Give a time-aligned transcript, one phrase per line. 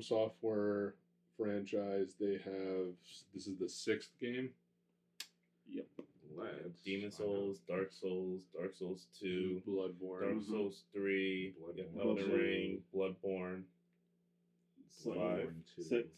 [0.00, 0.94] From Software
[1.36, 2.14] franchise.
[2.18, 2.94] They have
[3.34, 4.48] this is the sixth game.
[6.34, 7.18] Let's Demon find out.
[7.18, 10.20] Souls, Dark Souls, Dark Souls Two, Bloodborne.
[10.22, 10.48] Dark Mhm.
[10.48, 12.36] Souls Three, you got Bloodborne Elden two.
[12.36, 13.64] Ring, Bloodborne.
[14.88, 15.48] So- Five.
[15.50, 15.82] Bloodborne two.
[15.82, 16.08] Six.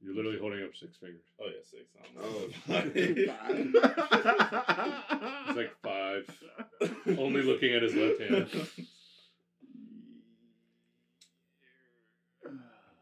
[0.00, 1.24] You're literally holding up six fingers.
[1.40, 1.90] Oh yeah, six.
[2.20, 2.48] Oh.
[5.48, 6.30] It's like five.
[7.18, 8.48] Only looking at his left hand.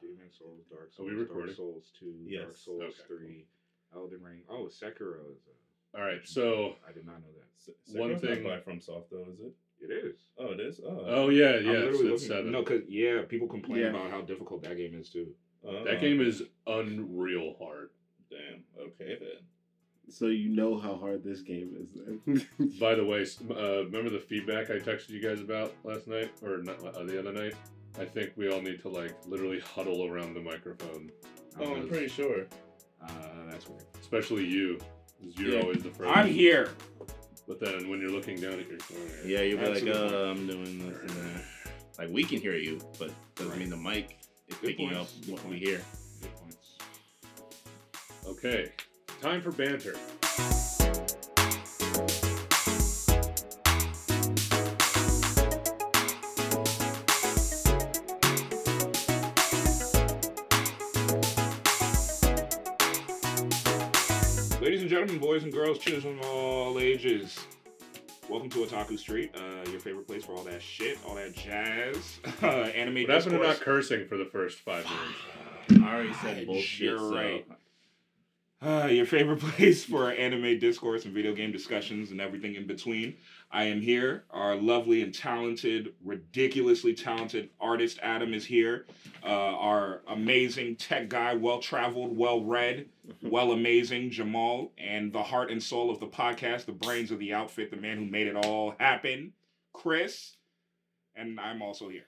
[0.00, 1.47] Demon Souls, Dark Are Souls, we recording?
[1.47, 2.59] Dark Souls two, Dark Yes.
[2.65, 3.46] Souls Okay, three,
[3.95, 4.42] Elden Ring.
[4.48, 5.42] Oh, Sekiro is.
[5.95, 7.46] A, All right, so I did not know that.
[7.56, 9.52] Se- One Sekiro's not thing- by From Soft though, is it?
[9.80, 10.16] It is.
[10.38, 10.80] Oh, it is.
[10.84, 12.52] Oh, oh yeah, I'm yeah, literally it's looking- seven.
[12.52, 13.88] No, cause yeah, people complain Yeah.
[13.91, 15.34] about how difficult that game is too.
[15.65, 17.91] Oh, that game is unreal hard.
[18.30, 18.65] Damn.
[18.79, 19.45] Okay then.
[20.10, 22.46] So you know how hard this game is then.
[22.80, 26.30] By the way, s- uh, remember the feedback I texted you guys about last night
[26.43, 27.55] or not, uh, the other night?
[27.98, 31.11] I think we all need to like literally huddle around the microphone,
[31.61, 32.47] Oh, I'm pretty sure.
[33.02, 33.09] Uh,
[33.51, 33.82] that's weird.
[34.01, 34.79] especially you,
[35.21, 35.63] because you're Yeah.
[35.63, 36.16] always the first.
[36.16, 36.71] I'm here.
[37.49, 40.16] But then when you're looking down at your phone, Yeah, you'll be like, Absolutely.
[40.16, 41.45] uh, I'm doing this and that.
[41.99, 45.15] Like we can hear you, but doesn't mean the mic is Good picking points.
[45.16, 45.68] up Good what we points.
[45.68, 45.80] hear.
[46.21, 46.77] Good points.
[48.27, 48.73] Okay,
[49.21, 49.95] time for banter.
[65.19, 67.41] Ladies boys and girls, children of all ages,
[68.28, 72.21] welcome to Otaku Street, uh, your favorite place for all that shit, all that jazz,
[72.43, 75.84] uh, anime What happened to not cursing for the first five minutes?
[75.84, 76.81] I already said bullshit.
[76.91, 77.44] You're so- right.
[78.61, 83.16] Uh, your favorite place for anime discourse and video game discussions and everything in between.
[83.50, 84.25] I am here.
[84.31, 88.87] Our lovely and talented, ridiculously talented artist Adam is here.
[89.25, 92.87] Uh, our amazing tech guy, well traveled, well read,
[93.22, 97.33] well amazing Jamal, and the heart and soul of the podcast, the brains of the
[97.34, 99.33] outfit, the man who made it all happen,
[99.72, 100.37] Chris.
[101.16, 102.06] And I'm also here.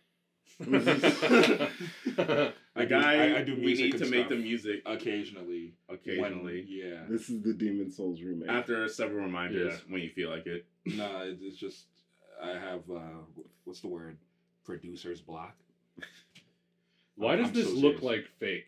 [0.59, 1.73] The
[2.77, 5.73] I do- guy I- I do we music need to make the music Occasionally.
[5.87, 7.05] when- occasionally yeah.
[7.09, 8.49] this is the Demon Souls remake.
[8.51, 9.93] after several reminders Yeah.
[9.93, 10.67] when you feel like it.
[10.85, 11.87] No, it- it's just
[12.43, 13.01] I have uh
[13.65, 14.17] what's the word?
[14.65, 15.57] Producer's block.
[17.17, 18.03] Why does I'm this so look serious.
[18.03, 18.67] like fake?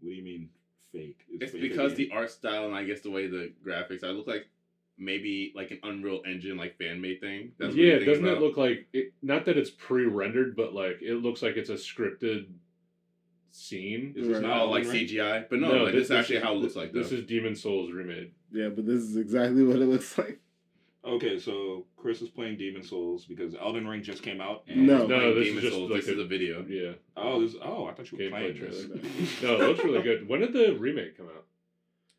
[0.00, 0.48] What do you mean
[0.92, 1.18] fake?
[1.28, 4.26] It's fake because the art style and I guess the way the graphics I look
[4.26, 4.46] like
[4.98, 7.52] maybe like an Unreal Engine like fan made thing.
[7.58, 11.16] That's what yeah, doesn't it look like it, not that it's pre-rendered, but like it
[11.16, 12.46] looks like it's a scripted
[13.50, 14.14] scene.
[14.16, 15.08] Is this not Oh, like Elden Ring?
[15.08, 16.92] CGI, but no, like, this, is actually how it looks like.
[16.92, 18.32] This is Demon Souls remade.
[18.52, 20.40] yeah, but this is exactly what it looks like.
[21.04, 24.62] Okay, so Chris is playing Demon Souls because Elden Ring just came out.
[24.68, 25.08] And No.
[25.08, 26.64] No, this Demon is just Souls, like this a- is a video.
[26.68, 28.70] Yeah, Oh, this, oh, I thought you were gameplay playing trailer.
[28.98, 29.42] this.
[29.42, 30.28] no, it looks really good.
[30.28, 31.44] When did the remake come out?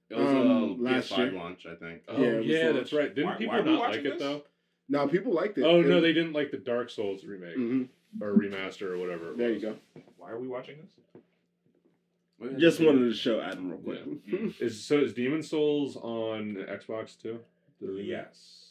[0.09, 1.31] It was Um, a last PS5 year.
[1.31, 2.01] launch, I think.
[2.09, 3.15] Oh Yeah, yeah, that's right.
[3.15, 4.43] Didn't Why- people why not watching like it though?
[4.89, 5.63] No, people liked it.
[5.63, 7.87] Oh no, they didn't like the Dark Souls remake Mhm.
[8.19, 9.31] or remaster or whatever.
[9.31, 9.77] it There you go.
[10.17, 12.59] Why are we watching this?
[12.59, 14.01] Just wanted to show Adam real quick.
[14.25, 14.49] Yeah.
[14.59, 17.39] Is so is Demon Souls on Xbox too?
[17.81, 18.66] Yes.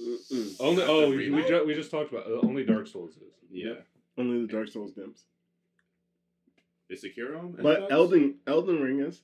[0.00, 0.56] Mm-mm.
[0.60, 1.48] Only Not oh we, we, remake?
[1.48, 3.22] ju- we just talked about uh, only Dark Souls is.
[3.50, 3.74] Yeah.
[4.18, 5.24] Only the Dark Souls games.
[6.88, 7.90] Is Sekiro on But Xbox?
[7.90, 9.22] Elden Elden Ring is.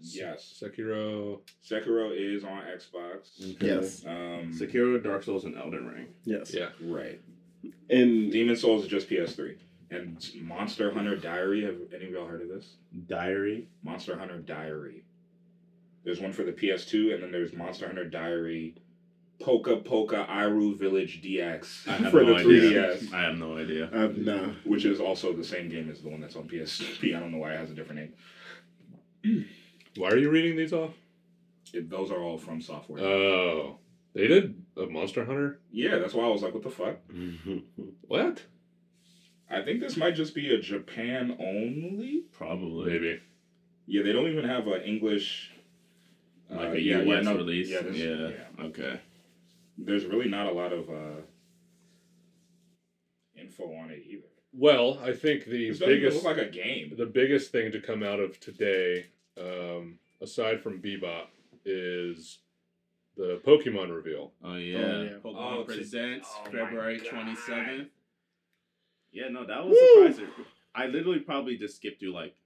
[0.00, 0.60] Yes.
[0.62, 1.40] Sekiro.
[1.68, 3.54] Sekiro is on Xbox.
[3.56, 3.66] Okay.
[3.66, 4.04] Yes.
[4.06, 6.06] Um, Sekiro, Dark Souls, and Elden Ring.
[6.24, 6.52] Yes.
[6.54, 6.70] Yeah.
[6.80, 7.20] Right.
[7.90, 9.56] And Demon Souls is just PS3.
[9.90, 12.76] And Monster Hunter Diary, have any of y'all heard of this?
[13.06, 13.68] Diary.
[13.84, 15.04] Monster Hunter Diary.
[16.04, 18.74] There's one for the PS2, and then there's Monster Hunter Diary
[19.44, 22.96] Poka Poka Airou Village DX I have for no the idea.
[22.96, 23.90] 3DS, I have no idea.
[23.92, 24.54] uh, no.
[24.64, 27.14] which is also the same game as the one that's on PSP.
[27.14, 28.12] I don't know why it has a different
[29.22, 29.44] name.
[29.96, 30.90] Why are you reading these off?
[31.72, 33.02] It, those are all from software.
[33.02, 33.78] Oh,
[34.12, 35.60] they did a Monster Hunter.
[35.70, 36.96] yeah, that's why I was like, what the fuck?
[38.08, 38.42] What?
[39.50, 42.24] I think this might just be a Japan only.
[42.32, 42.92] Probably.
[42.92, 43.20] Maybe.
[43.86, 45.52] Yeah, they don't even have an English.
[46.50, 47.68] uh, Like a yeah, US yeah, no, release.
[47.70, 48.28] Yeah, this- yeah.
[48.58, 48.64] yeah.
[48.66, 49.00] Okay.
[49.76, 51.20] There's really not a lot of uh,
[53.36, 54.22] info on it either.
[54.52, 56.94] Well, I think the This biggest look like a game.
[56.96, 59.06] the biggest thing to come out of today,
[59.40, 61.26] um, aside from Bebop,
[61.64, 62.38] is
[63.16, 64.32] the Pokemon reveal.
[64.44, 64.78] Oh yeah.
[65.02, 65.08] yeah.
[65.24, 67.88] Pokemon Oh, Presents oh February twenty seventh.
[69.10, 70.04] Yeah, no, that was Woo!
[70.12, 70.34] surprising.
[70.74, 72.36] I literally probably just skipped through like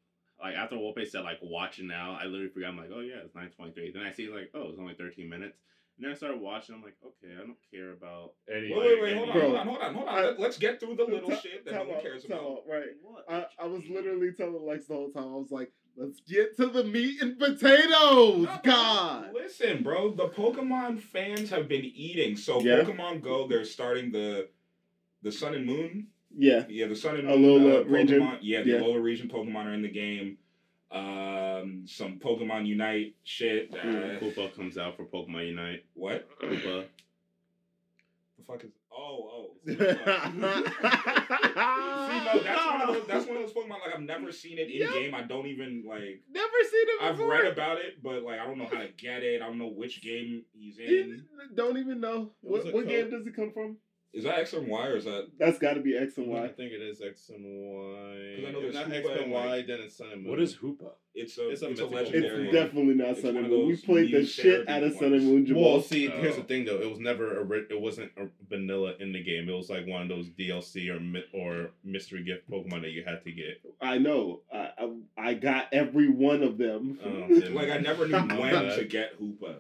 [0.43, 3.35] like after Wope said like watching now, I literally forgot I'm like, oh yeah, it's
[3.35, 3.93] nine twenty three.
[3.93, 5.59] Then I see like, oh, it's only thirteen minutes.
[5.99, 6.77] And then I started watching.
[6.77, 9.43] I'm like, okay, I don't care about Any, Wait, wait, wait, hold on, Bro.
[9.43, 10.15] hold on, hold on, hold on.
[10.15, 12.41] I- Let, us get through the little Tell- shit that tell no one cares about.
[12.41, 12.85] out, Right.
[13.03, 13.25] what.
[13.29, 15.25] I, I was literally telling Lex the whole time.
[15.25, 18.47] I was like, let's get to the meat and potatoes.
[18.47, 19.31] No, God.
[19.35, 22.37] Listen, bro, the Pokemon fans have been eating.
[22.37, 22.83] So Yeah.
[22.83, 24.49] Pokemon Go, they're starting the
[25.23, 26.07] the Sun and Moon.
[26.37, 26.65] Yeah.
[26.69, 28.21] Yeah, the Sun and Alola Moon uh, region.
[28.21, 28.39] Pokemon.
[28.43, 28.77] Yeah, the Yeah.
[28.79, 30.39] Alola region Pokemon are in the game.
[30.91, 33.71] Um, some Pokemon Unite shit.
[33.75, 34.19] Uh.
[34.21, 35.85] Hoopa comes out for Pokemon Unite.
[35.95, 36.27] What?
[36.41, 36.87] Hoopa.
[38.39, 38.71] The fuck is?
[38.91, 39.51] Oh, oh.
[39.67, 39.93] See, See, no,
[42.43, 43.07] that's one of those.
[43.07, 43.69] That's one of those Pokemon.
[43.71, 44.91] Like I've never seen it in Yep.
[44.93, 45.15] game.
[45.15, 46.23] I don't even like.
[46.33, 49.23] Never seen it I've read about it, but like I don't know how to get
[49.23, 49.43] it.
[49.43, 51.25] I don't know which game he's in.
[51.55, 52.33] Don't even know.
[52.41, 53.77] What What, game does it come from?
[54.15, 55.29] Is that X and Y or is that?
[55.39, 56.49] That's got to be X and I Y.
[56.49, 58.37] think it is X and Y.
[58.37, 60.07] 'Cause I know If there's not Hoopa X and and, Y, like- then it's Sun
[60.13, 60.31] and Moon.
[60.31, 60.93] What is Hoopa?
[61.15, 62.45] It's a It's it's a a, legendary.
[62.45, 63.67] It's definitely not It's Sun and Moon.
[63.69, 64.99] We played the shit out of ones.
[65.01, 65.47] Sun and Moon.
[65.47, 65.63] Jamal.
[65.75, 66.45] Well, see, here's the Oh.
[66.47, 66.81] thing though.
[66.81, 69.49] It was never a ri- it wasn't a vanilla in the game.
[69.49, 73.05] It was like one of those DLC or mi- or mystery gift Pokemon that you
[73.05, 73.61] had to get.
[73.81, 74.41] I know.
[74.53, 76.99] I, I I got every one of them.
[77.05, 79.57] Oh, Like I never knew when to get Hoopa.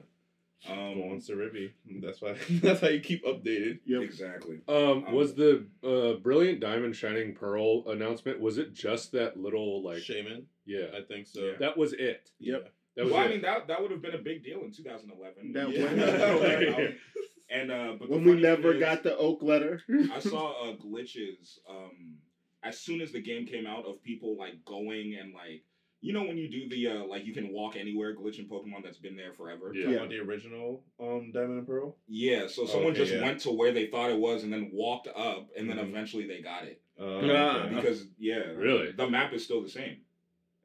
[0.66, 1.70] Go on Um, Serebii.
[2.02, 2.34] That's why.
[2.50, 3.78] That's how you keep updated.
[3.86, 4.02] Yep.
[4.02, 4.58] exactly.
[4.68, 8.40] Um, was the uh, Brilliant Diamond Shining Pearl announcement?
[8.40, 9.98] Was it just that little like?
[10.02, 11.40] Shaman, Yeah, I think so.
[11.40, 11.52] Yeah.
[11.60, 12.30] that was it.
[12.40, 12.72] Yep.
[12.96, 15.52] That was well, I mean that that would have been a big deal in 2011.
[15.52, 16.74] That Yeah.
[16.76, 16.96] would-
[17.50, 19.80] and uh, but When we never is, got the Oak letter.
[20.12, 22.16] I saw uh, glitches um,
[22.64, 25.62] as soon as the game came out of people like going and like
[26.00, 28.84] you know when you do the uh, like you can walk anywhere glitch in Pokemon
[28.84, 29.72] that's been there forever.
[29.74, 29.90] Yeah.
[29.90, 30.06] Yeah.
[30.06, 31.96] the original um Diamond and Pearl.
[32.06, 33.22] Yeah, so someone Okay, just yeah.
[33.22, 35.88] went to where they thought it was and then walked up and then Mhm.
[35.88, 36.80] eventually they got it.
[36.98, 37.64] Uh, Ah.
[37.66, 37.74] okay.
[37.74, 38.92] Because yeah, Really?
[38.92, 39.98] the map is still the same.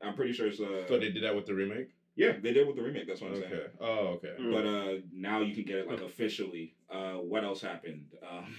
[0.02, 1.90] I'm pretty sure it's uh So they did that with the remake.
[2.16, 3.08] yeah they did with the remake.
[3.08, 3.54] That's what I'm saying.
[3.54, 3.68] Okay.
[3.80, 4.36] Oh, okay.
[4.40, 4.52] Mm.
[4.52, 6.76] But uh now you can get it like officially.
[6.90, 8.06] Uh what else happened?
[8.30, 8.56] Um,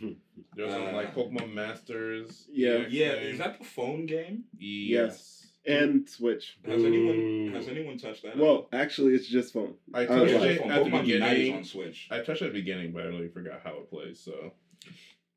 [0.56, 2.46] There's some Uh, like Pokemon Masters.
[2.52, 2.86] Yeah.
[2.88, 3.24] Yeah, thing.
[3.32, 4.44] is that the phone game?
[4.58, 5.39] Yes.
[5.70, 6.58] And Switch.
[6.66, 7.52] Has anyone Ooh.
[7.54, 8.36] has anyone touched that?
[8.36, 9.74] Well, actually, it's just phone.
[9.94, 10.42] I Uh, touched yeah.
[10.42, 10.70] it Phone.
[10.70, 11.56] at the Pokemon Unite is beginning.
[11.56, 12.08] on Switch.
[12.10, 14.20] I touched it at the beginning, but I really forgot how it plays.
[14.20, 14.52] So.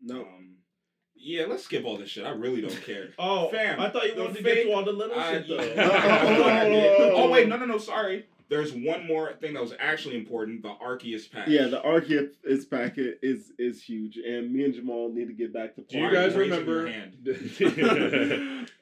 [0.02, 0.22] No.
[0.22, 0.56] Um,
[1.16, 2.26] yeah, let's skip all this shit.
[2.26, 3.10] I really don't care.
[3.20, 5.32] Oh, Fam, I thought you the wanted to fake- get through all the little I-
[5.32, 5.64] shit though.
[5.64, 7.10] yeah.
[7.16, 7.78] oh wait, no, no, no.
[7.78, 8.26] Sorry.
[8.54, 10.62] There's one more thing that was actually important.
[10.62, 11.48] The Arceus patch.
[11.48, 15.74] Yeah, the Arceus packet is is huge, and me and Jamal need to get back
[15.76, 15.82] to.
[15.82, 16.88] Do you guys remember?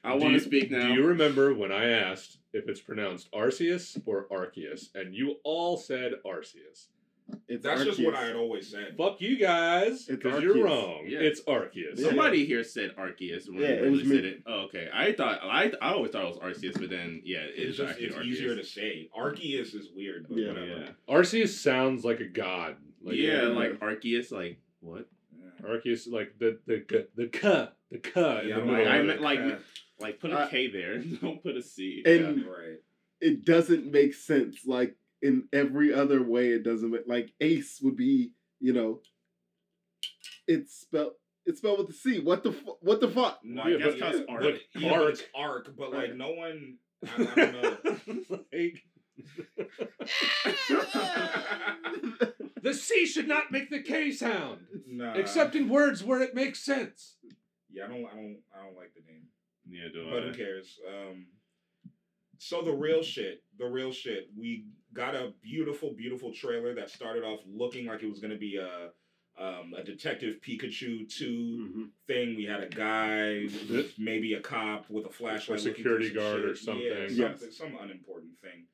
[0.03, 0.87] I Do want you- to speak now.
[0.89, 5.77] Do you remember when I asked if it's pronounced Arceus or Arceus, and you all
[5.77, 6.87] said Arceus?
[7.47, 8.95] It's That's just what I had always said.
[8.97, 10.63] Fuck you guys, because you're Arceus.
[10.63, 11.03] wrong.
[11.07, 11.19] Yeah.
[11.19, 11.97] It's Arceus.
[11.99, 12.07] Yeah.
[12.07, 14.15] Somebody here said Arceus when Yeah, we it originally was me.
[14.15, 14.43] said it.
[14.47, 14.89] Oh, okay.
[14.93, 17.89] I thought I I always thought it was Arceus, but then yeah, It's it's, just
[17.91, 18.25] actually it's Arceus.
[18.25, 19.09] easier to say.
[19.17, 20.47] Arceus is weird, but Yeah.
[20.49, 20.67] whatever.
[20.67, 22.77] Yeah, Arceus sounds like a god.
[23.03, 23.47] Like, yeah, yeah.
[23.49, 25.07] like Arceus, like what?
[25.63, 28.97] Arceus, like the the the the k the k in Yeah, the I'm like- I
[29.01, 29.21] meant it.
[29.21, 29.55] like Uh,
[29.99, 30.97] like put a K I- there.
[31.21, 32.01] Don't put a C.
[32.05, 32.79] And Yeah, right.
[33.19, 34.65] it doesn't make sense.
[34.65, 38.31] Like in every other way, it doesn't make like Ace would be.
[38.59, 38.99] You know,
[40.47, 41.13] it's spelled
[41.45, 42.19] it's spelled with the C.
[42.19, 43.39] What the fu- what the fuck?
[43.43, 44.41] No, Yeah, I guess but- it's but arc.
[44.43, 46.15] but yeah, arc- it's arc, but like Right.
[46.15, 46.77] no one.
[47.03, 48.39] I, I don't know.
[48.53, 48.83] like,
[52.61, 55.13] the C should not make the K sound, Nah.
[55.13, 57.15] except in words where it makes sense.
[57.71, 59.27] yeah, I don't, I don't, I don't like the name.
[59.67, 60.79] yeah, do But who cares?
[60.87, 61.27] Um,
[62.37, 64.29] so the real shit, the real shit.
[64.37, 68.57] We got a beautiful, beautiful trailer that started off looking like it was gonna be
[68.57, 68.89] a
[69.39, 71.89] um, a Detective Pikachu two Mhm.
[72.05, 72.35] thing.
[72.35, 73.47] We had a guy,
[73.97, 76.85] maybe a cop with a flashlight, looking security through some guard or something.
[76.85, 77.15] Yeah, Yes.
[77.39, 78.67] something, some unimportant thing.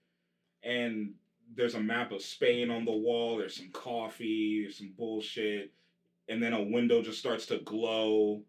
[0.63, 1.13] And
[1.55, 3.38] there's a map of Spain on the wall.
[3.38, 4.63] There's some coffee.
[4.63, 5.71] There's some bullshit.
[6.27, 8.43] And then a window just starts to glow.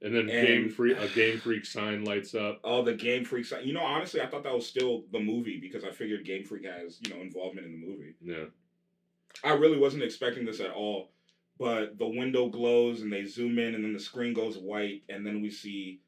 [0.00, 2.60] And then And- Game Freak, a Game Freak sign lights up.
[2.62, 3.66] Oh, the Game Freak sign.
[3.66, 6.64] You know, honestly, I thought that was still the movie because I figured Game Freak
[6.66, 8.14] has, you know, involvement in the movie.
[8.22, 8.44] Yeah.
[9.42, 11.10] I really wasn't expecting this at all.
[11.58, 15.26] But the window glows and they zoom in and then the screen goes white and
[15.26, 16.00] then we see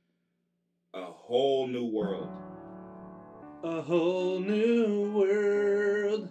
[0.94, 2.28] a whole new world.
[3.64, 6.30] A whole new world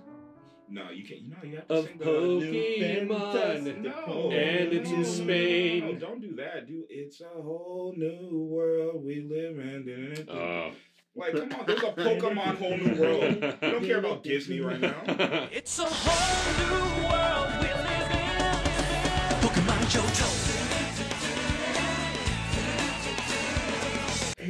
[0.71, 1.21] No, you can't.
[1.21, 3.81] You know, you have to of sing the Pokemon.
[3.81, 5.85] No, And it's in Spain.
[5.85, 6.85] No, don't do that, dude.
[6.89, 10.27] It's a whole new world we live in.
[10.29, 10.71] Oh.
[11.15, 13.35] like, come on, there's a Pokemon whole new world.
[13.61, 15.01] We don't care about Disney right now.
[15.51, 18.19] It's a whole new world we live in.
[19.41, 20.28] Pokemon Johto.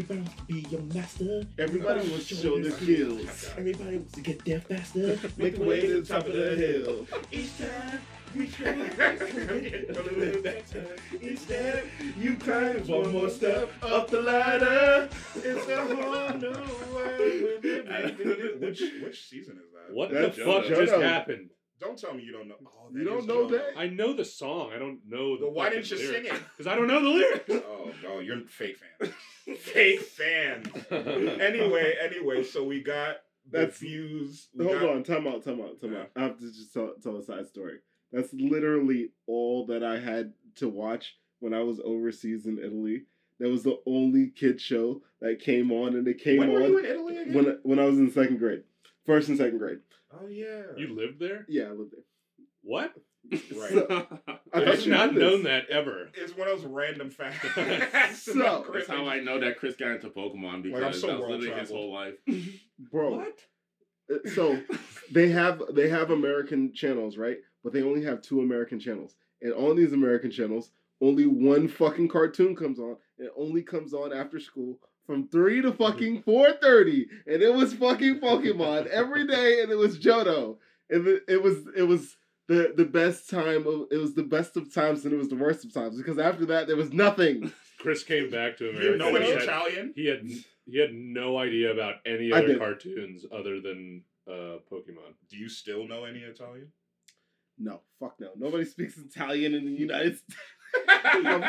[0.09, 1.43] Everybody wants to be your master.
[1.59, 3.51] Everybody wants to show their skills.
[3.55, 5.19] Everybody wants to get there faster.
[5.37, 7.05] Make the way to the top of the hill.
[7.31, 8.01] Each time
[8.35, 10.87] we try a little better.
[11.21, 11.85] Each step
[12.17, 15.09] you climb one more step up the ladder.
[15.35, 16.49] It's a whole new
[16.91, 18.59] world.
[18.61, 19.93] which which season is that?
[19.93, 20.75] What That's the fuck Johto.
[20.75, 21.49] just happened?
[21.79, 22.55] Don't tell me you don't know.
[22.65, 23.73] Oh, You don't know that?
[23.77, 24.71] I know the song.
[24.75, 25.45] I don't know the.
[25.45, 26.33] Well, why didn't you sing it?
[26.57, 27.49] Because I don't know the lyrics.
[27.69, 29.13] Oh no, you're a fake fan.
[29.57, 30.63] fake fan.
[30.91, 33.17] Anyway, anyway, so we got
[33.49, 34.49] the That's- views.
[34.53, 35.99] we Hold got- on, time out, time out, time Yeah.
[36.01, 36.09] out.
[36.15, 37.79] I have to just tell, tell a side story.
[38.11, 43.03] That's literally all that I had to watch when I was overseas in Italy.
[43.39, 46.71] That was the only kid show that came on, and it came When were on
[46.71, 47.33] you in Italy again?
[47.33, 48.63] when when I was in second grade,
[49.09, 49.79] first and second grade.
[50.13, 50.61] oh yeah.
[50.77, 51.45] you lived there?
[51.49, 52.03] Yeah, I lived there.
[52.61, 52.93] What?
[53.31, 53.41] right.
[53.71, 54.07] So-
[54.53, 55.67] I I've not known this.
[55.67, 56.09] that ever.
[56.13, 57.45] It's one of those random facts.
[58.21, 61.13] So- about That's how I know that Chris got into Pokemon because I'm so that
[61.19, 62.15] was world literally his whole life.
[62.91, 63.21] bro.
[63.21, 64.59] Uh, So
[65.11, 67.37] they have they have American channels, right?
[67.63, 72.07] But they only have two American channels, and on these American channels, only one fucking
[72.07, 72.95] cartoon comes on.
[73.17, 77.51] and It only comes on after school from three to fucking four thirty, and it
[77.51, 80.57] was fucking Pokemon every day, and it was Johto,
[80.91, 82.15] and it, it was it was.
[82.47, 85.35] The, the best time of it was the best of times and it was the
[85.35, 87.51] worst of times because after that there was nothing.
[87.79, 88.97] Chris came back to You America.
[88.97, 89.93] know and any had- Italian?
[89.95, 90.27] He had
[90.65, 95.13] he had no idea about any other cartoons other than uh, Pokemon.
[95.29, 96.69] Do you still know any Italian?
[97.59, 98.29] No, fuck no.
[98.35, 100.35] Nobody speaks Italian in the United States.
[100.87, 101.43] I'm,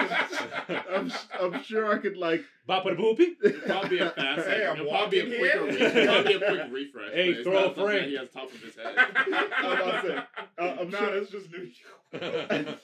[0.92, 3.66] I'm, I'm sure I could like Bapadaboopy?
[3.66, 4.46] Probably a fast.
[4.46, 5.72] Hey, I'm it'll probably be a walking quicker.
[5.72, 5.94] here.
[5.94, 7.12] Re- probably a quick refresh.
[7.12, 8.00] Hey, but throw a something Frank.
[8.02, 8.94] that He has top of his head.
[9.56, 10.16] I'm about to say,
[10.58, 11.70] uh, I'm no, sure that's just New York.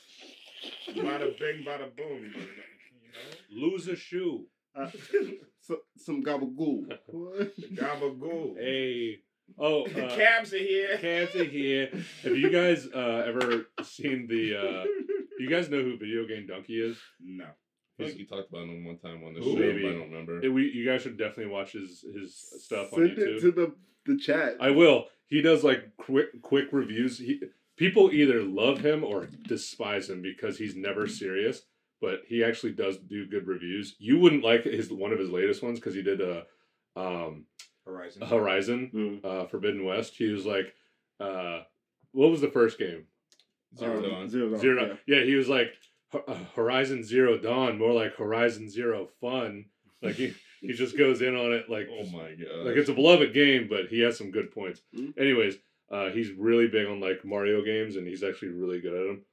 [0.88, 2.32] bada bing, bada boom.
[3.48, 4.46] You Lose a shoe.
[4.76, 4.90] uh,
[5.60, 6.86] so, some gabagool.
[6.88, 8.56] know, gabagool.
[8.58, 9.20] Hey.
[9.58, 10.98] Oh, The uh, cabs are here.
[10.98, 11.88] Cabs are here.
[12.22, 14.56] Have you guys uh, ever seen the?
[14.56, 14.84] Uh,
[15.38, 16.98] you guys know who Video Game Dunkey is?
[17.20, 17.44] No.
[17.44, 17.48] I
[17.96, 19.82] feel like you talked about him one time on the show, Maybe.
[19.82, 20.44] but I don't remember.
[20.44, 23.36] Eh, we, you guys should definitely watch his his stuff on Send YouTube.
[23.36, 23.74] it to the
[24.04, 24.56] the chat.
[24.60, 25.06] I will.
[25.28, 27.18] He does like quick quick reviews.
[27.18, 27.40] He
[27.76, 31.62] people either love him or despise him because he's never serious.
[32.02, 33.96] But he actually does do good reviews.
[33.98, 36.44] You wouldn't like his one of his latest ones because he did a
[36.94, 37.46] um,
[37.86, 38.22] Horizon.
[38.22, 39.24] Horizon Mm.
[39.24, 40.14] uh, Forbidden West.
[40.16, 40.74] He was like,
[41.20, 41.62] uh,
[42.12, 43.06] what was the first game?
[43.76, 44.28] Zero Um, Dawn.
[44.28, 44.58] Zero Dawn.
[44.60, 44.98] Zero.
[45.06, 45.18] yeah.
[45.18, 45.24] Yeah.
[45.24, 45.72] he was like
[46.12, 49.66] uh, Horizon Zero Dawn, more like Horizon Zero Fun.
[50.02, 52.66] Like he, he just goes in on it like Oh my god.
[52.66, 54.82] like it's a beloved game, but he has some good points.
[54.94, 55.18] Mhm.
[55.18, 55.56] Anyways,
[55.90, 59.24] uh, he's really big on like Mario games, and he's actually really good at them.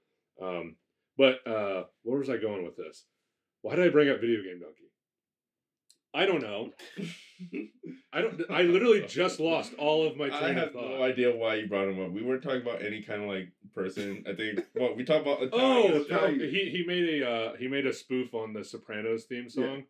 [0.41, 0.75] Um,
[1.17, 3.05] but uh, where was I going with this?
[3.61, 4.89] Why did I bring up Video Game Dunkey?
[6.13, 6.71] I don't know.
[8.13, 8.41] I don't.
[8.49, 10.89] I literally just lost all of my I train of have thought.
[10.99, 12.11] no idea why you brought him up.
[12.11, 14.23] We weren't talking about any kind of like person.
[14.29, 14.59] I think.
[14.75, 16.21] Well, we talked about Oh, Italian stuff.
[16.21, 19.83] no, he he made a uh, he made a spoof on the Sopranos theme song,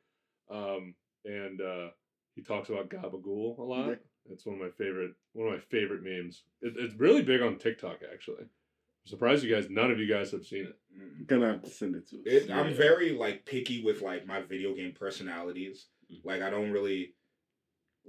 [0.50, 1.88] um, and uh,
[2.36, 3.88] he talks about Gabagool a lot.
[3.89, 3.96] Yeah.
[4.32, 6.44] It's one of my favorite one of my favorite memes.
[6.62, 8.44] It, it's really big on TikTok actually.
[8.44, 10.77] I'm surprised you guys none of you guys have seen it.
[10.98, 11.27] Mm.
[11.27, 12.24] Gonna have to send it to us.
[12.46, 15.88] It, I'm very like picky with like my video game personalities.
[16.24, 17.13] Like I don't really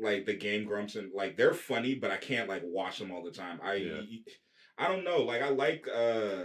[0.01, 3.23] like the game grumps and like they're funny, but I can't like watch them all
[3.23, 3.61] the time.
[3.63, 4.01] I Yeah.
[4.77, 5.23] I don't know.
[5.23, 6.45] Like I like uh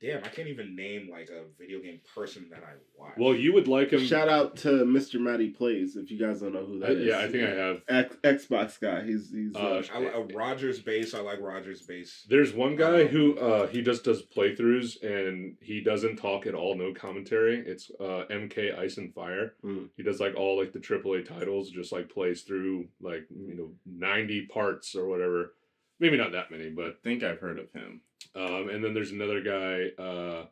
[0.00, 3.14] damn, I can't even name like a video game person that I watch.
[3.18, 4.04] Well, you would like him.
[4.04, 5.20] Shout out to Mr.
[5.20, 7.06] Matty Plays if you guys don't know who I, that is.
[7.06, 7.82] yeah, I think I have.
[7.88, 8.16] X,
[8.46, 9.04] Xbox guy.
[9.04, 9.54] He's he's.
[9.54, 11.14] Uh, Uh, I, li- uh, Rogers base.
[11.14, 12.26] I like Rogers base.
[12.28, 16.54] There's one guy Um, who uh, he just does playthroughs and he doesn't talk at
[16.54, 17.58] all, no commentary.
[17.66, 19.54] It's uh, MK Ice and Fire.
[19.64, 19.88] Mm.
[19.96, 23.70] He does like all like the AAA titles, just like plays through like you know
[23.86, 25.54] ninety parts or whatever.
[26.00, 28.00] Maybe not that many, I but think I've heard of him.
[28.34, 29.90] um, and then there's another guy.
[30.02, 30.46] Uh,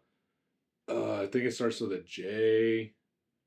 [0.90, 2.92] uh, I think it starts with a J,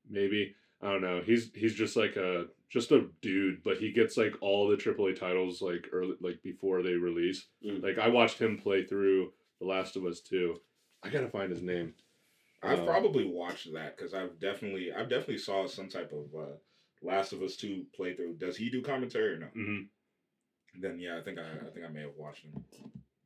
[0.08, 0.54] maybe.
[0.80, 1.22] I don't know.
[1.24, 5.18] He's he's just like a just a dude, but he gets like all the AAA
[5.18, 7.46] titles like early like before they release.
[7.64, 7.82] Mm.
[7.82, 10.56] Like I watched him play through The Last of Us 2.
[11.04, 11.94] I gotta find his name.
[12.64, 16.54] I've Um, probably watched that because I've definitely I've definitely saw some type of uh,
[17.02, 18.38] Last of Us Two playthrough.
[18.38, 19.46] Does he do commentary or no?
[19.54, 19.80] hmm
[20.80, 22.64] Then yeah, I think I, I think I may have watched him.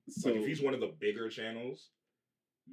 [0.09, 1.89] so like if he's one of the bigger channels,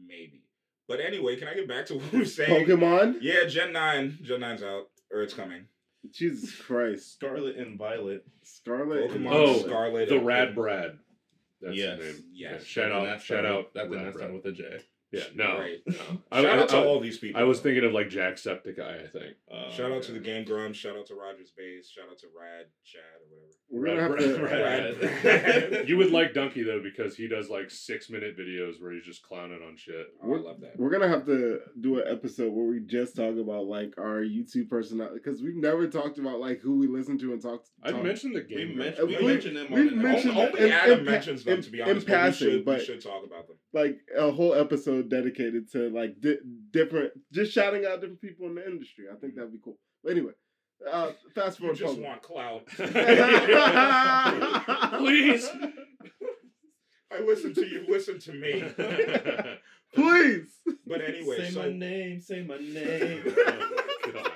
[0.07, 0.43] maybe.
[0.87, 2.65] But anyway, can I get back to what we were saying?
[2.67, 3.17] Pokemon.
[3.21, 5.65] Yeah, Gen nine, Gen 9's out or it's coming.
[6.11, 7.13] Jesus Christ.
[7.13, 8.25] Scarlet and Violet.
[8.43, 9.11] Scarlet.
[9.11, 10.09] and Pokemon Oh, Scarlet.
[10.09, 10.97] The and- Rad Brad.
[11.61, 11.97] That's Yes.
[11.99, 12.23] the name.
[12.33, 12.51] Yes.
[12.51, 14.51] Yeah, shout And out, that's shout started- out, That's the Rad next one with a
[14.51, 14.79] J.
[15.13, 15.59] Yeah, no.
[15.59, 15.77] Right.
[15.85, 15.95] no.
[16.31, 17.39] I, Shout I- out to I- all these people.
[17.39, 19.35] I was thinking of like Jacksepticeye, I think.
[19.51, 20.77] Uh, Shout out to the Game Grumps.
[20.77, 21.89] Shout out to Rogers Base.
[21.89, 23.01] Shout out to Rad Chad
[23.31, 23.59] or whatever.
[23.69, 24.43] We're gonna have to.
[24.43, 25.23] Rad-
[25.71, 25.87] Rad.
[25.89, 29.23] you would like Dunkey though because he does like six minute videos where he's just
[29.23, 30.07] clowning on shit.
[30.23, 30.77] Oh, I love that.
[30.77, 34.69] We're gonna have to do an episode where we just talk about like our YouTube
[34.69, 37.63] personality because we've never talked about like who we listen to and talk.
[37.83, 38.77] I've mentioned the We game.
[38.77, 41.43] mentioned, we We- mentioned them we've on mentioned only them only in- Adam in mentions
[41.43, 42.07] them in- to be in honest.
[42.07, 43.57] passing, but we should, but- we should talk about them.
[43.73, 46.37] like a whole episode dedicated to like di-
[46.71, 49.05] different, just shouting out different people in the industry.
[49.11, 49.77] I think that'd be cool.
[50.03, 50.31] But anyway,
[50.91, 51.77] uh, fast You forward.
[51.77, 52.03] just Pokemon.
[52.03, 52.65] want clout.
[54.99, 55.49] Please.
[57.11, 57.85] I listen to you.
[57.87, 58.63] Listen to me.
[59.93, 60.59] Please.
[60.87, 63.23] But anyway, say so my name, say my name.
[63.25, 64.31] Oh, God.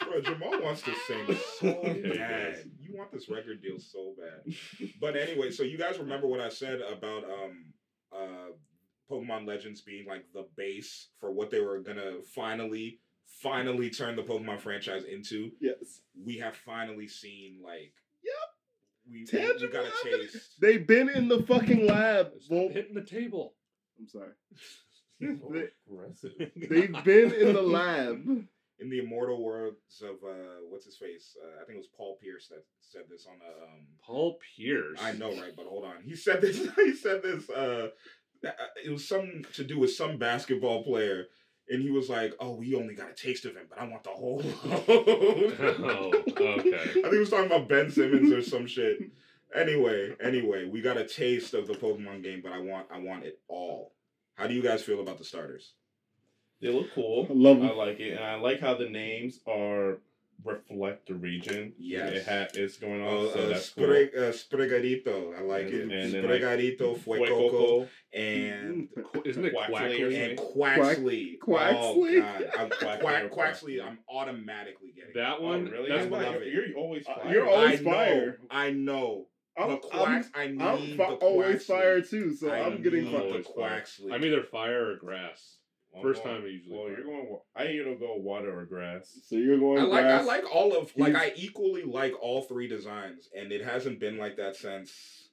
[0.00, 2.70] Bro, Jamal wants to sing so Yeah, bad.
[2.80, 4.54] You want this record deal so bad.
[5.00, 7.66] But anyway, so you guys remember what I said about um
[8.14, 8.50] uh
[9.12, 14.22] Pokemon Legends being like the base for what they were gonna finally finally turn the
[14.22, 15.50] Pokemon franchise into?
[15.60, 16.00] Yes.
[16.24, 17.92] We have finally seen like
[18.24, 18.34] Yep.
[19.10, 20.60] We, Tangible we got a taste.
[20.60, 22.32] They've been in the fucking lab.
[22.40, 22.72] Stop Volp.
[22.72, 23.54] hitting the table.
[23.98, 24.30] I'm sorry.
[25.20, 26.32] They- aggressive.
[26.56, 28.16] They've been in the lab.
[28.80, 31.36] in the immortal words of uh what's his face?
[31.40, 34.98] Uh, I think it was Paul Pierce that said this on a um Paul Pierce.
[35.00, 35.54] I know, right?
[35.56, 36.02] But hold on.
[36.04, 36.58] He said this.
[36.76, 37.48] He said this.
[37.48, 37.90] Uh,
[38.44, 38.50] Uh,
[38.84, 41.26] it was something to do with some basketball player,
[41.68, 44.04] and he was like, "Oh, we only got a taste of him, but I want
[44.04, 44.42] the whole."
[45.84, 46.74] Oh, okay.
[46.74, 48.98] I think he was talking about Ben Simmons or some shit.
[49.54, 53.24] Anyway, anyway, we got a taste of the Pokemon game, but I want, I want
[53.24, 53.92] it all.
[54.34, 55.72] How do you guys feel about the starters?
[56.60, 57.26] They look cool.
[57.28, 57.68] I love them.
[57.68, 59.98] I like it, and I like how the names are
[60.44, 61.72] reflect the region.
[61.78, 62.12] Yes.
[62.14, 63.08] it ha- is going on.
[63.08, 63.84] Oh, so uh, that's cool.
[63.84, 65.82] Uh, Sprigatito, I like it.
[65.90, 70.30] And then, like, Fuecoco, Fuecoco, and Qu- Isn't it Quaxly Quackly?
[70.30, 70.62] and something?
[70.62, 71.38] Quaxly.
[71.40, 73.84] Quack- Oh god, I'm, Quack- Quack, Quack- Quaxly.
[73.84, 75.64] I'm automatically getting That Oh, one.
[75.66, 75.88] really?
[75.88, 76.22] That's I one.
[76.22, 76.68] love you're, it.
[76.70, 77.32] you're always Uh, fire.
[77.32, 78.38] you're I always know, fire.
[78.50, 79.26] I know.
[79.56, 82.82] I'm, the Quax, I I'm, need I'm the fi- always fire too, so I I'm
[82.82, 83.22] getting need fucked.
[83.24, 83.80] the Always fire.
[83.82, 84.12] Quaxly.
[84.14, 85.58] I'm either fire or grass.
[85.92, 86.76] Well, First well, time I usually.
[86.76, 87.38] Well, you're going.
[87.54, 89.20] I either go water or grass.
[89.26, 89.78] So you're going.
[89.78, 93.52] I like I like all of like He's- I equally like all three designs, and
[93.52, 95.28] it hasn't been like that since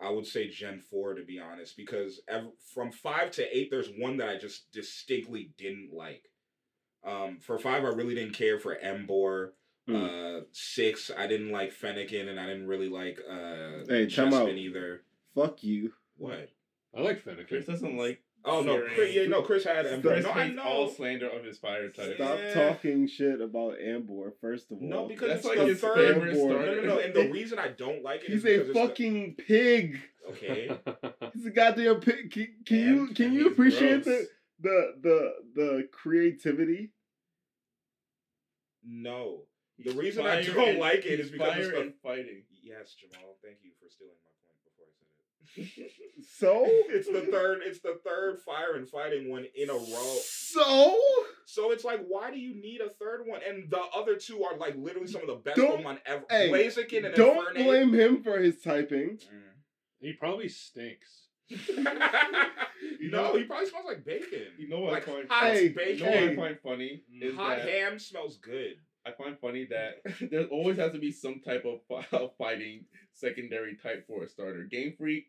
[0.00, 3.88] I would say Gen four to be honest, because ev- from five to eight, there's
[3.96, 6.28] one that I just distinctly didn't like.
[7.04, 9.52] Um, for five, I really didn't care for Emboar.
[9.86, 9.96] Hmm.
[9.96, 14.46] Uh, six, I didn't like Fennekin, and I didn't really like uh Hey, time out.
[14.46, 15.02] Chespin either.
[15.34, 15.92] Fuck you.
[16.18, 16.50] What?
[16.96, 17.48] I like Fennekin.
[17.48, 18.22] Chris doesn't like.
[18.44, 20.02] Oh no, Chris, yeah, no, Chris had Emboar.
[20.02, 20.62] Chris No, I know.
[20.62, 22.16] all slander of his fire type.
[22.16, 22.54] Stop Yeah.
[22.54, 24.32] talking shit about Emboar.
[24.40, 25.94] First of all, No, because That's it's like the his third.
[26.14, 26.48] favorite Emboar.
[26.66, 26.98] No, no, no.
[26.98, 30.00] And the reason I don't like it is he's because a it's the- fucking pig.
[30.30, 30.70] okay.
[31.34, 32.30] He's a goddamn pig.
[32.32, 34.04] Can, can you can you appreciate gross.
[34.04, 34.28] the
[34.60, 36.90] the the the creativity?
[38.84, 39.42] No.
[39.78, 42.42] The reason I don't and- like it is because fire it's the- and fighting.
[42.62, 43.36] Yes, Jamal.
[43.42, 45.31] Thank you for stealing my point before I said it.
[46.38, 47.60] So it's the third.
[47.64, 50.16] It's the third fire and fighting one in a row.
[50.24, 50.98] so
[51.46, 53.40] So it's like, why do you need a third one?
[53.46, 56.24] And the other two are like literally some of the best Don't- Pokemon ever.
[56.30, 57.64] hey, Blaziken and don't Infernape.
[57.64, 59.18] blame him for his typing.
[60.00, 61.26] he probably stinks.
[61.48, 61.84] you
[63.10, 64.46] no, he probably smells like bacon.
[64.58, 65.28] You know what like I find?
[65.28, 66.06] hot Hey, you bacon.
[66.06, 67.22] know what I find funny mm.
[67.22, 68.74] is hot that ham smells good.
[69.06, 71.64] I find funny that there always has to be some type
[72.12, 72.84] of fighting
[73.14, 74.64] secondary type for a starter.
[74.64, 75.26] Game Freak,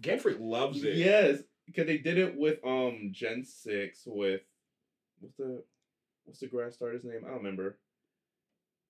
[0.00, 0.94] Game Freak loves it.
[0.96, 4.42] yes, because they did it with um Gen six with
[5.20, 5.62] what's the
[6.24, 7.22] what's the grass starter's name?
[7.24, 7.78] I don't remember.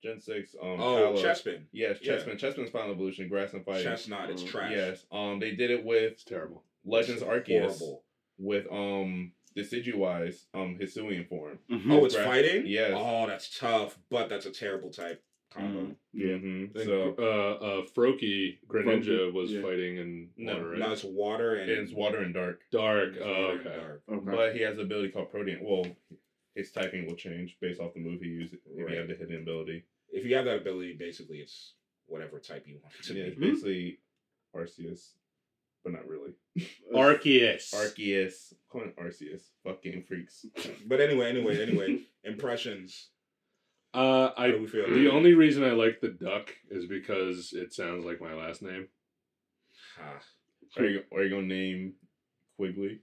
[0.03, 0.55] Gen six.
[0.63, 0.81] Um.
[0.81, 1.23] Oh, Kalos.
[1.25, 1.63] Chespin.
[1.73, 2.15] Yes, Yeah.
[2.17, 2.39] Chespin.
[2.39, 3.87] Chespin's Final Evolution, grass and fighting.
[3.91, 4.29] Chesnaught.
[4.31, 4.73] It's trash.
[4.73, 5.07] Yes.
[5.11, 5.41] Um.
[5.41, 6.63] They did it with It's terrible.
[6.85, 8.05] Legends Arceus Horrible.
[8.39, 11.59] with um Decidueye's um Hisuian form.
[11.91, 12.67] Oh, it's Grass- fighting.
[12.67, 12.93] Yes.
[12.95, 15.95] Oh, that's tough, but that's a terrible type combo.
[16.13, 16.35] Yeah.
[16.35, 16.79] Mm-hmm.
[16.81, 19.63] So uh, uh, Froakie Greninja Froakie, was yeah.
[19.63, 20.79] fighting in No, water, right?
[20.79, 22.61] No, it's water and it's water and dark.
[22.71, 23.15] Dark.
[23.15, 23.77] it's Oh, water and okay.
[23.77, 24.03] dark.
[24.13, 24.31] Okay.
[24.37, 25.61] But he has the ability called Protean.
[25.63, 25.87] Well,
[26.55, 28.93] his typing will change based off the move he uses if Right.
[28.93, 29.85] you have the hidden ability.
[30.11, 31.75] If you have that ability, basically it's
[32.07, 33.29] whatever type you want it to Yeah, be.
[33.31, 33.99] it's basically
[34.55, 35.11] Arceus,
[35.87, 36.33] but not really.
[36.95, 37.73] Arceus.
[37.73, 38.53] Arceus.
[38.69, 39.43] Call it Arceus.
[39.65, 40.45] Fuck game freaks.
[40.85, 43.11] But anyway, anyway, anyway, impressions.
[43.95, 48.35] Uh, I the only reason I like the duck is because it sounds like my
[48.35, 48.89] last name.
[49.99, 50.19] Ah,
[50.77, 51.95] Are you are you gonna name
[52.57, 52.99] Quigley?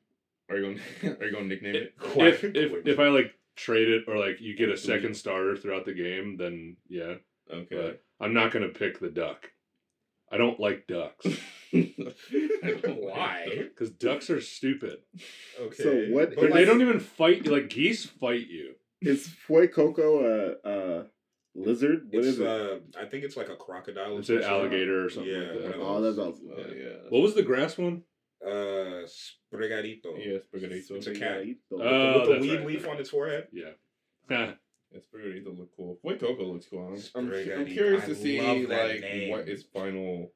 [0.50, 1.98] Are you gonna are you gonna nickname it?
[1.98, 5.56] Quack- If, if if I like trade it or like you get a second starter
[5.56, 7.16] throughout the game, then yeah.
[7.52, 7.76] Okay.
[7.76, 9.50] But I'm not gonna pick the duck.
[10.32, 11.26] I don't like ducks.
[12.86, 13.48] Why?
[13.74, 15.00] Because ducks are stupid.
[15.60, 15.84] Okay.
[15.84, 17.48] So what- But, But they don't even fight.
[17.48, 18.76] Like geese fight you.
[19.02, 20.24] Is Fuecoco
[20.64, 21.06] a, a
[21.56, 22.08] lizard?
[22.10, 22.48] What It's is it?
[22.48, 24.18] uh, I think it's like a crocodile.
[24.20, 25.76] It's of an alligator or something Yeah, like that.
[25.80, 26.36] oh, that's those.
[26.36, 26.50] awesome.
[26.56, 26.90] Oh, yeah.
[27.10, 28.04] What was the grass one?
[28.46, 30.18] Uh, Sprigatito.
[30.18, 30.82] Yeah, Spaghetti.
[30.90, 31.44] It's a cat.
[31.72, 32.68] Oh, with the that's weed right.
[32.68, 33.48] leaf on its forehead.
[33.52, 33.72] Yeah.
[34.96, 35.98] Yeah, Spaghetti look cool.
[36.06, 36.88] Fuecoco looks cool.
[36.88, 39.32] I'm, I'm, I'm curious I to see like name.
[39.32, 40.32] what its final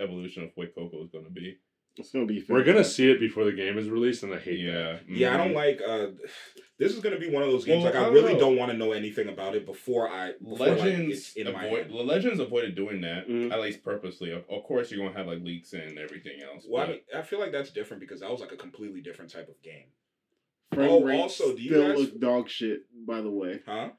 [0.00, 1.58] evolution of Fuecoco is going to be.
[1.96, 2.42] It's gonna be.
[2.48, 5.00] We're gonna see it before the game is released, and I hate that.
[5.08, 5.16] Yeah.
[5.30, 5.82] Yeah, I don't like.
[5.86, 6.06] uh
[6.78, 7.82] This is gonna be one of those games.
[7.84, 8.38] Well, like I I really know.
[8.38, 10.32] don't want to know anything about it before I.
[10.40, 11.90] Before, like, Legends it's in my avoid hand.
[11.90, 13.52] the Legends avoided doing that Mhm.
[13.52, 14.30] at least purposely.
[14.30, 16.64] Of, of course, you're gonna have like leaks and everything else.
[16.66, 19.30] Well, I, mean, I feel like that's different because that was like a completely different
[19.32, 19.86] type of game,
[20.72, 22.82] Frame Oh, rate also, do you still guys- look dog shit.
[23.04, 23.90] By the way, huh?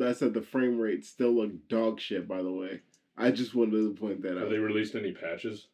[0.00, 2.28] I said the frame rate still look dog shit.
[2.28, 2.80] By the way,
[3.20, 4.42] I just wanted to point that Have out.
[4.44, 5.68] Have they released any patches?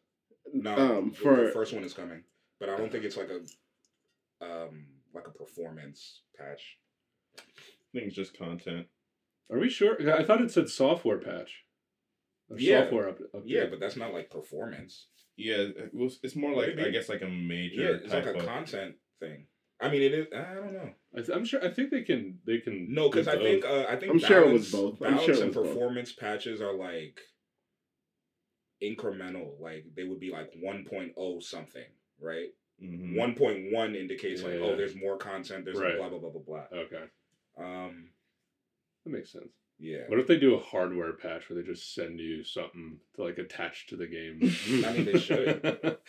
[0.53, 2.23] No, Um, the- for the first one is coming,
[2.59, 6.77] but I don't think it's like a, um, like a performance patch.
[7.37, 7.41] I
[7.93, 8.87] think it's just content.
[9.51, 9.97] Are we sure?
[10.13, 11.63] I thought it said software patch.
[12.55, 12.83] Yeah.
[12.83, 13.41] Software up, update.
[13.45, 15.07] Yeah, but that's not like performance.
[15.35, 16.87] Yeah, it was, it's more like Maybe.
[16.89, 17.81] I guess like a major.
[17.81, 19.47] Yeah, it's like a of- content thing.
[19.79, 20.27] I mean, it is.
[20.35, 20.89] I don't know.
[21.15, 21.63] I th- I'm sure.
[21.63, 22.39] I think they can.
[22.47, 22.87] They can.
[22.91, 24.93] No, because I think uh, I think I'm balance, sure it was both.
[25.03, 25.67] I'm balance sure it and was both.
[25.67, 27.19] performance patches are like
[28.81, 29.59] incremental.
[29.59, 31.85] Like they would be like 1.0 something,
[32.19, 32.49] right?
[32.81, 33.15] Mhm.
[33.15, 34.59] 1.1 indicates like Yeah.
[34.61, 35.65] oh, there's more content.
[35.65, 35.95] There's Right.
[35.95, 36.79] a blah blah blah blah blah.
[36.79, 37.03] Okay,
[37.57, 38.09] Um,
[39.03, 39.49] that makes sense.
[39.79, 40.07] yeah.
[40.07, 43.37] What if they do a hardware patch where they just send you something to like
[43.39, 44.39] attach to the game?
[44.85, 45.61] I mean, they should.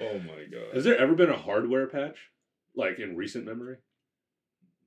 [0.00, 0.74] Oh my god.
[0.74, 2.30] Has there ever been a hardware patch,
[2.74, 3.76] like in recent memory?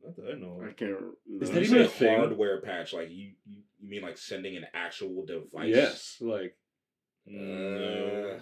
[0.04, 0.62] Not that I don't know.
[0.67, 0.91] I can't.
[1.41, 1.56] Is no.
[1.56, 2.17] that even a thing?
[2.17, 2.91] hardware patch?
[2.91, 5.67] Like you, you, you mean like sending an actual device?
[5.69, 6.58] Yes, like
[7.28, 8.40] Uh,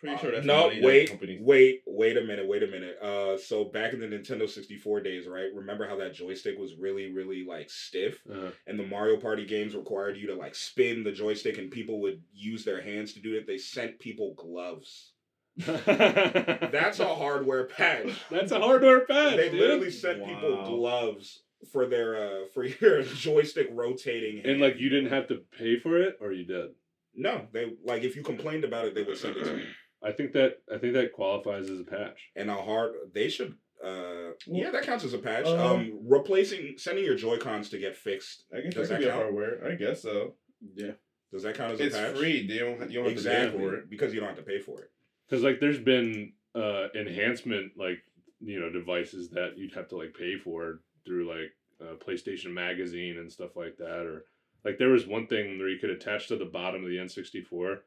[0.00, 0.70] Pretty sure that's no.
[0.82, 2.46] Wait, companies- wait, wait a minute.
[2.46, 2.98] Wait a minute.
[3.00, 5.48] Uh, so back in the Nintendo sixty four days, right?
[5.54, 9.74] Remember how that joystick was really, really like stiff, uh, and the Mario Party games
[9.74, 13.34] required you to like spin the joystick, and people would use their hands to do
[13.34, 13.46] it.
[13.46, 15.12] They sent people gloves.
[15.56, 18.10] That's a hardware patch.
[18.30, 19.36] That's a hardware patch.
[19.36, 19.60] They dude.
[19.60, 24.42] literally sent people gloves for their uh for your joystick rotating.
[24.44, 26.70] and like you didn't have to pay for it, or you did.
[27.16, 29.64] No, they like if you complained about it, they would send it to you.
[30.02, 32.30] I think that I think that qualifies as a patch.
[32.36, 33.54] And a hard, they should.
[33.84, 35.46] uh Yeah, that counts as a patch.
[35.46, 38.44] Um, um, replacing sending your Joy Cons to get fixed.
[38.54, 39.22] I guess Does that that could be count?
[39.22, 39.66] hardware.
[39.70, 40.34] I guess so.
[40.74, 40.92] Yeah.
[41.32, 42.16] Does that count as It's a patch?
[42.18, 42.46] free.
[42.46, 42.90] They don't.
[42.90, 43.90] You don't have to pay for it.
[43.90, 44.90] because you don't have to pay for it.
[45.28, 47.98] Because like there's been uh enhancement like
[48.40, 51.50] you know devices that you'd have to like pay for through like
[51.80, 54.24] uh, PlayStation Magazine and stuff like that, or
[54.64, 57.78] like there was one thing where you could attach to the bottom of the N64.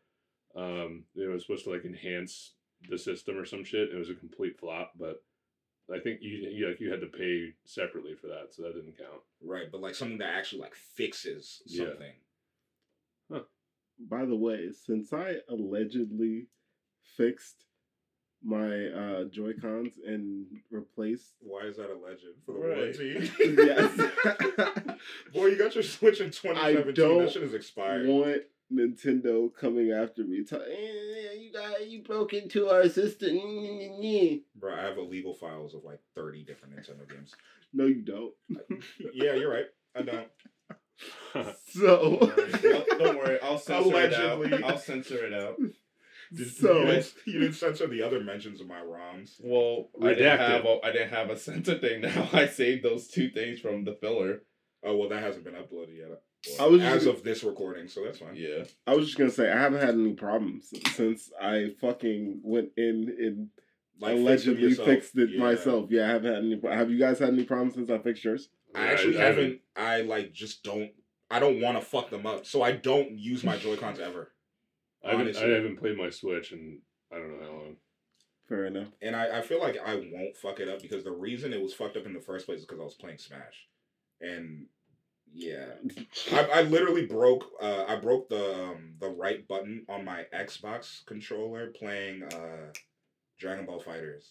[0.56, 2.54] Um, it was supposed to like enhance
[2.90, 3.90] the system or some shit.
[3.94, 5.24] It was a complete flop, but
[5.94, 8.98] I think you, you like you had to pay separately for that, so that didn't
[8.98, 9.22] count.
[9.44, 11.86] Right, but like something that actually like fixes Yeah.
[11.88, 12.13] something.
[14.00, 16.48] By the way, since I allegedly
[17.02, 17.66] fixed
[18.48, 22.78] my uh Joy Cons and replaced Why is that a legend for the Right.
[22.78, 23.32] warranty?
[24.88, 24.98] Yes.
[25.34, 26.88] Boy, you got your Switch in 2017.
[26.88, 28.08] I don't that shit is expired.
[28.08, 30.44] want Nintendo coming after me.
[30.44, 33.38] Tell, eh, you got you broke into our system.
[34.56, 37.34] Bro, I have illegal files of like 30 different Nintendo games.
[37.74, 38.34] No, you don't.
[39.14, 39.66] yeah, you're right.
[39.96, 40.28] I don't.
[41.68, 42.74] So, Don't worry.
[42.74, 43.40] I'll- Don't worry.
[43.42, 44.54] I'll censor it Allegedly.
[44.54, 44.64] out.
[44.64, 45.58] I'll censor it out.
[46.34, 49.32] Did, So- you, didn't, you didn't censor the other mentions of my ROMs.
[49.40, 52.02] Well, I didn't have a, I didn't have a censor thing.
[52.02, 54.42] Now I saved those two things from the filler.
[54.84, 56.22] Oh well, that hasn't been uploaded yet.
[56.60, 58.36] I was just as gonna- of this recording, so that's fine.
[58.36, 58.63] Yeah.
[58.86, 63.16] I was just gonna say I haven't had any problems since I fucking went in
[63.20, 63.48] and
[64.00, 64.88] Like, allegedly yourself.
[64.88, 65.40] fixed it Yeah.
[65.40, 65.90] myself.
[65.90, 66.76] Yeah, I haven't had any.
[66.78, 68.50] Have you guys had any problems since I fixed yours?
[68.76, 69.62] I actually haven't.
[69.76, 70.92] I like just don't.
[71.32, 74.32] I don't want to fuck them up, so I don't use my Joy Cons ever.
[75.08, 76.80] I haven't, I haven't played my Switch in
[77.12, 77.76] I don't know how long.
[78.48, 78.88] Fair enough.
[79.02, 81.74] And I, I feel like I won't fuck it up because the reason it was
[81.74, 83.67] fucked up in the first place is because I was playing Smash,
[84.22, 84.67] and
[85.34, 85.67] yeah,
[86.32, 87.46] I, I literally broke.
[87.62, 92.72] Uh, I broke the um, the right button on my Xbox controller playing uh,
[93.38, 94.24] Dragon Ball FighterZ.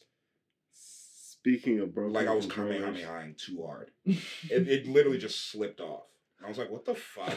[0.72, 3.90] Speaking of broken Like I was coming controllers, kamehamehaing too hard.
[4.50, 6.06] It, it literally just slipped off.
[6.46, 7.32] I was like, "What the fuck?"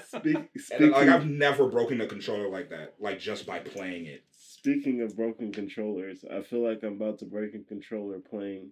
[0.06, 0.36] Speak,
[0.72, 4.24] And like I've never broken a controller like that, like just by playing it.
[4.36, 8.70] speaking of broken controllers, I feel like I'm about to break a controller playing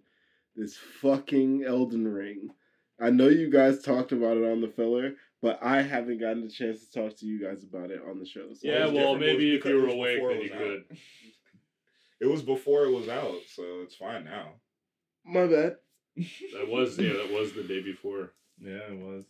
[0.55, 2.49] this fucking Elden Ring.
[3.01, 6.49] I know you guys talked about it on the filler, but I haven't gotten the
[6.51, 8.49] chance to talk to you guys about it on the show.
[8.53, 10.51] So Yeah, well, maybe if you were because it was awake, then it you was
[10.51, 10.57] out.
[10.89, 10.97] could.
[12.21, 14.55] It was before it was out, so it's fine now.
[15.23, 15.75] my bad.
[16.53, 18.33] That was yeah, that was the day before.
[18.61, 19.25] Yeah, it was.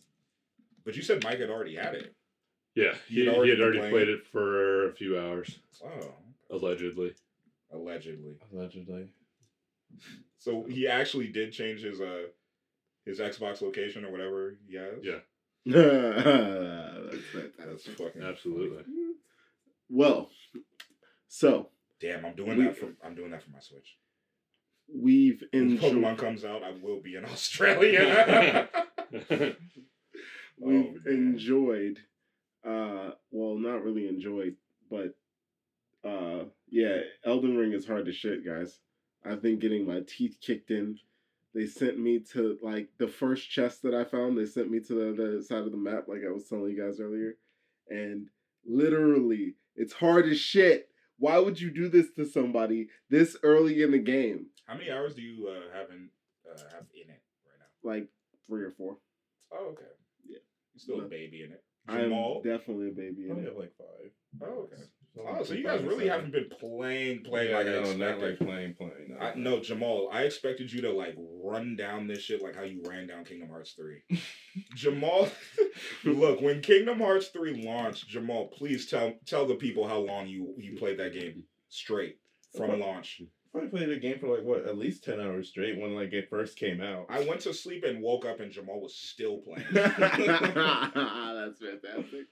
[0.84, 2.14] But you said Mike had already had it.
[2.74, 4.20] Yeah, he, He'd he had already playing played it?
[4.20, 6.14] it for a few hours, Oh,
[6.50, 7.14] allegedly.
[7.72, 8.36] allegedly.
[8.52, 9.12] Allegedly.
[10.38, 12.26] So he actually did change his uh
[13.04, 15.02] his Xbox location or whatever he has.
[15.02, 15.18] Yeah.
[15.66, 17.16] That's
[17.58, 18.84] That's fucking Absolutely.
[19.88, 20.30] Well,
[21.28, 21.68] so
[22.00, 23.96] Damn, I'm doing We- that for I'm doing that for my Switch.
[24.88, 25.92] we've When enjoyed.
[25.94, 28.68] Pokemon comes out, I will be in Australia.
[30.58, 31.98] we've Oh, enjoyed
[32.66, 34.56] uh well not really enjoyed
[34.90, 35.14] but
[36.04, 38.80] uh yeah elden ring is hard to shit guys.
[39.24, 40.98] I've been getting my teeth kicked in.
[41.54, 44.94] They sent me to like the first chest that i found they sent me to
[44.94, 47.34] the other side of the map like i was telling you guys earlier.
[47.88, 48.28] And
[48.66, 50.88] literally it's hard as shit.
[51.18, 54.46] Why would you do this to somebody this early in the game?
[54.66, 56.08] How many hours do you uh, have in
[56.50, 57.90] uh, have in it right now?
[57.90, 58.08] like
[58.50, 58.96] three or four
[59.52, 59.82] Oh, okay.
[60.28, 60.38] Yeah.
[60.74, 61.04] You're still No.
[61.04, 61.62] a baby in it.
[61.88, 62.42] i'm Jamal.
[62.42, 63.48] definitely a baby in Probably it.
[63.48, 64.10] have like five.
[64.42, 64.82] Oh, okay.
[65.14, 66.08] So Oh, so you guys really seven.
[66.10, 67.98] haven't been playing, playing yeah, like I no, expected.
[67.98, 69.06] not like playing, playing.
[69.08, 72.62] No, I, no, Jamal, I expected you to like run down this shit like how
[72.62, 74.20] you ran down Kingdom Hearts 3.
[74.76, 75.28] Jamal,
[76.04, 80.54] look, when Kingdom Hearts 3 launched, Jamal, please tell tell the people how long you
[80.58, 82.18] you played that game straight
[82.56, 82.80] from Okay.
[82.80, 83.20] launch.
[83.52, 86.30] Probably played the game for like what, at least ten hours straight when like it
[86.30, 87.06] first came out.
[87.08, 89.66] I went to sleep and woke up and Jamal was still playing.
[89.72, 92.26] That's fantastic.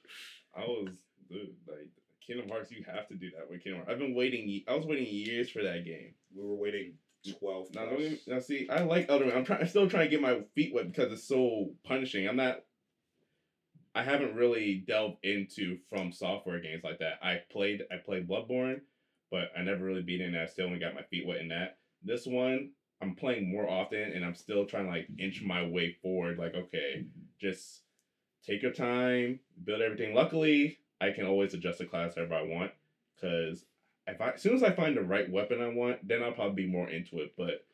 [0.57, 0.91] I was
[1.29, 1.91] dude, like
[2.25, 2.71] Kingdom Hearts.
[2.71, 3.91] You have to do that with Kingdom Hearts.
[3.93, 4.63] I've been waiting.
[4.69, 6.15] I was waiting years for that game.
[6.35, 6.95] we were waiting
[7.39, 9.37] 12 Now, me, now see, I like Elden Ring.
[9.37, 9.61] I'm trying.
[9.63, 12.29] I'm still trying to get my feet wet because it's so punishing.
[12.29, 12.65] I'm not.
[13.95, 17.19] I haven't really delved into from software games like that.
[17.23, 17.83] I played.
[17.91, 18.83] I played Bloodborne,
[19.31, 20.43] but I never really beat in that.
[20.43, 21.79] I still only got my feet wet in that.
[22.03, 25.97] This one, I'm playing more often, and I'm still trying to like inch my way
[26.03, 26.39] forward.
[26.39, 27.05] Like, okay,
[27.41, 27.83] just
[28.45, 30.15] take your time, build everything.
[30.15, 32.73] Luckily, I can always adjust the class however I want,
[33.15, 33.65] because
[34.07, 36.65] if I as soon as I find the right weapon I want, then I'll probably
[36.65, 37.35] be more into it.
[37.37, 37.65] But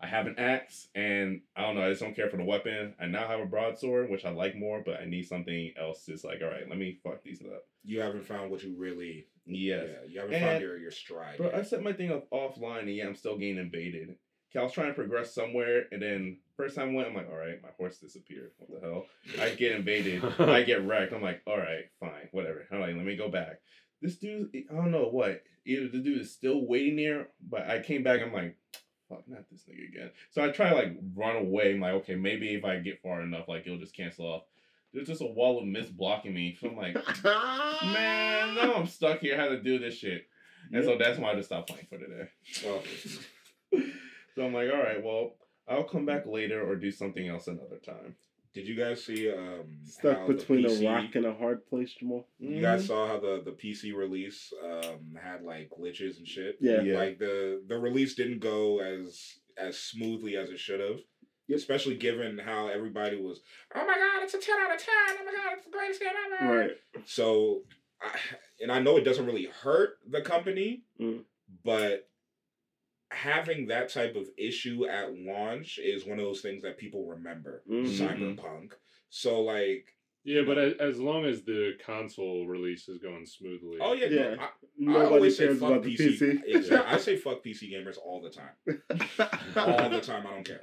[0.00, 1.86] I have an axe, and I don't know.
[1.86, 2.94] I just don't care for the weapon.
[3.00, 6.08] I now have a broadsword, which I like more, but I need something else.
[6.08, 7.64] It's like, all right, let me fuck these up.
[7.84, 9.26] You haven't found what you really.
[9.46, 11.36] Yes, Yeah, you haven't And- found your, your stride.
[11.38, 11.46] bro.
[11.46, 11.54] yet.
[11.56, 14.16] I set my thing up offline, and yeah, I'm still getting invaded.
[14.52, 17.28] 'Kay, I was trying to progress somewhere, and then first time I went, I'm like,
[17.30, 18.52] all right, my horse disappeared.
[18.58, 19.06] What the hell?
[19.40, 20.22] I get invaded.
[20.38, 21.12] I get wrecked.
[21.12, 22.66] I'm like, all right, fine, whatever.
[22.70, 23.60] All right, let me go back.
[24.00, 25.42] This dude, I don't know what.
[25.64, 28.20] Either the dude is still waiting there, but I came back.
[28.20, 28.56] I'm like,
[29.08, 30.10] fuck, not this nigga again.
[30.30, 31.72] So I try to like run away.
[31.74, 34.42] I'm like, okay, maybe if I get far enough, like it'll just cancel off.
[34.92, 36.56] There's just a wall of mist blocking me.
[36.60, 39.36] So I'm like, man, now I'm stuck here.
[39.38, 40.26] How to do this shit?
[40.72, 42.28] And so that's why I just stopped playing for today.
[44.34, 45.34] So I'm like, all right, well,
[45.68, 48.16] I'll come back later or do something else another time.
[48.54, 51.66] Did you guys see um Stuck how the between PC a rock and a hard
[51.66, 52.26] place, Jamal.
[52.38, 56.56] You guys saw how the the PC release um had like glitches and shit.
[56.60, 56.82] Yeah.
[56.82, 56.98] Yeah.
[56.98, 61.00] Like the the release didn't go as as smoothly as it should have.
[61.48, 61.58] Yep.
[61.58, 63.40] Especially given how everybody was,
[63.74, 65.16] oh my god, it's a ten out of ten.
[65.20, 66.58] Oh my god, it's the greatest game ever.
[66.58, 66.70] Right.
[67.04, 67.62] So,
[68.00, 68.16] I,
[68.60, 71.24] and I know it doesn't really hurt the company, Mm.
[71.64, 72.08] but
[73.10, 77.62] having that type of issue at launch is one of those things that people remember.
[77.70, 77.86] Mhm.
[77.86, 78.72] Cyberpunk.
[79.10, 79.84] So like,
[80.24, 83.78] Yeah, but as, as long as the console release is going smoothly.
[83.80, 84.34] oh yeah, Yeah.
[84.36, 86.18] no, I, I Nobody always say cares fuck about PC.
[86.18, 86.40] PC.
[86.46, 86.94] Exactly.
[86.94, 88.54] I say fuck PC gamers all the time.
[89.56, 90.26] All the time.
[90.26, 90.60] I don't care.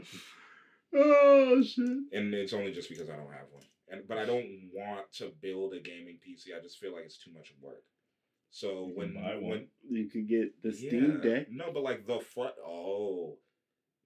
[0.93, 1.85] Oh shit.
[2.13, 3.63] And it's only just because I don't have one.
[3.89, 6.55] And but I don't want to build a gaming PC.
[6.57, 7.83] I just feel like it's too much work.
[8.51, 9.49] So You when buy one.
[9.49, 11.29] when You could get the Steam Yeah.
[11.29, 11.47] Deck.
[11.51, 12.53] No, but like the front.
[12.65, 13.37] Oh,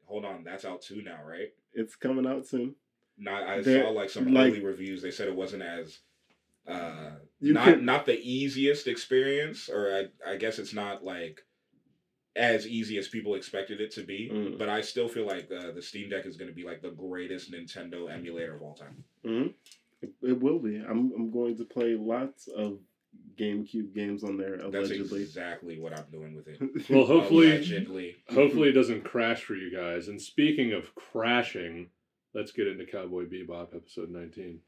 [0.06, 0.44] hold on.
[0.44, 1.50] That's out too now, right?
[1.74, 2.76] It's coming out soon.
[3.18, 3.44] Not.
[3.44, 5.02] I There- saw like some like- early reviews.
[5.02, 6.00] They said it wasn't as.
[6.66, 11.46] Uh, not could- not the easiest experience, or I I guess it's not like
[12.36, 14.30] as easy as people expected it to be.
[14.34, 14.58] Mm.
[14.58, 16.92] But I still feel like uh, the Steam Deck is going to be like the
[16.92, 19.04] greatest Nintendo emulator of all time.
[19.24, 19.48] hmm
[20.02, 20.78] It, it will be.
[20.78, 22.80] I'm I'm going to play lots of
[23.36, 26.60] GameCube games on there That's exactly what I'm doing with it.
[26.90, 28.16] Well, hopefully, Allegedly.
[28.30, 30.08] hopefully it doesn't crash for you guys.
[30.08, 31.90] And speaking of crashing,
[32.34, 34.60] let's get into Cowboy Bebop episode 19.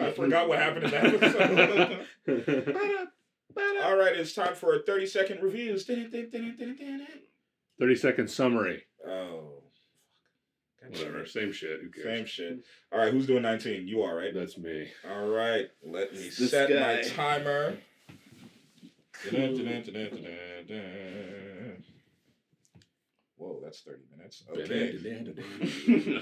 [0.00, 1.04] I forgot what happened in that
[2.26, 3.08] episode.
[3.82, 5.84] All right, it's time for a 30 second reviews.
[5.84, 6.10] 30
[7.96, 8.84] second summary.
[9.06, 9.62] Oh.
[10.82, 11.26] God Whatever.
[11.26, 11.80] Same shit.
[11.82, 12.04] Who cares?
[12.04, 12.64] Same shit.
[12.92, 13.86] All right, who's doing 19?
[13.88, 14.34] You are, right?
[14.34, 14.88] That's me.
[15.10, 17.78] All right, let me This set my timer.
[23.36, 24.44] Whoa, that's 30 minutes.
[24.50, 24.98] Okay.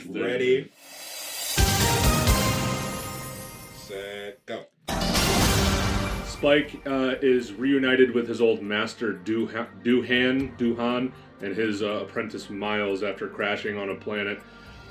[0.09, 0.71] Ready.
[3.93, 4.65] Set, go.
[6.25, 12.49] Spike uh, is reunited with his old master Duha- Doohan, Doohan, and his uh, apprentice
[12.49, 14.41] Miles after crashing on a planet,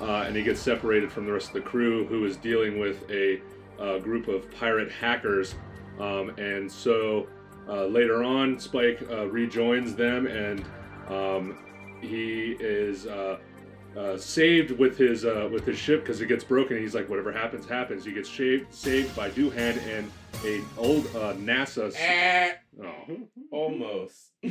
[0.00, 3.04] uh, and he gets separated from the rest of the crew, who is dealing with
[3.10, 3.40] a
[3.80, 5.56] uh, group of pirate hackers.
[5.98, 7.26] Um, and so
[7.68, 10.64] uh, later on, Spike uh, rejoins them, and
[11.08, 11.58] um,
[12.00, 13.06] he is.
[13.96, 16.78] Uh, saved with his uh, with his ship because it gets broken.
[16.78, 18.04] He's like, whatever happens, happens.
[18.04, 20.10] He gets shaved, saved by Doohan and
[20.46, 21.88] a old uh, NASA.
[21.88, 22.52] s- Eh,
[22.82, 23.18] Oh.
[23.50, 24.32] Almost.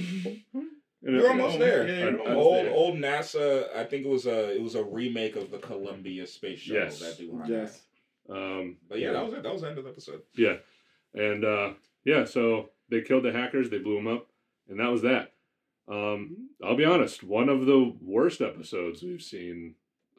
[1.03, 1.87] You're almost there.
[1.87, 2.73] Yeah, you're almost old there.
[2.73, 3.75] old NASA.
[3.75, 6.99] I think it was a it was a remake of the Columbia space shuttle Yes.
[6.99, 7.49] that Doohan had.
[7.49, 7.81] Yes.
[8.29, 9.41] Um, But yeah, that was it.
[9.41, 10.21] That was the end of the episode.
[10.35, 10.57] yeah,
[11.15, 11.73] and uh,
[12.05, 13.71] yeah, so they killed the hackers.
[13.71, 14.27] They blew them up,
[14.69, 15.30] and that was that.
[15.91, 17.23] Um, I'll be honest.
[17.23, 19.75] One of the worst episodes we've seen.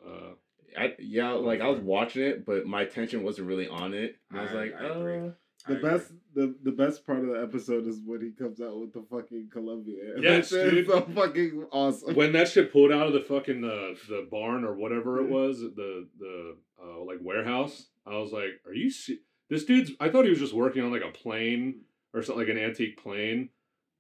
[0.07, 0.35] Uh,
[0.79, 4.17] I, yeah, like I was watching it, but my attention wasn't really on it.
[4.33, 5.19] I was like, I agree.
[5.29, 5.31] uh,
[5.69, 8.81] The I best, the, the best part of the episode is when he comes out
[8.81, 10.15] with the fucking Columbia.
[10.19, 10.87] Yes, That shit dude.
[10.89, 12.15] so fucking awesome.
[12.15, 15.61] when that shit pulled out of the fucking uh, the barn or whatever it was,
[15.61, 20.25] the the uh, like warehouse, I was like, "Are you se- this dude's?" I thought
[20.25, 21.83] he was just working on like a plane
[22.15, 23.51] or something, like an antique plane.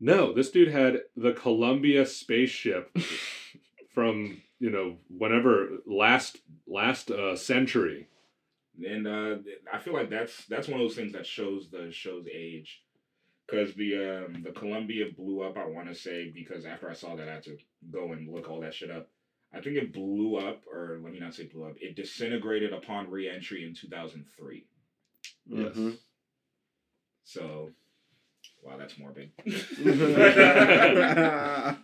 [0.04, 2.94] No, this dude had the Columbia spaceship
[3.94, 8.08] from you know whenever last last uh, century.
[8.84, 9.36] and uh,
[9.72, 12.82] I feel like that's that's one of those things that shows the show's age,
[13.46, 13.94] because the
[14.26, 15.56] um, the Columbia blew up.
[15.56, 17.56] I want to say because after I saw that, I had to
[17.92, 19.08] go and look all that shit up.
[19.54, 21.74] I think it blew up, or let me not say blew up.
[21.80, 24.64] It disintegrated upon re-entry in two thousand three.
[25.46, 25.76] Yes.
[25.76, 25.96] Mhm.
[27.24, 27.70] So,
[28.62, 29.30] wow, that's morbid.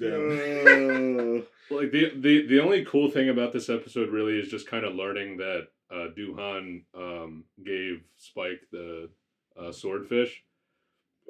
[0.00, 4.84] Uh, Like the, the the only cool thing about this episode really is just kind
[4.84, 9.08] of learning that uh, Doohan um, gave Spike the
[9.58, 10.44] uh, swordfish.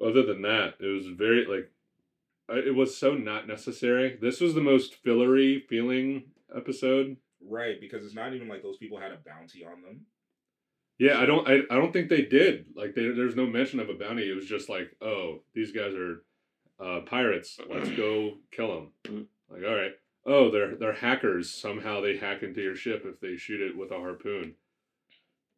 [0.04, 1.70] Other than that, it was very like
[2.48, 4.18] it was so not necessary.
[4.20, 6.24] This was the most fillery feeling
[6.54, 7.16] episode.
[7.40, 10.00] Right, because it's not even like those people had a bounty on them.
[10.98, 12.66] Yeah, I don't I, I don't think they did.
[12.76, 14.30] Like they, there's no mention of a bounty.
[14.30, 16.22] It was just like, oh, these guys are
[16.80, 17.58] uh, pirates.
[17.68, 19.28] Let's go kill them.
[19.50, 19.92] Like, all right.
[20.26, 21.52] Oh, they're they're hackers.
[21.52, 24.54] Somehow they hack into your ship if they shoot it with a harpoon.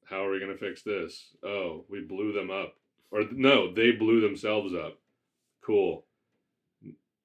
[0.07, 1.35] How are we gonna fix this?
[1.45, 2.75] Oh, we blew them up.
[3.11, 4.99] Or no, they blew themselves up.
[5.65, 6.05] Cool.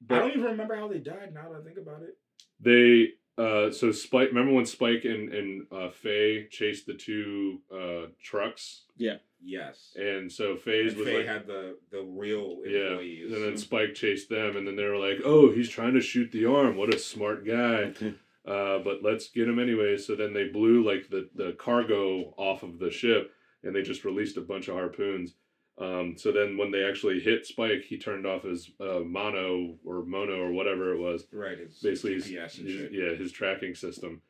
[0.06, 1.34] But I don't even remember how they died.
[1.34, 2.18] Now that I think about it.
[2.60, 8.08] They uh so Spike remember when Spike and and uh Faye chased the two uh
[8.22, 9.18] trucks Yeah.
[9.44, 9.94] Yes.
[9.96, 13.30] and so Faye's And was Faye like had the the real employees.
[13.30, 16.02] yeah and then Spike chased them and then they were like oh he's trying to
[16.02, 17.94] shoot the arm what a smart guy
[18.46, 22.64] uh but let's get him anyway so then they blew like the the cargo off
[22.64, 23.32] of the ship
[23.64, 25.36] and they just released a bunch of harpoons
[25.78, 30.04] um so then when they actually hit Spike he turned off his uh mono or
[30.04, 33.74] mono or whatever it was right, his basically his, GPS and his- yeah his tracking
[33.76, 34.22] system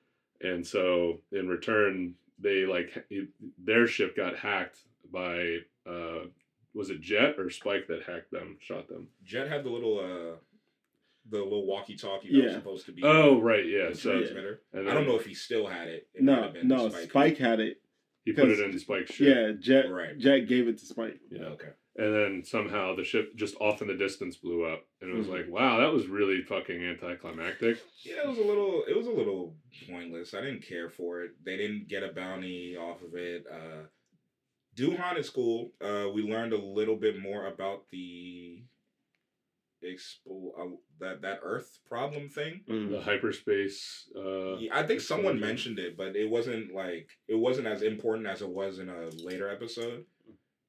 [0.41, 3.27] and so in return they like he-
[3.57, 4.79] their ship got hacked
[5.11, 6.25] by uh
[6.73, 10.37] was it jet or spike that hacked them shot them Jet had the little uh
[11.29, 14.61] the little walkie-talkie that was supposed to be oh right yeah so transmitter.
[14.73, 16.07] and I don't know if he still had it.
[16.13, 17.09] It no, been no, Spike.
[17.09, 17.80] Spike had it.
[18.25, 19.89] He put it because- in spike's ship Yeah, Jet.
[19.89, 20.17] Right.
[20.17, 21.19] Jet gave it to Spike.
[21.31, 21.69] yeah Okay.
[21.95, 25.27] and then somehow the ship just off in the distance blew up and it was
[25.27, 25.31] Mhm.
[25.37, 28.83] like wow that was really fucking anticlimactic Yeah, it was a little.
[28.87, 29.57] It was a little
[29.89, 30.33] pointless.
[30.33, 31.31] I didn't care for it.
[31.43, 33.45] They didn't get a bounty off of it.
[33.47, 33.87] Uh,
[34.75, 35.73] Doohan is cool.
[35.81, 38.63] Uh, we learned a little bit more about the
[39.83, 42.61] expo uh, that that Earth problem thing.
[42.67, 47.67] the hyperspace uh Yeah, I think someone mentioned it, but it wasn't like it wasn't
[47.67, 50.05] as important as it was in a later episode.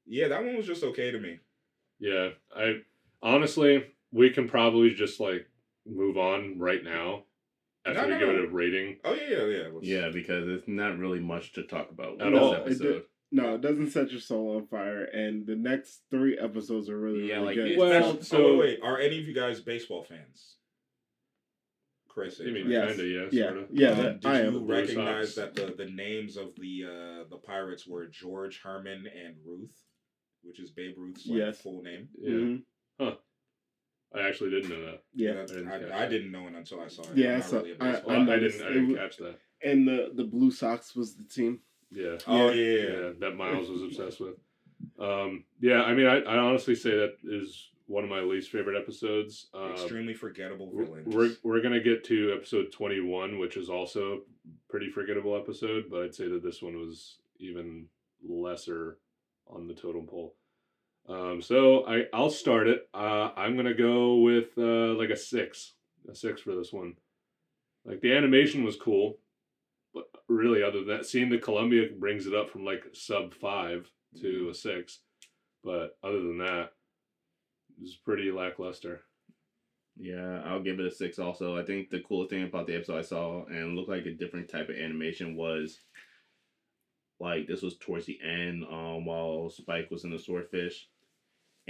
[0.07, 1.39] Yeah, that one was just okay to me.
[2.01, 2.81] Yeah, I
[3.23, 5.47] honestly, we can probably just like
[5.87, 7.25] move on right now
[7.85, 8.35] after No, we no, give no.
[8.43, 8.97] it a rating.
[9.05, 9.69] Oh yeah, yeah, yeah.
[9.73, 12.53] Let's- yeah, because it's not really much to talk about At with all.
[12.65, 13.05] this It did- episode.
[13.35, 17.29] No, it doesn't set your soul on fire, and the next three episodes are really,
[17.31, 17.71] Yeah, really like, good.
[17.73, 20.59] it- Well, Oh, so wait, wait, are any of you guys baseball fans?
[22.09, 22.91] Chris, you mean Yes.
[22.91, 23.69] kinda yeah, yeah, sorta.
[23.73, 24.67] yeah, Um, that- did I you am.
[24.67, 29.83] Recognize that the, the names of the uh, the pirates were George Herman and Ruth,
[30.43, 31.63] which is Babe Ruth's like, Yes.
[31.63, 32.11] full name?
[32.19, 32.31] Yeah,
[33.01, 33.19] Mhm.
[34.15, 35.05] I actually didn't know that.
[35.15, 37.17] Yeah, That- didn't I, I didn't know it until I saw it.
[37.17, 38.63] Yeah, I'm not so really a I- baseball I, didn't.
[38.63, 39.41] I didn't was- catch that.
[39.63, 41.63] and the the Blue Sox was the team.
[41.93, 42.17] Yeah.
[42.27, 44.35] Oh yeah, yeah, that Miles was obsessed with.
[44.99, 48.81] Um, yeah, I mean, I, I honestly say that is one of my least favorite
[48.81, 49.49] episodes.
[49.55, 51.15] Um, Extremely forgettable villains.
[51.15, 54.19] we're we're gonna get to episode twenty one, which is also a
[54.71, 57.87] pretty forgettable episode, but I'd say that this one was even
[58.27, 58.99] lesser
[59.47, 60.35] on the totem pole.
[61.09, 62.89] Um, so I I'll start it.
[62.95, 65.75] Uh, I'm gonna go with uh, like a six,
[66.11, 66.95] a six for this one.
[67.85, 69.19] Like the animation was cool,
[70.29, 74.49] really, other than that, seeing the Columbia brings it up from like sub five to
[74.51, 75.01] a six.
[75.65, 76.73] But other than that,
[77.71, 79.03] it was pretty lackluster.
[79.97, 81.19] Yeah, I'll give it a six.
[81.19, 84.15] Also, I think the coolest thing about the episode I saw and looked like a
[84.15, 85.79] different type of animation was
[87.21, 90.89] like this was towards the end, um, while Spike was in the swordfish,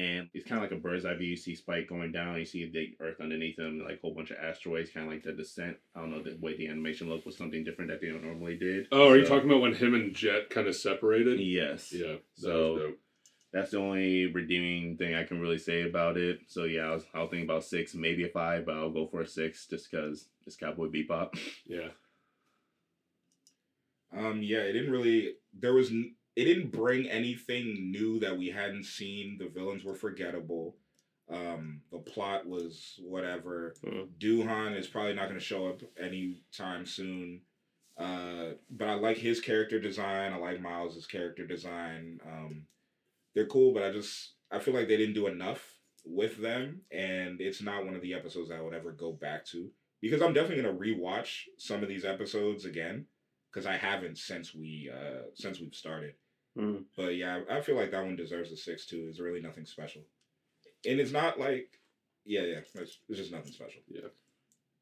[0.02, 1.28] and it's kind of like a bird's eye view.
[1.28, 4.30] You see Spike going down, you see the Earth underneath him, like a whole bunch
[4.30, 5.76] of asteroids, kind of like the descent.
[5.94, 8.88] I don't know the way the animation looked was something different that they normally did.
[8.90, 11.38] Oh, are you talking about when him and Jet kind of separated?
[11.40, 11.92] Yes.
[11.92, 12.14] Yeah.
[12.14, 12.98] that So- was dope.
[13.52, 16.40] That's the only redeeming thing I can really say about it.
[16.46, 19.20] So yeah, I was, I'll think about six, maybe a five, but I'll go for
[19.20, 21.38] a six just because it's Cowboy Bebop.
[21.66, 21.88] yeah.
[24.16, 25.34] Um, yeah, it didn't really.
[25.58, 25.90] There was.
[25.90, 29.36] n- It didn't bring anything new that we hadn't seen.
[29.38, 30.76] The villains were forgettable.
[31.30, 33.74] Um, the plot was whatever.
[33.86, 37.42] Uh, Doohan is probably not going to show up anytime soon.
[37.98, 40.32] Uh, but I like his character design.
[40.32, 42.20] I like Miles's character design.
[42.26, 42.66] Um,
[43.34, 45.62] they're cool, but I just I feel like they didn't do enough
[46.04, 49.70] with them, and it's not one of the episodes I would ever go back to
[50.00, 53.06] because I'm definitely gonna rewatch some of these episodes again
[53.50, 56.14] because I haven't since we uh since we've started.
[56.56, 56.84] Mhm.
[56.96, 59.06] But yeah, I feel like that one deserves a six too.
[59.08, 60.02] It's really nothing special,
[60.86, 61.78] and it's not like
[62.24, 63.80] yeah yeah it's, it's just nothing special.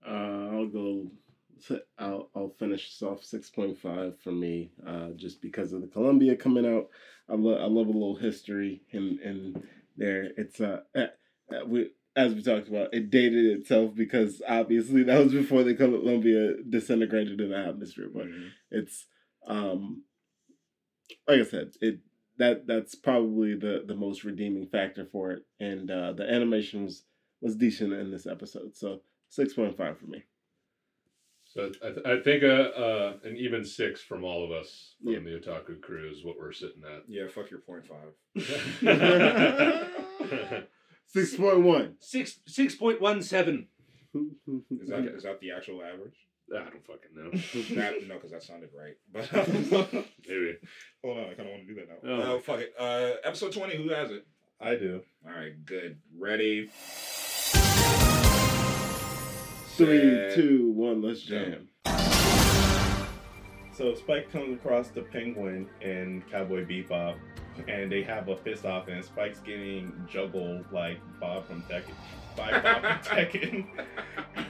[0.06, 0.10] Uh,
[0.56, 1.10] I'll go.
[1.98, 4.72] I'll I'll finish this off six point five for me.
[4.86, 6.88] Uh, just because of the Columbia coming out,
[7.28, 9.62] I love I love a little history in in
[9.96, 10.30] there.
[10.36, 11.06] It's uh, uh,
[11.54, 15.74] uh, we as we talked about, it dated itself because obviously that was before the
[15.74, 18.08] Columbia disintegrated in the atmosphere.
[18.12, 18.26] But
[18.70, 19.06] it's
[19.46, 20.02] um,
[21.28, 21.98] like I said, it
[22.38, 27.04] that that's probably the the most redeeming factor for it, and uh, the animation was
[27.40, 28.76] was decent in this episode.
[28.76, 30.24] So six point five for me.
[31.44, 35.12] So I, th- I think uh, uh, an even six from all of us from
[35.14, 35.18] Yeah.
[35.18, 37.02] the Otaku crew is what we're sitting at.
[37.08, 38.14] Yeah, fuck your point five.
[41.08, 41.96] Six point one.
[41.98, 43.66] Six six point one seven.
[44.14, 46.14] Is that is that the actual average?
[46.52, 47.30] I don't fucking know.
[48.08, 48.96] No, because that sounded right.
[49.12, 49.32] But
[50.28, 50.56] Maybe.
[51.04, 52.10] hold on, I kind of want to do that now.
[52.10, 52.32] Oh.
[52.34, 52.74] Oh, fuck it.
[52.78, 53.76] Uh, episode twenty.
[53.76, 54.26] Who has it?
[54.60, 55.02] I do.
[55.26, 55.98] All right, good.
[56.18, 56.70] Ready?
[59.76, 60.34] Three, Set.
[60.34, 61.00] two, one.
[61.02, 61.68] Let's jam.
[63.72, 67.14] So Spike comes across the penguin and Cowboy Bebop,
[67.66, 71.94] and they have a fist off, and Spike's getting juggled like Bob from Tekken.
[72.36, 73.66] By Bob from Tekken.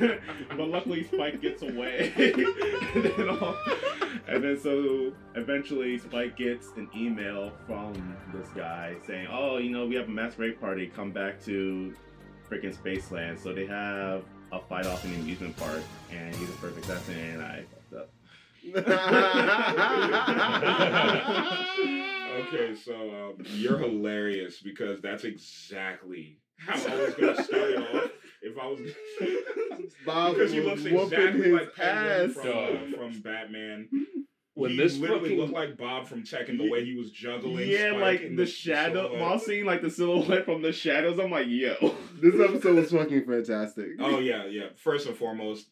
[0.57, 2.13] but luckily Spike gets away.
[2.95, 3.57] and, then all-
[4.29, 9.87] and then so eventually Spike gets an email from this guy saying, Oh, you know,
[9.87, 11.95] we have a mass raid party, come back to
[12.51, 13.39] freaking Spaceland.
[13.39, 14.23] So they have
[14.53, 17.95] a fight off in the amusement park, and he's a perfect assassin, and I fucked
[17.95, 18.11] up.
[22.41, 28.11] Okay, so um, you're hilarious because that's exactly how I was gonna start it off.
[28.43, 28.81] If I was
[30.07, 32.35] Bob because he was looks whooping exactly his like Penguin ass.
[32.35, 32.75] from, Dog.
[32.75, 33.89] uh, from Batman.
[34.55, 37.69] When he this literally fucking- looked like Bob from Tekken the way he was juggling.
[37.69, 39.03] Yeah, Spike like in the shadow.
[39.05, 39.21] silhouette.
[39.21, 41.77] While seeing like the silhouette from the shadows, I'm like, yo.
[42.21, 43.87] This episode was fucking fantastic.
[44.01, 44.67] Oh yeah, yeah.
[44.77, 45.67] First and foremost,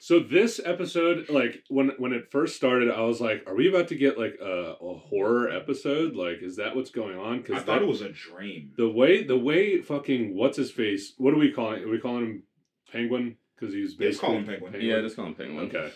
[0.00, 3.88] So this episode, like when when it first started, I was like, "Are we about
[3.88, 6.14] to get like a, a horror episode?
[6.14, 8.72] Like, is that what's going on?" Because I Because thought it was a dream.
[8.76, 11.14] the way the way fucking what's his face?
[11.18, 11.82] What are we calling?
[11.82, 12.42] Are we calling him
[12.90, 13.36] Penguin?
[13.58, 14.86] Because he's Yeah, just call basically him Penguin.
[14.86, 15.66] Yeah, just call him Penguin.
[15.66, 15.92] Okay.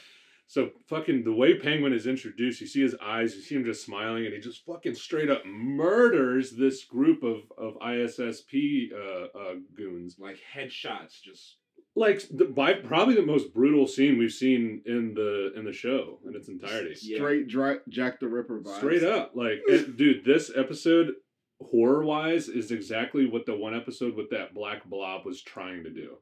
[0.48, 3.86] So fucking the way Penguin is introduced, you see his eyes, you see him just
[3.86, 9.54] smiling, and he just fucking straight up murders this group of of ISSP uh, uh,
[9.74, 10.16] goons.
[10.18, 11.56] Like headshots, just
[11.94, 16.20] Like the, by probably the most brutal scene we've seen in the in the show
[16.26, 16.96] in its entirety.
[17.02, 17.18] Yeah.
[17.18, 18.76] Straight dra- Jack the Ripper vibes.
[18.76, 21.12] Straight up, like and, dude, this episode
[21.60, 25.90] horror wise is exactly what the one episode with that black blob was trying to
[25.90, 26.16] do.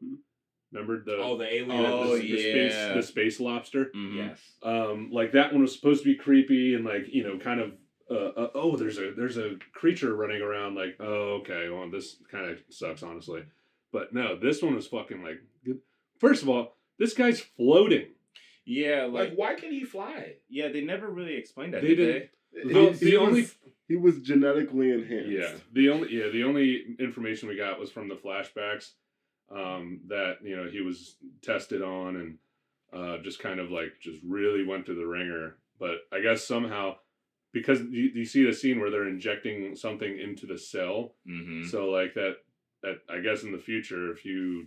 [0.72, 1.70] Remember the oh the alien.
[1.70, 2.94] Oh, the, the space yeah.
[2.94, 3.86] the space lobster.
[3.96, 4.16] Mhm.
[4.16, 4.40] Yes.
[4.62, 7.72] um like that one was supposed to be creepy and like you know kind of
[8.10, 12.16] uh, uh oh there's a there's a creature running around like oh okay well this
[12.30, 13.42] kind of sucks honestly
[13.92, 15.40] But no, this one was fucking like.
[16.18, 18.08] First of all, this guy's floating.
[18.66, 20.34] Yeah, Like, like why can he fly?
[20.48, 21.82] yeah, they never really explained that.
[21.82, 22.28] They did didn't- they?
[22.74, 23.56] The- He- the he only- was,
[23.88, 25.30] he was genetically enhanced.
[25.30, 28.92] Yeah, the only yeah the only information we got was from the flashbacks
[29.50, 32.38] um, that you know he was tested on and
[32.92, 35.56] uh, just kind of like just really went to the ringer.
[35.78, 36.96] But I guess somehow
[37.52, 41.64] because you, you see the scene where they're injecting something into the cell, Mm-hmm.
[41.66, 42.36] so like that that
[43.08, 44.66] I guess in the future if you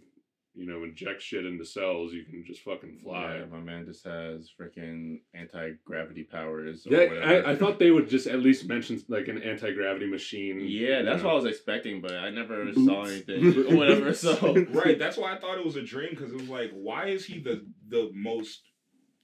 [0.56, 3.38] you know inject shit into cells you can just fucking fly.
[3.40, 6.86] Yeah, my man just has freaking anti gravity powers.
[6.86, 7.22] Or Yeah.
[7.26, 10.60] I, I thought they would just at least mention like an anti gravity machine.
[10.62, 12.86] Yeah, that's you what I was expecting, but I never Boots.
[12.86, 14.14] saw anything or whatever.
[14.14, 15.00] So right.
[15.00, 17.40] That's why I thought it was a dream because it was like, why is he
[17.40, 18.62] the the most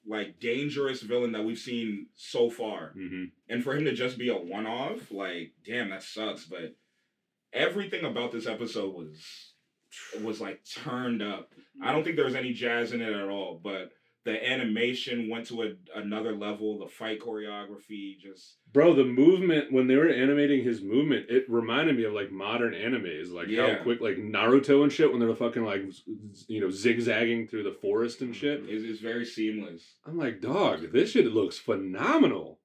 [0.07, 2.93] like dangerous villain that we've seen so far?
[2.97, 3.25] Mhm.
[3.49, 6.45] And for him to just be a one off, like, damn, that sucks.
[6.45, 6.73] But
[7.53, 9.53] everything about this episode was
[10.23, 11.51] was like turned up.
[11.83, 13.91] I don't think there was any jazz in it at all, but
[14.25, 16.77] the animation went to a, another level.
[16.77, 21.97] The fight choreography just Bro, the movement when they were animating his movement, it reminded
[21.97, 23.77] me of like modern animes, like Yeah.
[23.77, 25.83] how quick, like Naruto and shit, when they're fucking like,
[26.47, 28.61] you know, zigzagging through the forest and shit.
[28.61, 28.75] Mm-hmm.
[28.75, 29.95] is is very seamless.
[30.05, 32.58] I'm like, dog, this shit looks phenomenal.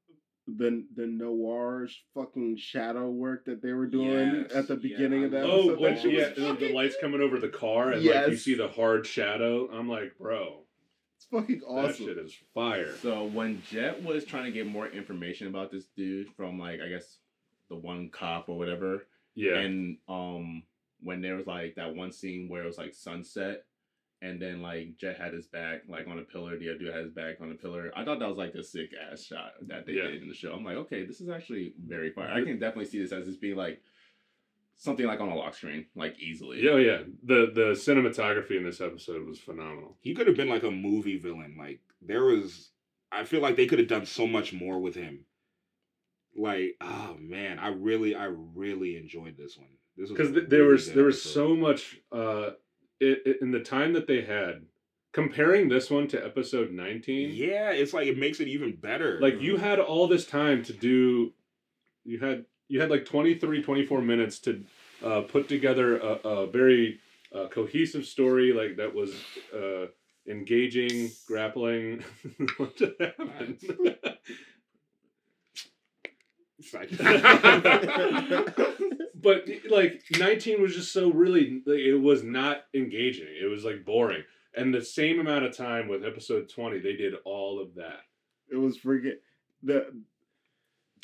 [0.47, 5.25] The the noir fucking shadow work that they were doing Yes, at the beginning I
[5.27, 5.81] of that Oh, episode.
[5.81, 8.37] when that shit yeah, was the, the lights coming over the car and like you
[8.37, 9.71] see the hard shadow.
[9.73, 10.65] I'm like, bro,
[11.17, 11.87] it's fucking awesome.
[12.07, 12.95] that shit is fire.
[13.01, 16.89] So when Jet was trying to get more information about this dude from like I
[16.91, 17.19] guess
[17.71, 20.63] the one cop or whatever, Yeah, and um
[21.03, 23.65] when there was like that one scene where it was like sunset,
[24.25, 27.05] and then like Jet had his back like on a pillar, the other dude had
[27.05, 27.93] his back on a pillar.
[27.95, 30.09] I thought that was like a sick ass shot that they Yeah.
[30.09, 30.53] did in the show.
[30.55, 32.31] I'm like, okay, this is actually very fire.
[32.33, 33.83] I can definitely see this as this being like
[34.77, 36.61] something like on a lock screen, like easily.
[36.63, 36.99] yeah, yeah.
[37.23, 39.97] The the cinematography in this episode was phenomenal.
[40.01, 41.57] He could have been like a movie villain.
[41.59, 42.71] Like there was,
[43.13, 45.27] I feel like they could have done so much more with him.
[46.37, 49.69] Like, oh man, I really, I really enjoyed this one.
[49.97, 52.51] This was because a th- there was good there was so much uh
[53.05, 54.67] it, in the time that they had
[55.13, 59.21] comparing this one to episode 19 Yeah, it's like it makes it even better.
[59.21, 61.33] like you had all this time to do
[62.05, 64.65] you had you had like 23 24 minutes to
[65.05, 66.99] uh, put together a, a very
[67.35, 69.13] uh, cohesive story like that was
[69.55, 69.87] uh,
[70.27, 72.03] engaging grappling.
[72.57, 73.59] What happened
[79.25, 83.85] but like 19 was just so really like, it was not engaging it was like
[83.85, 84.23] boring
[84.57, 88.01] and the same amount of time with episode 20 they did all of that
[88.51, 89.15] It was freaking
[89.63, 89.87] the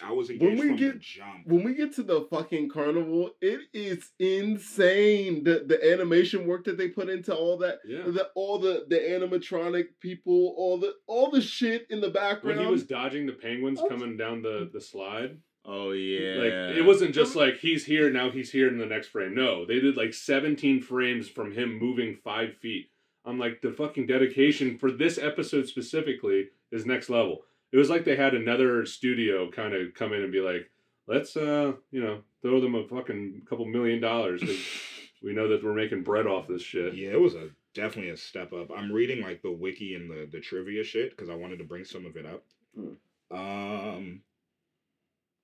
[0.03, 1.47] I was When we from the get- jump.
[1.47, 5.45] when we get to the fucking carnival, it is insane.
[5.45, 8.97] The the animation work that they put into all that, yeah the all the the
[8.97, 12.45] animatronic people, all the all the shit in the background.
[12.45, 12.66] when background.
[12.68, 16.37] he was dodging the penguins coming down the the slide Oh yeah.
[16.43, 19.67] like it wasn't just like he's here now he's here in the next frame no
[19.67, 22.91] they did like 17 frames from him moving five feet
[23.27, 27.43] i'm like the fucking dedication for this episode specifically is next level
[27.73, 30.71] it was like they had another studio kind of come in and be like
[31.07, 34.59] let's uh you know throw them a fucking couple million dollars 'cause
[35.23, 38.17] we know that we're making bread off this shit Yeah, it was a definitely a
[38.17, 38.69] step up.
[38.77, 41.85] I'm reading like the wiki and the the trivia shit because I wanted to bring
[41.85, 42.43] some of it up.
[42.75, 42.95] Hmm.
[43.31, 44.23] Um.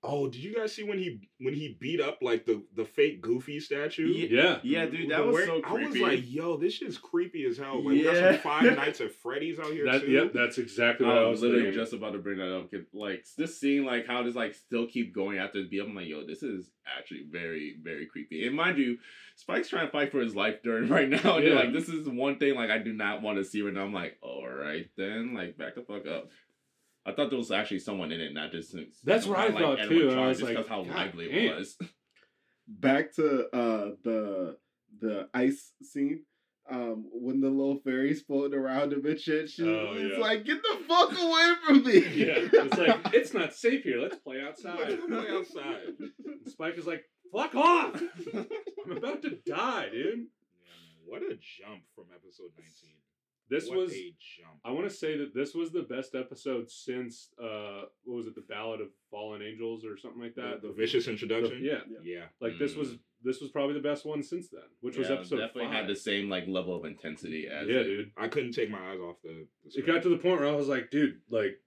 [0.03, 3.21] Oh, did you guys see when he when he beat up like the the fake
[3.23, 4.07] Goofy statue?
[4.07, 5.85] yeah Yeah, dude, that The was way- so creepy.
[5.85, 7.77] I was like, yo, this shit's creepy as hell.
[7.79, 8.33] Like, we got Yeah.
[8.33, 10.11] some Five Nights at Freddy's out here that too.
[10.13, 12.55] yep that's exactly what I i was was literally thinking just about to bring that
[12.57, 12.71] up.
[12.71, 15.81] 'cause, Like this seeing like how this like still keep going after this beat.
[15.81, 18.47] I'm like, yo, this is actually very very creepy.
[18.47, 18.99] And mind you,
[19.35, 21.37] Spike's trying to fight for his life during right now.
[21.37, 21.61] And you're Yeah.
[21.61, 23.83] like, this is one thing like I do not want to see right now.
[23.85, 26.31] I'm like, all right then, like back the fuck up.
[27.07, 29.79] I thought there was actually someone in it, not just That's what I like, thought,
[29.81, 31.37] Edward too, and I was just like, 'cause how God lively damn.
[31.53, 31.77] it was.
[32.69, 34.57] back to uh the
[35.01, 36.25] the ice scene.
[36.69, 40.21] Um, when the little fairy's floating around him and shit, she's Oh, it's yeah.
[40.21, 41.99] like, get the fuck away from me.
[42.27, 45.83] yeah it's like it's not safe here let's play outside Let's play outside.
[46.01, 46.11] And
[46.49, 48.03] Spike is like, fuck off!
[48.35, 50.03] I'm about to die, dude.
[50.03, 50.27] Yeah, man.
[51.05, 52.91] What a jump from episode 19.
[53.49, 54.59] This What was a jump.
[54.65, 58.35] I want to say that this was the best episode since uh what was it,
[58.35, 60.63] the Ballad of Fallen Angels or something like that.
[60.63, 61.61] the, the vicious introduction.
[61.63, 61.79] yeah.
[62.03, 62.25] Yeah.
[62.41, 65.65] Like this was this was probably the best one since then, which was episode definitely
[65.67, 65.75] five.
[65.75, 67.85] had the same like level of intensity as yeah, it.
[67.85, 68.11] dude.
[68.17, 69.47] I couldn't take my eyes off the.
[69.65, 71.61] the It got to the point where I was like, dude, like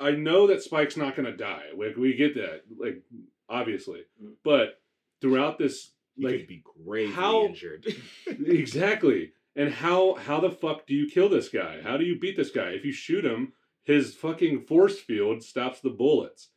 [0.00, 1.66] I know that Spike's not gonna die.
[1.76, 3.02] Like we get that, like
[3.48, 4.32] obviously, Mm.
[4.44, 4.80] but
[5.20, 7.86] throughout this He like could be gravely how- injured.
[8.26, 9.32] exactly.
[9.54, 11.80] And how how the fuck do you kill this guy?
[11.82, 12.70] How do you beat this guy?
[12.70, 16.48] If you shoot him, his fucking force field stops the bullets.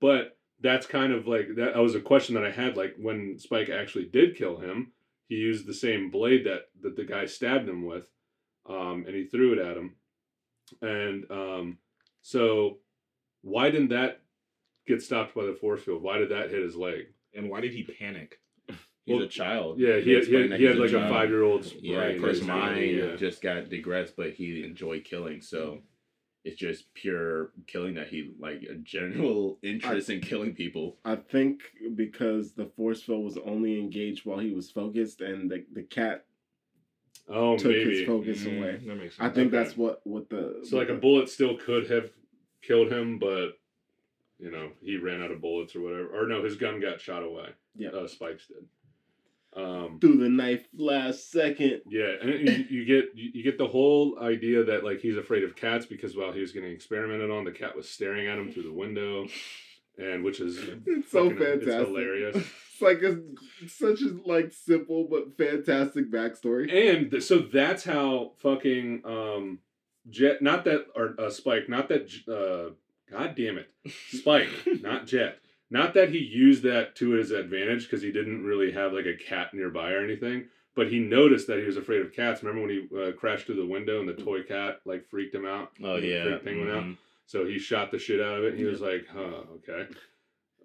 [0.00, 3.68] But that's kind of like that, was a question that I had like when Spike
[3.68, 4.92] actually did kill him,
[5.28, 8.06] he used the same blade that that the guy stabbed him with.
[8.68, 9.96] Um, and he threw it at him.
[10.80, 11.78] And um,
[12.20, 12.78] so
[13.40, 14.20] why didn't that
[14.86, 16.02] get stopped by the force field?
[16.02, 17.06] Why did that hit his leg?
[17.34, 18.40] and why did he panic?
[19.04, 19.80] He's Well, a child.
[19.80, 21.08] Yeah, he They had, he had, he had like a child.
[21.12, 22.22] five year old Yeah, brain.
[22.22, 23.16] his His mind yeah.
[23.16, 25.40] just got digressed, but he enjoyed killing.
[25.40, 25.80] So
[26.44, 30.98] it's just pure killing that he like a general interest in killing people.
[31.04, 31.62] I think
[31.96, 36.24] because the force field was only engaged while he was focused, and the, the cat
[37.28, 37.98] Oh, took maybe.
[37.98, 38.80] his focus Mm, away.
[38.86, 39.30] That makes sense.
[39.30, 39.62] I think Okay.
[39.64, 42.10] that's what what the So like a bullet still could have
[42.62, 43.58] killed him, but
[44.38, 46.06] you know he ran out of bullets or whatever.
[46.08, 47.48] Or no, his gun got shot away.
[47.74, 47.88] Yeah.
[47.90, 48.64] uh, Spikes did.
[49.54, 51.82] Um, through the knife last second.
[51.86, 55.54] yeah, and you, you get you, get the whole idea that like he's afraid of
[55.56, 58.62] cats because while he was getting experimented on, the cat was staring at him through
[58.62, 59.26] the window,
[59.98, 61.68] and which is It's so fucking- fantastic.
[61.68, 62.36] It's hilarious.
[62.36, 63.20] It's like a
[63.68, 66.72] such a like simple but fantastic backstory.
[66.90, 69.58] And th- so that's how fucking um
[70.08, 72.72] Jet, not that or uh, Spike, not that uh,
[73.10, 73.68] God damn it,
[74.10, 74.48] Spike,
[74.80, 75.38] not Jet,
[75.72, 79.16] not that he used that to his advantage because he didn't really have like a
[79.16, 80.44] cat nearby or anything.
[80.74, 82.42] But he noticed that he was afraid of cats.
[82.42, 85.44] Remember when he uh, crashed through the window and the toy cat like freaked him
[85.46, 85.70] out?
[85.82, 86.24] Oh yeah.
[86.24, 86.84] freaked penguin out.
[86.84, 86.96] mhm.
[87.26, 88.50] So he shot the shit out of it.
[88.52, 89.86] And he was like, "Huh, okay."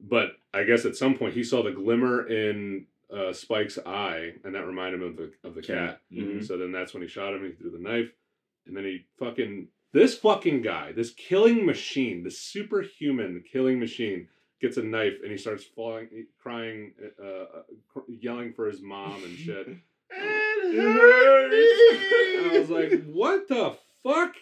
[0.01, 4.53] But I guess at some point he saw the glimmer in uh, Spike's eye, and
[4.55, 6.01] that reminded him of the of the cat.
[6.11, 6.45] Mhm.
[6.45, 7.43] So then that's when he shot him.
[7.45, 8.09] He threw the knife,
[8.65, 14.27] and then he fucking this fucking guy, this killing machine, this superhuman killing machine,
[14.61, 16.93] gets a knife and he starts falling, crying,
[17.23, 17.45] uh, uh,
[18.07, 19.67] yelling for his mom and shit.
[21.09, 24.35] I was like, what the fuck?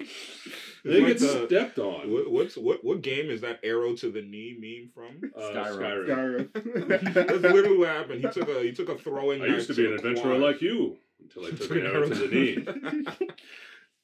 [0.83, 2.11] They What get the- stepped on.
[2.11, 5.31] What, what's what what game is that arrow to the knee meme from?
[5.41, 6.07] Uh, Skyrim.
[6.07, 6.47] Skyrim.
[6.49, 7.13] Skyrim.
[7.31, 8.21] That's literally what happened.
[8.23, 9.41] He took a he took a throwing.
[9.41, 10.41] I knife used to be an the adventurer quad.
[10.41, 12.63] like you until I took an arrow to the knee.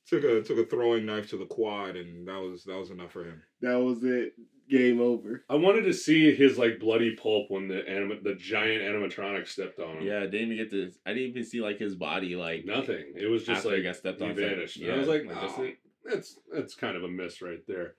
[0.08, 3.12] took a took a throwing knife to the quad, and that was that was enough
[3.12, 3.42] for him.
[3.62, 4.34] that was it.
[4.72, 5.44] Game over.
[5.50, 9.80] I wanted to see his like bloody pulp when the anim- the giant animatronic stepped
[9.80, 10.04] on him.
[10.08, 10.92] Yeah, I didn't even get to.
[11.06, 13.14] I didn't even see like his body like nothing.
[13.16, 14.36] It was just after like he got stepped he on.
[14.36, 14.78] vanished.
[14.78, 15.72] And Yeah, I was like, that's oh,
[16.06, 17.96] that's that's kind of a miss right there.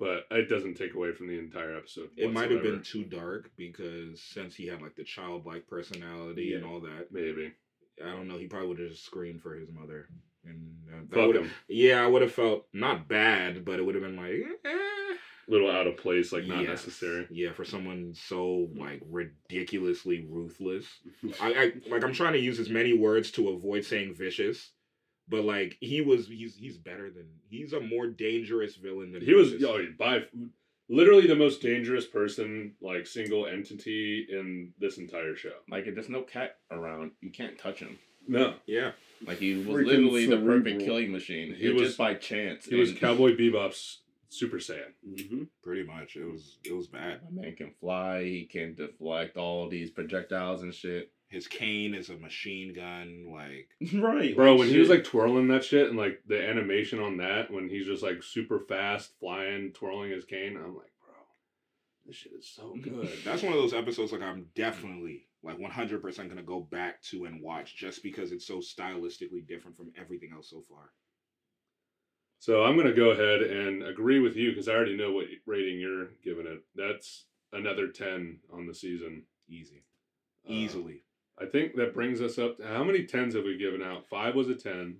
[0.00, 2.08] But it doesn't take away from the entire episode.
[2.16, 6.64] It might have been too dark because since he had like the childlike personality and
[6.64, 7.52] all that, maybe.
[8.02, 8.38] I don't know.
[8.38, 10.08] He probably would have just screamed for his mother,
[10.44, 14.02] and uh, that would've- Yeah, I would have felt not bad, but it would have
[14.02, 14.99] been like, eh.
[15.50, 16.68] Little out of place, like not Yes.
[16.68, 17.26] necessary.
[17.30, 20.86] Yeah, for someone so like ridiculously ruthless.
[21.40, 24.70] I, I like I'm trying to use as many words to avoid saying vicious,
[25.28, 29.34] but like he was he's he's better than he's a more dangerous villain than He
[29.34, 29.66] was Vicious.
[29.68, 30.20] oh, by
[30.88, 35.52] literally the most dangerous person, like single entity in this entire show.
[35.68, 37.98] Like if there's no cat around, you can't touch him.
[38.28, 38.92] No, yeah.
[39.26, 41.54] Like he was Freaking literally the perfect killing machine.
[41.54, 42.66] He It was- just by chance.
[42.66, 44.92] he was Cowboy Bebop's Super Saiyan.
[45.06, 45.42] Mm-hmm.
[45.62, 46.16] Pretty much.
[46.16, 47.20] It was it was bad.
[47.24, 48.22] My man can fly.
[48.22, 51.12] He can deflect all these projectiles and shit.
[51.28, 53.26] His cane is a machine gun.
[53.32, 57.18] Like Right, Bro, when he was like twirling that shit and like the animation on
[57.18, 61.14] that, when he's just like super fast flying, twirling his cane, I'm like, bro,
[62.06, 63.08] this shit is so good.
[63.24, 67.40] that's one of those episodes like I'm definitely like 100% gonna go back to and
[67.40, 70.90] watch just because it's so stylistically different from everything else so far.
[72.40, 75.78] So I'm gonna go ahead and agree with you because I already know what rating
[75.78, 76.62] you're giving it.
[76.74, 79.24] That's another ten on the season.
[79.48, 79.82] Easy,
[80.48, 81.04] Uh, easily.
[81.38, 82.56] I think that brings us up.
[82.58, 84.06] To, how many tens have we given out?
[84.08, 84.96] Five was a ten.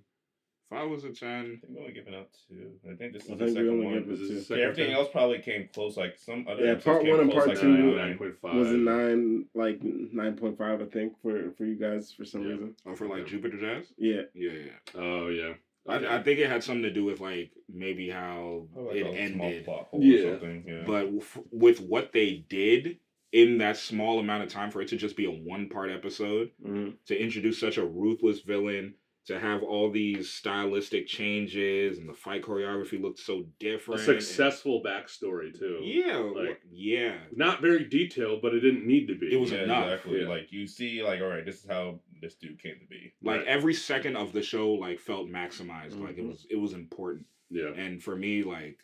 [0.69, 2.79] Five was a ten, I think we're only giving out two.
[2.89, 3.93] I think this is I the second one.
[3.95, 4.55] give This is two.
[4.55, 4.95] Yeah, everything 10.
[4.95, 5.97] else probably came close.
[5.97, 6.63] Like some other.
[6.63, 7.95] Yeah, part one and part like, two nine.
[7.97, 8.53] nine point five.
[8.55, 10.79] Was it nine like nine point five?
[10.81, 12.51] I think for for you guys for some Yeah.
[12.51, 12.75] reason.
[12.85, 14.21] Oh, for like Jupiter Jazz, Yeah.
[14.35, 14.77] yeah, yeah.
[15.01, 15.53] Oh yeah.
[15.89, 16.05] Okay.
[16.05, 19.01] I, I think it had something to do with like maybe how Oh, like it
[19.07, 19.65] a small ended.
[19.65, 20.19] plot hole Yeah.
[20.27, 20.63] or something.
[20.67, 20.83] Yeah.
[20.85, 21.21] But w-
[21.51, 22.97] with what they did
[23.31, 26.51] in that small amount of time for it to just be a one part episode,
[26.63, 28.93] hmm to introduce such a ruthless villain,
[29.27, 34.01] to have all these stylistic changes and the fight choreography looked so different.
[34.01, 34.23] a different.
[34.23, 35.79] successful backstory too.
[35.83, 37.17] yeah, Like- like yeah.
[37.35, 39.31] Not very detailed, but it didn't need to be.
[39.33, 40.21] It was yeah, enough, exactly.
[40.21, 40.27] yeah.
[40.27, 43.13] Like you see, like all right, this is how this dude came to be.
[43.21, 43.47] Like Right.
[43.47, 45.99] every second of the show like felt maximized.
[45.99, 46.29] Like it Mhm.
[46.29, 47.25] was it was important.
[47.49, 47.73] yeah.
[47.73, 48.79] And for me, like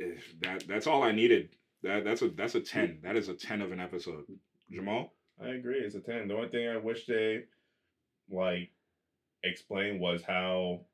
[0.00, 1.56] eh, that that's all I needed.
[1.82, 3.00] That that's a that's a ten.
[3.02, 4.24] That is a ten of an episode.
[4.70, 5.12] Jamal?
[5.40, 5.78] I agree.
[5.80, 6.28] It's a ten.
[6.28, 7.44] The only thing I wish they
[8.30, 8.70] like
[9.42, 10.86] explained was how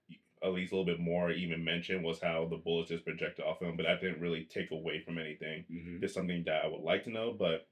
[0.42, 3.60] at least a little bit more even mentioned was how the bullets just projected off
[3.60, 5.64] him, but that didn't really take away from anything.
[5.70, 6.00] Mhm.
[6.00, 7.68] Just something that I would like to know, but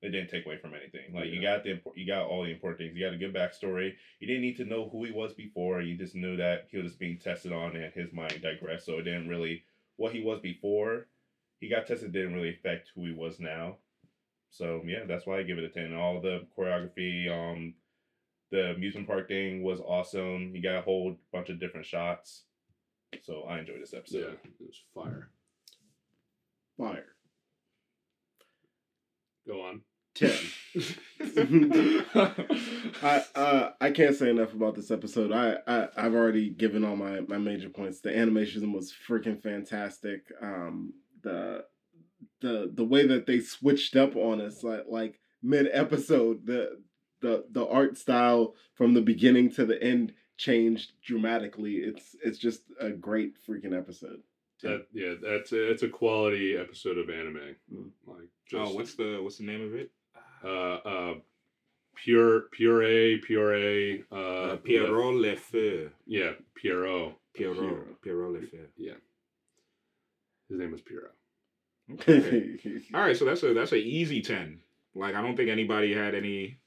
[0.00, 1.12] it didn't take away from anything.
[1.12, 2.96] Like you got the you got all the important things.
[2.96, 3.94] You got a good backstory.
[4.20, 5.80] You didn't need to know who he was before.
[5.80, 8.86] You just knew that he was just being tested on, and his mind digressed.
[8.86, 9.64] So it didn't really
[9.96, 11.06] what he was before.
[11.60, 13.78] He got tested didn't really affect who he was now.
[14.50, 15.92] So yeah, that's why I give it a ten.
[15.94, 17.74] All the choreography, um,
[18.50, 20.54] the amusement park thing was awesome.
[20.54, 22.44] You got a whole bunch of different shots.
[23.22, 24.38] So I enjoyed this Yeah, episode.
[24.44, 25.30] it was fire.
[26.78, 27.16] Fire.
[29.48, 29.80] Go on.
[30.14, 30.36] Ten.
[33.02, 35.32] I uh, I can't say enough about this episode.
[35.32, 38.00] I, I I've already given all my my major points.
[38.00, 40.26] The animation was freaking fantastic.
[40.42, 40.92] Um,
[41.22, 41.64] the
[42.40, 46.82] the the way that they switched up on us like like mid episode the
[47.20, 51.76] the the art style from the beginning to the end changed dramatically.
[51.76, 54.20] It's it's just a great freaking episode.
[54.62, 57.54] That yeah, that's a, it's a quality episode of anime.
[57.72, 57.90] Mm.
[58.06, 59.90] Like just oh, what's the what's the name of it?
[60.44, 61.14] uh uh
[61.96, 65.90] pure puree puree uh, Uh, Pierrot Le Fou.
[66.06, 68.00] yeah Pierrot Pierrot.
[68.02, 68.58] Pierrot Le Fou.
[68.76, 68.94] Yeah,
[70.48, 71.14] his name was Pierrot
[72.94, 74.60] All right, so that's a that's an easy ten.
[74.94, 76.58] Like I don't think anybody had any.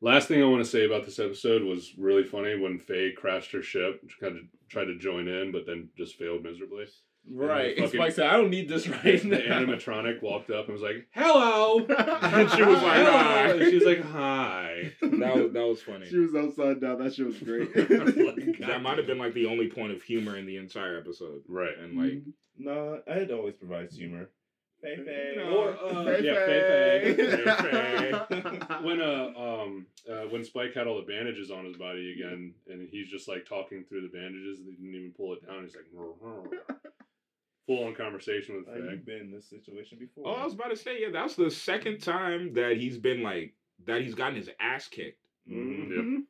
[0.00, 3.52] last thing I want to say about this episode was really funny when Faye crashed
[3.52, 6.86] her ship she kind of tried to join in but then just failed miserably
[7.30, 7.68] Right.
[7.76, 9.38] And the It's fucking- like I don't need this right the now.
[9.60, 13.10] animatronic walked up and was like hello And she was like, Hello.
[13.12, 16.06] "Hi." And she's like hi That was that was funny.
[16.08, 17.02] she was upside down.
[17.02, 17.70] That shit was great.
[17.76, 21.42] Like, that might have been like the only point of humor in the entire episode.
[21.48, 22.22] right And like,
[22.58, 24.28] No, it always provides humor.
[24.82, 25.32] Fei Fei.
[25.36, 25.44] No.
[25.56, 27.14] or uh, Fei yeah Fei.
[27.14, 28.12] Fei
[28.42, 28.76] Fei.
[28.82, 32.86] when uh um uh, when Spike had all the bandages on his body again, and
[32.90, 35.62] he's just like talking through the bandages, and he didn't even pull it down.
[35.62, 35.86] He's like
[37.66, 38.90] full on conversation with Like, Faye.
[38.92, 40.24] you've been in this situation before.
[40.28, 43.54] oh, I was about to say, yeah, that's the second time that he's been like
[43.86, 44.02] that.
[44.02, 45.20] He's gotten his ass kicked.
[45.50, 46.24] Mhm.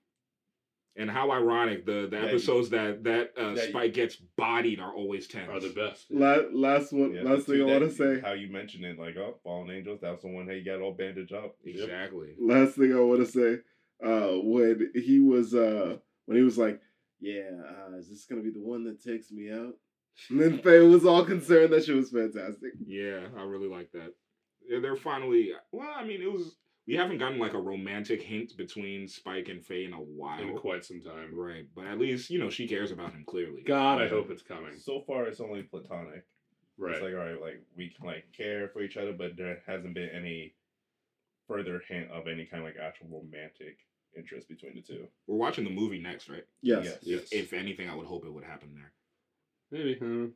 [0.97, 4.79] And how ironic the the Yeah, episodes that that uh, yeah, you- Spike gets bodied
[4.79, 5.49] are always tense.
[5.51, 6.07] Are the best.
[6.11, 8.21] La- last one, Yeah, last thing two I want to say.
[8.21, 10.93] How you mentioned it, like, oh, Fallen Angels, That's the one that you got all
[10.95, 11.57] bandaged up.
[11.65, 12.37] exactly.
[12.39, 13.61] last thing I want to say,
[14.05, 16.81] uh, when he was, uh, when he was like,
[17.21, 17.51] "Yeah,
[17.91, 19.77] uh, is this gonna be the one that takes me out?"
[20.31, 21.73] And then Faye was all concerned.
[21.73, 22.73] That she was fantastic.
[22.87, 24.15] Yeah, I really like that.
[24.69, 25.53] Yeah, They're finally.
[25.73, 26.57] Well, I mean, it was.
[26.87, 30.41] We haven't gotten like a romantic hint between Spike and Faye in a while.
[30.41, 31.31] in quite some time.
[31.35, 33.63] Right, but at least you know she cares about him clearly.
[33.63, 34.79] God, I hope it's coming.
[34.79, 36.25] So far, it's only platonic.
[36.77, 36.95] Right.
[36.95, 39.95] It's like, all right, like, we can, like, care for each other, but there hasn't
[39.95, 40.55] been any
[41.47, 43.79] further hint of any kind of, like, actual romantic
[44.17, 45.07] interest between the two.
[45.29, 46.45] We're watching the movie next, right?
[46.63, 46.85] Yes.
[46.85, 46.99] Yes.
[47.03, 47.29] yes.
[47.31, 48.93] If anything, I would hope it would happen there.
[49.75, 49.99] Maybe.
[50.01, 50.27] huh?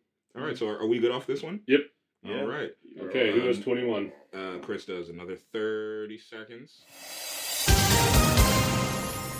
[0.40, 1.60] All right, so are, are we good off this one?
[1.68, 1.80] Yep.
[2.24, 2.40] Yeah.
[2.40, 2.70] All right.
[3.02, 3.30] Okay.
[3.32, 4.10] Who has Um, twenty one?
[4.34, 6.82] Uh, Chris does another thirty seconds.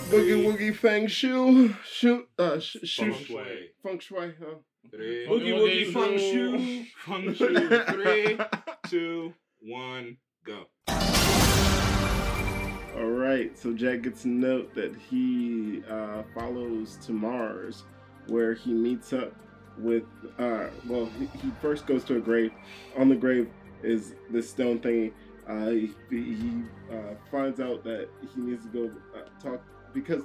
[0.08, 3.70] Boogie woogie feng shu shoot uh sh- shoot Feng shui.
[3.82, 4.32] feng shui.
[4.40, 4.54] Huh?
[4.92, 5.26] Three.
[5.26, 6.84] Boogie woogie feng shu.
[7.04, 7.78] Feng shui.
[7.92, 8.38] Three,
[8.88, 10.66] two, one, go.
[12.96, 17.82] All right, so Jack gets a note that he uh, follows to Mars,
[18.28, 19.34] where he meets up
[19.78, 20.04] with.
[20.38, 22.52] Uh, well, he, he first goes to a grave.
[22.96, 23.48] On the grave
[23.82, 25.12] is this stone thingy.
[25.48, 26.62] Uh, he he
[26.92, 29.62] uh, finds out that he needs to go uh, talk
[29.94, 30.22] because,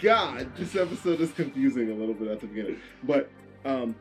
[0.00, 2.80] God, this episode is confusing a little bit at the beginning.
[3.04, 3.30] But
[3.64, 3.94] um,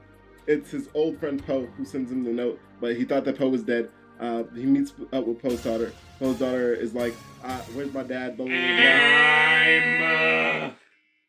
[0.47, 2.59] it's his old friend Poe who sends him the note.
[2.79, 3.89] But he thought that Poe was dead.
[4.19, 5.93] Uh, he meets up with Poe's daughter.
[6.19, 7.13] Poe's daughter is like,
[7.43, 8.85] uh, "Where's my dad?" Blah, blah, blah, blah.
[8.85, 10.03] I'm.
[10.03, 10.73] Uh,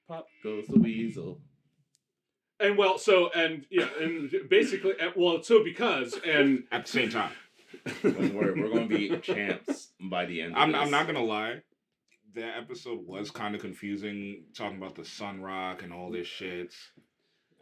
[0.08, 1.40] Pop goes the weasel.
[2.60, 7.32] And well, so and yeah, and basically, well, so because and At the same time,
[8.02, 10.80] Don't worry, we're going to be champs by the end of I'm, this.
[10.80, 11.62] I'm not gonna lie.
[12.34, 16.72] That episode was kind of confusing, talking about the Sun Rock and all this shit.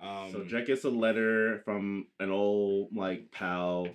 [0.03, 3.89] Um, So Jack gets a letter from an old like pal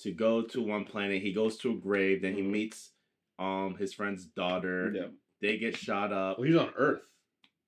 [0.00, 1.22] to go to one planet.
[1.22, 2.22] He goes to a grave.
[2.22, 2.90] Then he meets
[3.38, 4.92] um his friend's daughter.
[4.94, 5.06] Yeah.
[5.40, 6.38] They get shot up.
[6.38, 7.02] well, he's on Earth.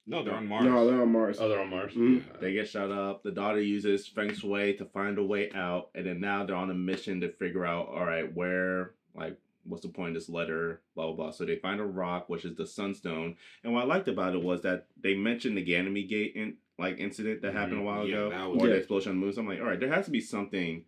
[0.09, 0.65] No, they're on Mars.
[0.65, 1.39] No, they're on Mars.
[1.41, 1.93] Oh, they're on Mars.
[1.95, 2.41] Mhm.
[2.41, 3.23] They get shot up.
[3.23, 6.71] The daughter uses feng shui to find a way out, and then now they're on
[6.71, 10.81] a mission to figure out, all right, where, like, what's the point of this letter,
[10.95, 11.31] blah blah blah.
[11.31, 13.37] So they find a rock, which is the Sunstone.
[13.63, 16.99] And what I liked about it was that they mentioned the Ganymede Gate in, like
[16.99, 19.33] incident that happened a while Yeah, ago, that was- or the explosion on the moon.
[19.35, 20.85] So I'm like, all right, there has to be something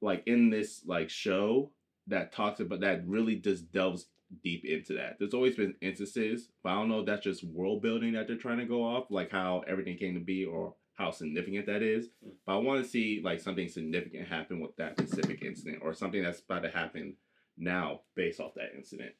[0.00, 1.70] like in this like show
[2.06, 4.06] that talks about that really just delves
[4.42, 5.16] deep into that.
[5.18, 8.36] There's always been instances, but I don't know if that's just world building that they're
[8.36, 12.08] trying to go off, like how everything came to be or how significant that is.
[12.22, 12.30] Hmm.
[12.46, 16.22] But I want to see like something significant happen with that specific incident or something
[16.22, 17.16] that's about to happen
[17.56, 19.12] now based off that incident.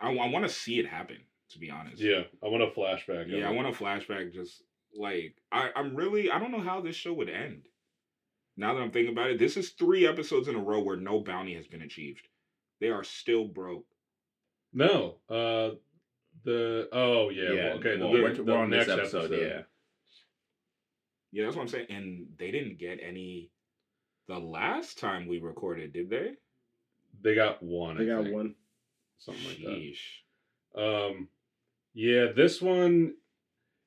[0.00, 1.18] I, want to see it happen.
[1.50, 2.00] To be honest.
[2.00, 3.26] Yeah, I want a flashback.
[3.28, 4.32] Yeah, I want a flashback.
[4.32, 4.62] Just
[4.98, 7.66] like I, I'm really, I don't know how this show would end.
[8.56, 11.20] Now that I'm thinking about it, this is three episodes in a row where no
[11.20, 12.26] bounty has been achieved.
[12.84, 13.86] They are still broke.
[14.74, 15.76] No, uh,
[16.44, 17.96] the oh yeah, well, okay.
[17.98, 19.62] well, the, we're, the we're on this next episode, yeah.
[21.32, 21.86] Yeah, that's what I'm saying.
[21.88, 23.50] And they didn't get any.
[24.28, 26.32] The last time we recorded, did they?
[27.22, 27.96] they got one.
[27.96, 28.54] They I got think, one.
[29.16, 29.94] something like
[30.74, 30.82] that.
[30.82, 31.28] Um,
[31.94, 33.14] yeah, this one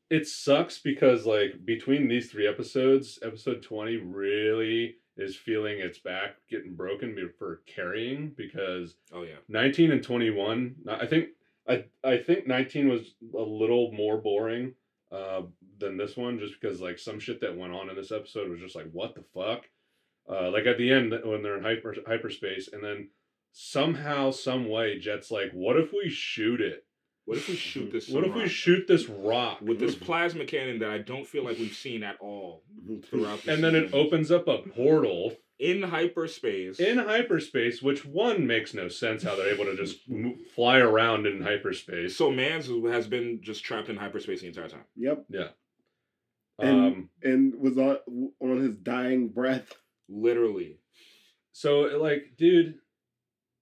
[0.10, 6.36] it sucks because like between these three episodes, episode twenty really is feeling its back
[6.50, 9.38] getting broken for carrying because Oh yeah.
[9.48, 10.76] nineteen and twenty one.
[10.90, 11.30] I think
[11.68, 14.74] I I think nineteen was a little more boring
[15.12, 15.42] uh,
[15.80, 18.60] than this one, just because like some shit that went on in this episode was
[18.60, 19.66] just like what the fuck.
[20.30, 23.10] Uh, like at the end when they're in hyper hyperspace, and then
[23.54, 26.86] somehow, some way, Jet's like, "What if we shoot it?
[27.28, 28.08] What if we shoot this?
[28.08, 31.44] What if we rock shoot this rock with this plasma cannon that I don't feel
[31.44, 32.64] like we've seen at all
[33.06, 33.44] throughout?
[33.44, 36.80] The and then it opens up a portal in hyperspace.
[36.80, 39.98] in hyperspace, which one makes no sense how they're able to just
[40.56, 42.16] fly around in hyperspace.
[42.16, 44.86] so Mans has been just trapped in hyperspace the entire time.
[44.96, 45.26] Yep.
[45.30, 45.48] Yeah.
[46.60, 47.98] Um, And- And was on
[48.40, 49.74] on his dying breath.
[50.08, 50.78] Literally.
[51.52, 52.76] so like, dude,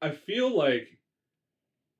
[0.04, 0.95] I feel like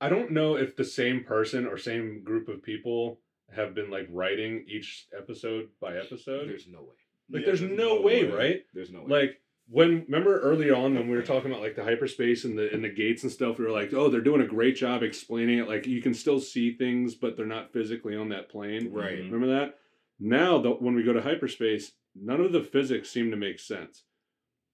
[0.06, 3.20] I don't know if the same person or same group of people
[3.56, 6.50] have been like writing each episode by episode.
[6.50, 6.96] There's no way.
[7.32, 8.62] like, Yeah, there's, no, way, right?
[8.74, 9.08] There's no way.
[9.08, 12.72] like when remember early on when we were talking about like the hyperspace and the
[12.72, 15.58] and the gates and stuff we were like oh they're doing a great job explaining
[15.58, 19.14] it like you can still see things but they're not physically on that plane right.
[19.14, 19.32] Mm-hmm.
[19.32, 19.76] remember that
[20.20, 24.04] now the, when we go to hyperspace none of the physics seem to make sense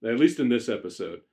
[0.04, 1.31] at least in this episode Yeah,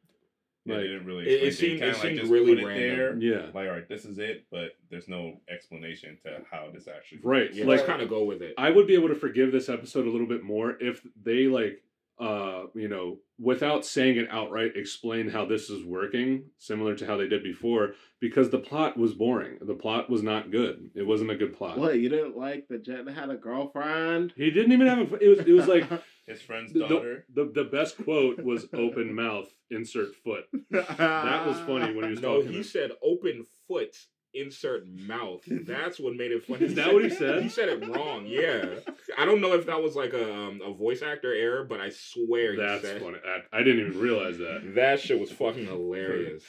[0.66, 1.28] Like, they didn't really.
[1.28, 3.22] it- it seemed- Kinda it seemed just really put it random.
[3.22, 7.20] yeah like, all right, this is it, but there's no explanation to how this actually.
[7.24, 8.54] Right, Yeah, like- kind of go with it.
[8.58, 11.82] I would be able to forgive this episode a little bit more if they like
[12.20, 17.16] uh you know without saying it outright explain how this is working similar to how
[17.16, 21.32] they did before because the plot was boring the plot was not good it wasn't
[21.32, 24.34] a good plot What you didn't like that Jet had a girlfriend?
[24.36, 25.86] he didn't even have a it was it was like
[26.30, 27.26] His friend's the, daughter.
[27.34, 32.12] the, the, the best quote was open mouth insert foot that was funny when he
[32.12, 33.96] was no, talking he to- said open foot,
[34.34, 35.42] insert mouth.
[35.48, 36.66] That's what made it funny.
[36.66, 37.42] Is that what he said?
[37.42, 38.26] He said it wrong.
[38.28, 38.76] Yeah.
[39.18, 41.90] I don't know if that was like a um, a voice actor error, but I
[41.90, 45.66] swear that's he said funny I, I didn't even realize that that shit was fucking
[45.66, 46.44] hilarious.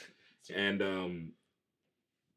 [0.53, 1.31] And um,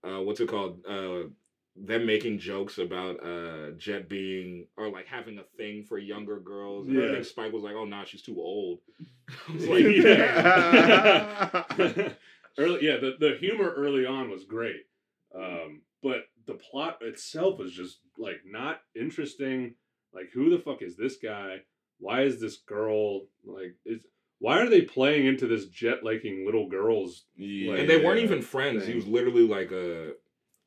[0.03, 0.81] uh, what's it called?
[0.89, 1.29] Uh,
[1.77, 6.89] them making jokes about uh Jet being or like having a thing for younger girls.
[6.89, 8.81] And I think Spike was like, "Oh, nah, she's too old."
[9.49, 12.13] I was Like, like, yeah.
[12.59, 14.87] early, yeah, the, the humor early on was great,
[15.35, 19.75] um, but the plot itself was just like not interesting.
[20.13, 21.59] Like, who the fuck is this guy?
[21.99, 23.75] Why is this girl like?
[23.85, 24.07] Is
[24.39, 27.25] why are they playing into this jet liking little girls?
[27.37, 28.87] Yeah, and they weren't even friends.
[28.87, 30.13] He was literally like a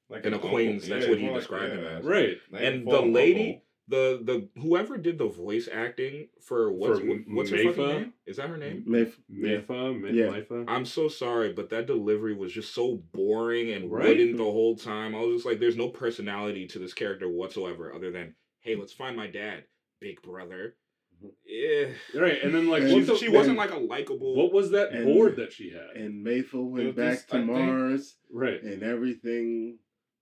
[0.09, 0.49] like an uncle.
[0.49, 2.05] acquaintance, that's Yeah, what he more like- described him as.
[2.05, 2.37] Right.
[2.51, 3.13] Not even and full the uncle.
[3.13, 8.13] lady, the the whoever did the voice acting for what's For what's her fucking name?
[8.25, 8.83] Is that her name?
[8.87, 10.27] Mayf- Mifa, Mi- Yeah.
[10.27, 10.65] Mifa.
[10.67, 14.07] I'm so sorry, but that delivery was just so boring and Right.
[14.09, 15.15] wooden the whole time.
[15.15, 18.91] I was just like, there's no personality to this character whatsoever, other than, hey, let's
[18.93, 19.63] find my dad,
[20.01, 20.75] big brother.
[21.45, 24.35] Yeah, Right, and then like, And she, the- she wasn't like a likable.
[24.35, 25.95] what was that and- board that she had?
[25.95, 29.79] And Mayfield went back just- to I think- Mars, right, and everything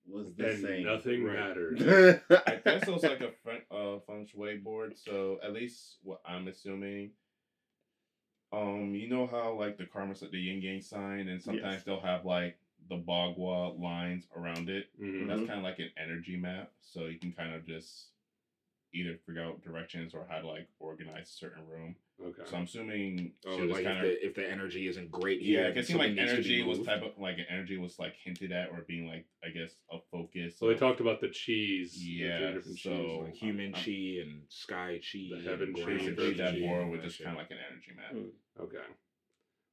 [0.07, 0.85] was the and same.
[0.85, 1.35] nothing Right.
[1.39, 2.21] mattered.
[2.47, 4.97] I guess it was like a feng, uh, feng shui board.
[4.97, 7.11] So at least what I'm assuming.
[8.53, 11.83] Um, you know how like the karma's like the yin yang sign, and sometimes Yes.
[11.83, 12.57] they'll have like
[12.89, 14.87] the bagua lines around it.
[15.01, 15.27] Mhm.
[15.27, 18.09] That's kind of like an energy map, so you can kind of just
[18.95, 21.95] either figure out directions or how to like organize a certain room.
[22.25, 22.43] Okay.
[22.49, 25.11] So I'm assuming oh, she was like kind if, of the, if the energy isn't
[25.11, 25.67] great here, yeah.
[25.67, 27.45] I then guess seemed like something needs to be energy was type of like an
[27.49, 30.57] energy was like hinted at or being like I guess a focus.
[30.57, 31.93] So they talked about the cheese.
[31.93, 33.21] the three Yeah, different so- cheese.
[33.23, 36.53] like human I'm- chi and sky chi, The heaven and chi, ground basically Energy that
[36.53, 38.13] chi board and with just kind of like an energy map.
[38.13, 38.63] Mm.
[38.63, 38.85] Okay.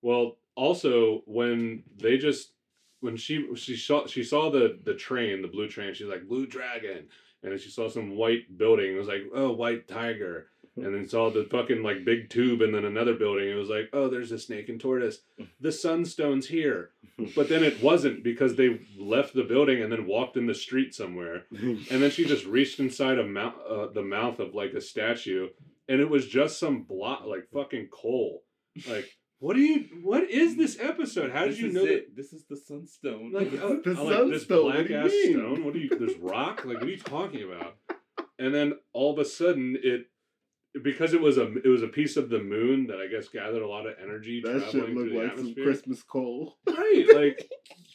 [0.02, 2.52] Well, also when they just
[3.00, 6.46] when she she saw she saw the the train, the blue train, she's like blue
[6.46, 7.08] dragon,
[7.42, 8.94] and then she saw some white building.
[8.94, 12.74] It was like oh white tiger, and then saw the fucking like big tube and
[12.74, 13.48] then another building.
[13.48, 15.18] It was like, oh, there's a snake and tortoise.
[15.60, 16.90] The sunstone's here,
[17.36, 20.94] but then it wasn't because they left the building and then walked in the street
[20.94, 21.44] somewhere.
[21.50, 25.48] And then she just reached inside a mouth, uh, the mouth of like a statue,
[25.88, 28.42] and it was just some blot, like fucking coal.
[28.88, 29.10] Like,
[29.42, 29.88] what do you?
[30.04, 31.32] What is this episode?
[31.32, 31.92] How did This you is know that?
[31.94, 32.16] it.
[32.16, 33.32] This is the sunstone.
[33.32, 35.32] Like, oh, The I'm like this sunstone, what black do you ass mean?
[35.34, 35.64] stone.
[35.64, 35.88] What do you?
[35.98, 36.64] This rock?
[36.64, 37.76] Like, what are you talking about?
[38.38, 40.06] And then all of a sudden, it
[40.82, 43.62] because it was a it was a piece of the moon that I guess gathered
[43.62, 45.54] a lot of energy that traveling shit looked the like some.
[45.54, 46.56] Christmas coal.
[46.66, 47.06] Right?
[47.14, 47.48] Like,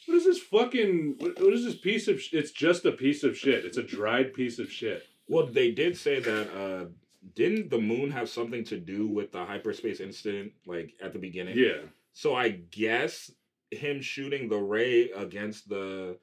[0.06, 1.16] what is this fucking?
[1.18, 2.20] What, what is this piece of?
[2.20, 3.64] Sh- it's just a piece of shit.
[3.64, 5.02] It's a dried piece of shit.
[5.28, 6.46] Well, they did say that.
[6.54, 6.86] uh
[7.34, 11.56] Didn't the moon have something to do with the hyperspace incident, like at the beginning?
[11.58, 11.82] Yeah.
[12.12, 13.30] So I guess
[13.70, 16.18] him shooting the ray against the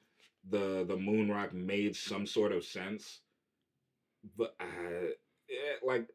[0.50, 3.20] the the moon rock made some sort of sense,
[4.38, 4.66] but uh,
[5.84, 6.08] like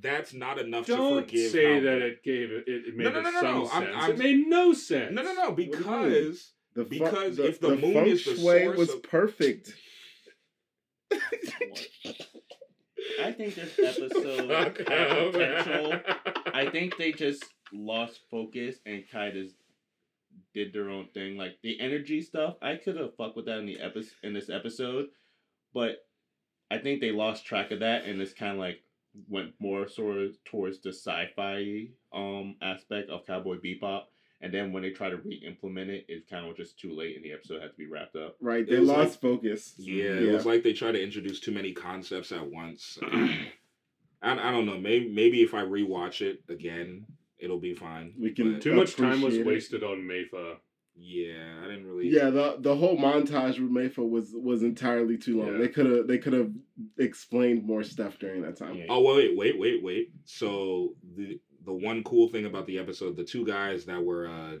[0.00, 1.50] that's not enough to Don't forgive.
[1.50, 2.64] say how- that it gave it.
[2.66, 3.66] It, it made No, no, no, no, some no.
[3.66, 5.12] I'm- I'm- it made no sense.
[5.14, 5.78] No, no, no, do you mean?
[5.78, 9.02] because The fu- Because the, if the moon feng is the shui source was of-
[9.04, 9.74] perfect.
[13.22, 15.92] I think this episode had potential.
[16.52, 19.46] I think they just lost focus and kind of
[20.52, 21.36] did their own thing.
[21.36, 24.50] Like the energy stuff, I could have fucked with that in the epi- in this
[24.50, 25.06] episode,
[25.72, 26.06] but
[26.70, 28.80] I think they lost track of that and it's kind of like
[29.28, 34.04] went more sort of towards the sci-fi um aspect of Cowboy Bebop.
[34.44, 37.24] And then when they try to re-implement it, it's kind of just too late, and
[37.24, 38.36] the episode had to be wrapped up.
[38.42, 39.72] Right, they was lost focus.
[39.78, 42.98] Yeah, it was like they tried to introduce too many concepts at once.
[44.22, 44.78] I, I don't know.
[44.78, 47.06] Maybe maybe if I rewatch it again,
[47.38, 48.12] it'll be fine.
[48.20, 49.46] We can But, Too much time was Appreciate it.
[49.46, 50.56] wasted on Meifa.
[50.94, 52.08] yeah, I didn't really.
[52.08, 55.52] Yeah, the the whole montage with Meifa was was entirely too long.
[55.52, 55.58] Yeah.
[55.58, 56.52] They could have they could have
[56.98, 58.84] explained more stuff during that time.
[58.90, 60.12] Oh wait, wait, wait, wait.
[60.24, 64.56] So the the one cool thing about the episode, the two guys that were uh,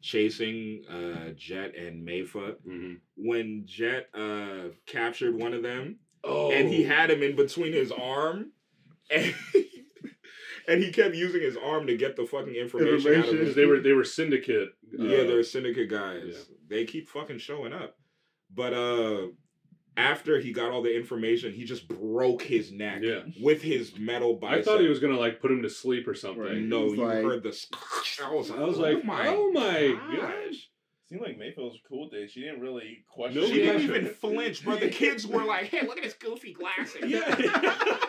[0.00, 6.68] chasing uh, Jet and Meifa, hmm when Jet uh, captured one of them, Oh, and
[6.68, 8.52] he had him in between his arm,
[9.10, 9.34] and,
[10.66, 13.54] and he kept using his arm to get the fucking information, out of Information.
[13.54, 14.70] they were they were syndicate.
[14.92, 16.22] Yeah, uh, they're syndicate guys.
[16.26, 16.54] yeah.
[16.68, 17.96] They keep fucking showing up.
[18.54, 19.28] But uh
[19.98, 23.22] after he got all the information, he just broke his neck Yeah.
[23.42, 24.60] with his metal bicep.
[24.60, 26.42] I thought he was gonna like put him to sleep or something.
[26.42, 26.56] Right.
[26.56, 27.48] No, He you like- heard the.
[28.24, 30.70] I was, I was like, oh, oh my gosh.
[31.08, 32.28] Seemed like Mayfield was cool there.
[32.28, 33.40] She didn't really question.
[33.40, 34.76] No, She didn't even flinch, bro.
[34.76, 37.24] The kids were like, "Hey, look at his goofy glasses." Yeah.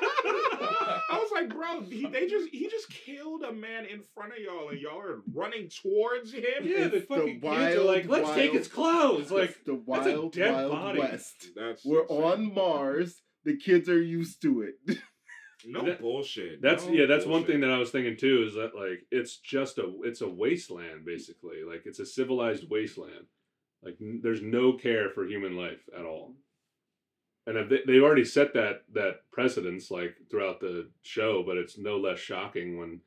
[1.40, 4.40] I was like, bro, he, they just he just killed a man in front of
[4.40, 6.44] y'all, and y'all are running towards him.
[6.64, 9.32] Yeah, the It's the fucking kids are like, let's take his clothes.
[9.32, 11.00] Like, It's the that's a wild dead wild body.
[11.00, 11.48] west.
[11.56, 12.24] That's We're insane.
[12.24, 13.22] on Mars.
[13.46, 14.98] The kids are used to it.
[15.66, 16.62] no That- bullshit.
[16.62, 18.44] that's No yeah, that's one thing that I was thinking too.
[18.48, 21.64] Is that like it's just a it's a wasteland basically.
[21.68, 23.26] Like it's a civilized wasteland.
[23.82, 26.36] Like n- there's no care for human life at all.
[27.50, 31.98] And they, they've already set that that precedence like throughout the show, but it's no
[31.98, 33.02] less shocking when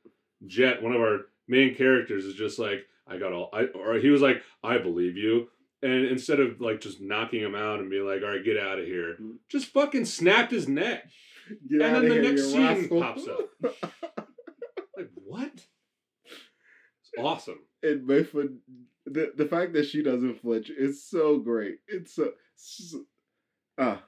[0.46, 4.10] Jet, one of our main characters, is just like, "I got all," I or he
[4.10, 5.48] was like, "I believe you,"
[5.80, 8.80] and instead of like just knocking him out and being like, "All right, get out
[8.80, 9.16] of here,"
[9.48, 11.04] just fucking snapped his neck.
[11.68, 13.00] Get And then the here, next scene rascal.
[13.00, 13.48] pops up.
[14.96, 15.52] Like what?
[15.54, 17.60] It's awesome.
[17.82, 18.56] and Meifa,
[19.06, 21.78] the the fact that she doesn't flinch is so great.
[21.88, 23.04] It's so, so
[23.78, 24.02] ah.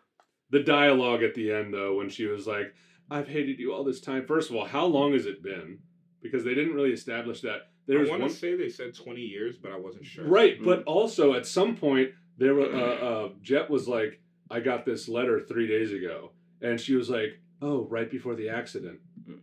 [0.55, 2.73] The dialogue at the end though, when she was like,
[3.11, 5.81] "I've hated you all this time." First of all, how long has it been?
[6.23, 7.71] Because they didn't really establish that.
[7.87, 10.25] There I was want one to say they said twenty years, but I wasn't sure.
[10.25, 14.85] right, but also at some point there were uh, uh, Jet was like, "I got
[14.85, 16.31] this letter three days ago,"
[16.63, 19.01] and she was like, "Oh, right before the accident."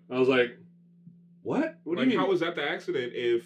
[0.09, 0.57] I was like,
[1.43, 1.77] "What?
[1.83, 3.11] What do you mean?" how was that the accident?
[3.13, 3.45] If,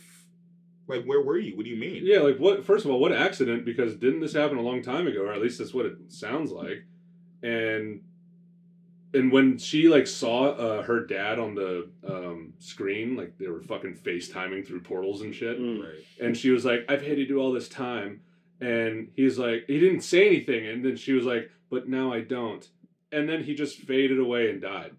[0.86, 1.58] like, where were you?
[1.58, 2.04] What do you mean?
[2.06, 2.64] Yeah, like what?
[2.64, 3.66] First of all, what accident?
[3.66, 6.52] Because didn't this happen a long time ago, or at least that's what it sounds
[6.52, 6.86] like.
[7.46, 8.02] And
[9.14, 13.62] and when she like saw uh, her dad on the um, screen, like they were
[13.62, 15.84] fucking FaceTiming through portals and shit, Mm.
[15.84, 15.94] Right.
[16.20, 18.22] and she was like, "I've hated you all this time,"
[18.60, 22.22] and he's like, he didn't say anything, and then she was like, "But now I
[22.22, 22.68] don't,"
[23.12, 24.92] and then he just faded away and died.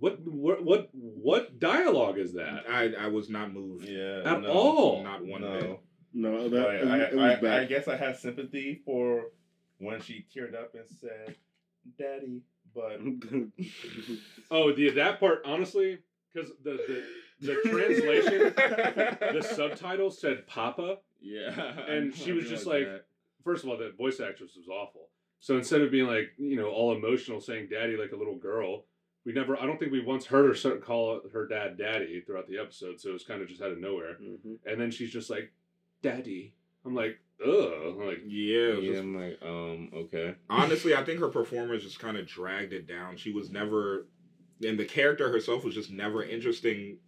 [0.00, 2.64] What what what what dialogue is that?
[2.68, 4.22] I I was not moved Yeah.
[4.24, 5.04] At no, all?
[5.04, 5.60] Not one No.
[5.60, 5.80] bit.
[6.16, 9.26] No, that Like, it, I, I, I guess I had sympathy for
[9.78, 11.36] when she teared up and said,
[11.98, 12.42] "Daddy,"
[12.74, 13.00] but
[14.50, 15.98] Oh, the that part honestly,
[16.32, 16.72] because the,
[17.40, 21.48] the the translation, the subtitle said "Papa." Yeah.
[21.88, 23.04] And I she was just realized like-
[23.44, 25.10] First of all, the voice actress was awful.
[25.40, 28.84] So instead of being like you know all emotional, saying "Daddy" like a little girl,
[29.26, 29.60] we never.
[29.60, 33.00] I don't think we once heard her call her dad daddy throughout the episode.
[33.00, 34.16] So it was kind of just out of nowhere.
[34.22, 34.56] Mhm.
[34.64, 35.52] And then she's just like,
[36.00, 36.54] "Daddy."
[36.84, 40.34] I'm like, "Ugh." I'm like, Yeah, Yeah, just- I'm like, um, okay.
[40.50, 43.16] honestly, I think her performance just kind of dragged it down.
[43.16, 44.06] She was never,
[44.64, 46.98] and the character herself was just never interesting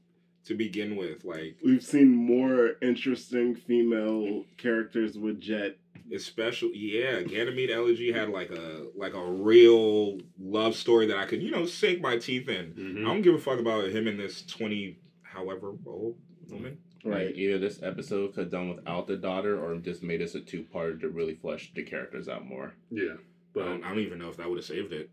[0.46, 1.24] to begin with.
[1.24, 5.76] Like, We've seen more interesting female characters with Jet.
[6.12, 11.42] especially yeah, Ganymede Elegy had like a like a real love story that I could
[11.42, 12.74] you know sink my teeth in.
[12.74, 13.00] mhm.
[13.00, 16.16] I don't give a fuck about him and this twenty however old
[16.48, 16.78] woman.
[17.04, 17.26] Right.
[17.26, 20.40] Like either this episode could have done without the daughter, or just made us a
[20.40, 22.74] two part to really flesh the characters out more.
[22.90, 23.14] yeah,
[23.54, 25.10] but don't, I don't even know if that would have saved it.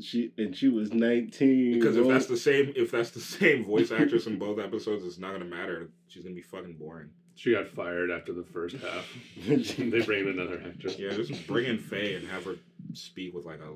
[0.00, 1.74] She and she was nineteen.
[1.74, 5.18] Because if that's the same, if that's the same voice actress in both episodes, it's
[5.18, 5.90] not gonna matter.
[6.06, 7.10] She's gonna be fucking boring.
[7.34, 9.08] she got fired after the first half.
[9.46, 10.98] they bring in another actress.
[10.98, 12.56] Yeah, just bring in Faye and have her
[12.92, 13.72] speak with like a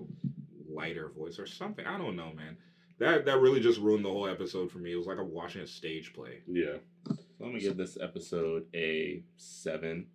[0.72, 1.84] lighter voice or something.
[1.84, 2.56] I don't know, man.
[2.98, 4.92] That that really just ruined the whole episode for me.
[4.92, 6.40] It was like I'm watching a stage play.
[6.46, 6.76] Yeah.
[7.08, 10.06] So I'm gonna give this episode a seven.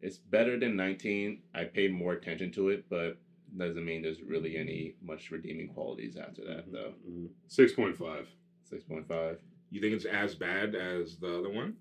[0.00, 1.42] It's better than 19.
[1.54, 3.18] I paid more attention to it, but
[3.56, 6.94] doesn't mean there's really any much redeeming qualities after that though.
[7.08, 7.28] Mhm.
[7.48, 8.28] Six point five.
[8.64, 9.40] Six point five.
[9.70, 11.76] You think it's as bad as the other one?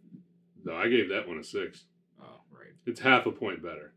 [0.64, 1.86] No, I gave that one a six.
[2.22, 2.74] Oh, right.
[2.86, 3.94] It's half a point better.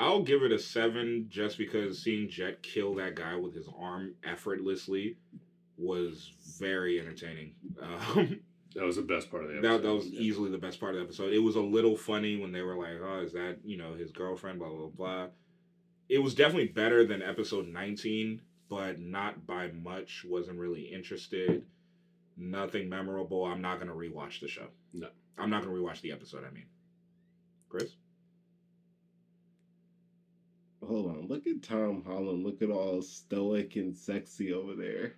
[0.00, 4.14] I'll give it a seven just because seeing Jet kill that guy with his arm
[4.24, 5.16] effortlessly
[5.76, 7.54] was very entertaining.
[7.82, 8.40] Um,
[8.76, 9.82] That was the best part of the that, episode.
[9.82, 11.32] that was easily the best part of the episode.
[11.32, 14.12] It was a little funny when they were like, "Oh, is that you know his
[14.12, 15.26] girlfriend?" Blah blah blah.
[16.08, 20.24] It was definitely better than episode nineteen, but not by much.
[20.24, 21.64] Wasn't really interested.
[22.36, 23.44] Nothing memorable.
[23.44, 24.68] I'm not gonna rewatch the show.
[24.92, 25.08] No.
[25.36, 26.44] I'm not gonna rewatch the episode.
[26.48, 26.66] I mean,
[27.68, 27.90] Chris.
[30.86, 31.26] Hold on.
[31.28, 32.44] Look at Tom Holland.
[32.44, 35.14] Look at all stoic and sexy over there.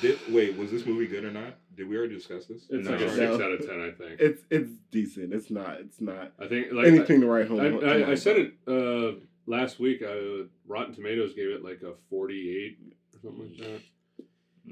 [0.00, 0.56] Did wait?
[0.56, 1.58] Was this movie good or not?
[1.76, 2.66] Did we already discuss this?
[2.70, 2.92] It's No.
[2.92, 3.14] like a No.
[3.14, 4.20] six out of ten, I think.
[4.20, 5.32] It's it's decent.
[5.32, 5.80] It's not.
[5.80, 7.60] It's not I think like anything to write home.
[7.60, 10.02] I, to I, I said it uh, last week.
[10.02, 12.78] Uh, Rotten Tomatoes gave it like a forty-eight
[13.14, 13.82] or something like that.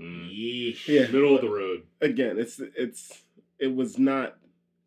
[0.00, 0.30] Mm.
[0.36, 0.88] Yeesh.
[0.88, 1.06] Yeah.
[1.06, 1.82] Middle of the road.
[2.00, 3.22] Again, it's it's
[3.60, 4.36] it was not.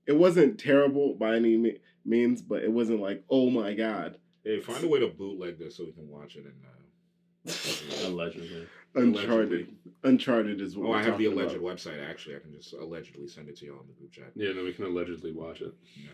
[0.08, 4.18] It wasn't terrible by any means, but it wasn't like oh my god.
[4.48, 6.46] Hey, find a way to bootleg this so we can watch it.
[6.46, 8.66] And uh, Allegedly.
[8.96, 9.52] Uncharted.
[9.52, 9.68] Allegedly.
[10.06, 11.76] Uncharted is what oh, we're I have the talking alleged about.
[11.76, 12.10] website.
[12.10, 14.32] Actually, I can just allegedly send it to y'all in the group chat.
[14.36, 15.74] Yeah, then we can allegedly watch it.
[15.98, 16.12] Yeah.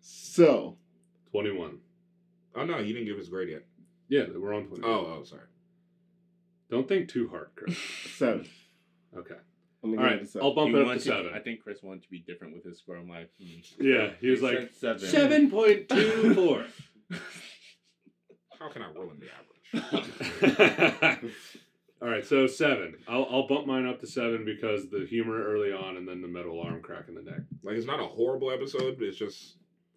[0.00, 0.76] So
[1.32, 1.78] Twenty-one.
[2.54, 3.64] Oh no, he didn't give his grade yet.
[4.08, 4.88] Yeah, we're on twenty-one.
[4.88, 5.42] Oh, oh, sorry.
[6.70, 7.76] Don't think too hard, Chris.
[8.14, 8.46] seven.
[9.16, 9.34] Okay.
[9.82, 10.46] I'm gonna All give right, it a seven.
[10.46, 11.32] I'll bump He it up to wanted seven.
[11.34, 12.96] I think Chris wanted to be different with his score.
[12.96, 13.84] I'm like, hmm.
[13.84, 15.08] Yeah, he was like said seven.
[15.08, 16.66] seven point two four.
[18.64, 19.28] How can I ruin the
[20.90, 21.34] average?
[22.02, 22.96] All right, so seven.
[23.06, 26.28] I'll I'll bump mine up to seven because the humor early on and then the
[26.28, 27.40] metal arm crack in the neck.
[27.62, 29.56] like, it's not a horrible episode, but it's just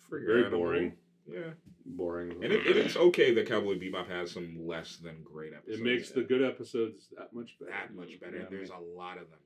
[0.10, 0.60] Very forgettable.
[0.60, 0.94] boring.
[1.30, 1.52] Yeah,
[1.86, 2.32] Boring.
[2.44, 5.80] and it, it, it's okay that Cowboy Bebop has some less than great episodes.
[5.80, 7.72] It makes the good episodes that much better.
[7.72, 8.38] that much better.
[8.38, 8.46] Yeah.
[8.50, 9.40] There's a lot of them.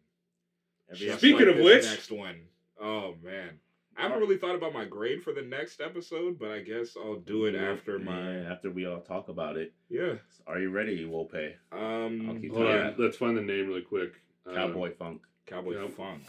[0.91, 2.41] Every Just Speaking of this which- next one.
[2.79, 3.59] Oh man,
[3.97, 7.17] I haven't really thought about my grade for the next episode, but I guess I'll
[7.19, 9.73] do it after my Yeah, after we all talk about it.
[9.89, 10.13] yeah.
[10.47, 11.33] Are you ready, Wope?
[11.71, 12.87] I'll Um, keep Hold yeah.
[12.87, 14.13] on, let's find the name really quick.
[14.49, 15.21] Uh, Cowboy Funk.
[15.45, 15.91] Cowboy Yep.
[15.91, 16.23] Funk.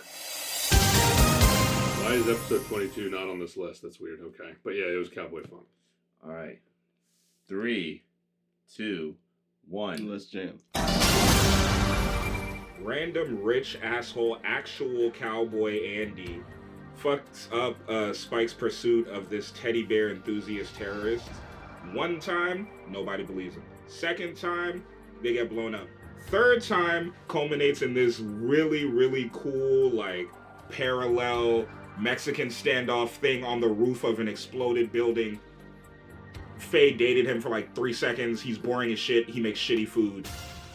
[2.05, 3.83] Why is episode twenty-two not on this list?
[3.83, 4.21] That's weird.
[4.21, 5.63] Okay, but yeah, it was Cowboy Funk.
[6.25, 6.59] All right.
[7.49, 8.03] Three,
[8.75, 9.17] two,
[9.69, 10.09] one.
[10.11, 10.59] Let's jam.
[12.81, 16.43] Random rich asshole actual cowboy Andy
[17.01, 21.29] fucks up uh, Spike's pursuit of this teddy bear enthusiast terrorist.
[21.93, 23.65] One time, nobody believes him.
[23.87, 24.85] Second time,
[25.23, 25.87] they get blown up.
[26.29, 30.29] Third time culminates in this really, really cool, like,
[30.71, 31.67] parallel
[31.99, 35.39] Mexican standoff thing on the roof of an exploded building.
[36.59, 38.41] Faye dated him for like three seconds.
[38.41, 39.29] He's boring as shit.
[39.29, 40.29] He makes shitty food.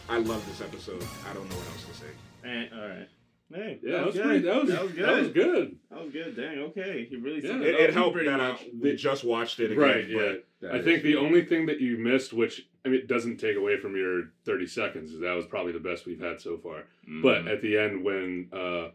[0.08, 1.02] I love this episode.
[1.28, 2.06] I don't know what else to say.
[2.44, 3.08] Eh, all right.
[3.52, 4.24] Hey, Yeah, that was, good.
[4.24, 4.38] pretty.
[4.40, 5.04] That was, that was good.
[5.08, 5.76] That was good.
[5.90, 6.36] That was good.
[6.36, 6.58] Dang.
[6.58, 7.06] Okay.
[7.08, 7.42] He really.
[7.42, 7.60] Yeah.
[7.60, 8.64] It, it helped pretty that I much.
[8.78, 9.78] we just watched it again.
[9.78, 10.08] Right.
[10.08, 10.68] Yeah.
[10.70, 11.24] I is think the true.
[11.26, 14.66] only thing that you missed, which I mean, it doesn't take away from your thirty
[14.66, 16.84] seconds, is that was probably the best we've had so far.
[17.22, 17.52] But Mhm.
[17.52, 18.88] at the end, when uh,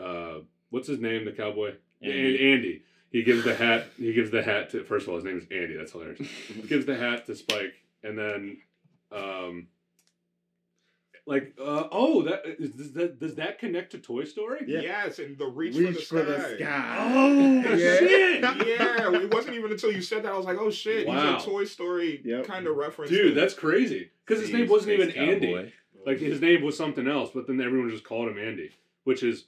[0.00, 2.12] uh, what's his name, the cowboy, Andy.
[2.20, 2.52] Andy.
[2.52, 3.86] Andy, he gives the hat.
[3.96, 4.84] He gives the hat to.
[4.84, 5.74] First of all, his name is Andy.
[5.76, 6.20] That's hilarious.
[6.20, 8.58] he gives the hat to Spike, and then,
[9.10, 9.66] um,
[11.28, 14.64] like, uh, oh, that is, does that does that connect to Toy Story?
[14.66, 14.80] Yeah.
[14.80, 16.56] Yes, and the reach, Reach for, for the, the sky.
[16.56, 16.96] sky.
[17.14, 17.96] Oh Yeah.
[17.98, 18.40] shit!
[18.42, 21.34] yeah, it wasn't even until you said that I was like, oh shit, Wow.
[21.36, 22.46] he's a Toy Story Yep.
[22.46, 23.10] kind of reference.
[23.10, 24.10] Dude, that's crazy.
[24.26, 25.72] Because his name wasn't even Space Andy.
[26.06, 28.70] Like his name was something else, but then everyone just called him Andy,
[29.04, 29.44] which is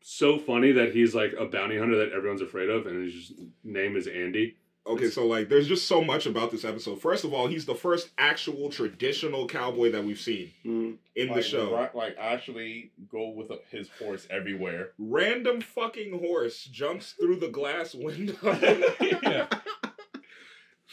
[0.00, 3.32] so funny that he's like a bounty hunter that everyone's afraid of, and his just
[3.62, 4.56] name is Andy.
[4.90, 7.00] Okay, so like, there's just so much about this episode.
[7.00, 10.96] First of all, he's the first actual traditional cowboy that we've seen Mm.
[11.14, 11.76] in the show.
[11.76, 14.90] ri- like actually go with a, his horse everywhere.
[14.98, 18.34] Random fucking horse jumps through the glass window.
[19.22, 19.46] Yeah.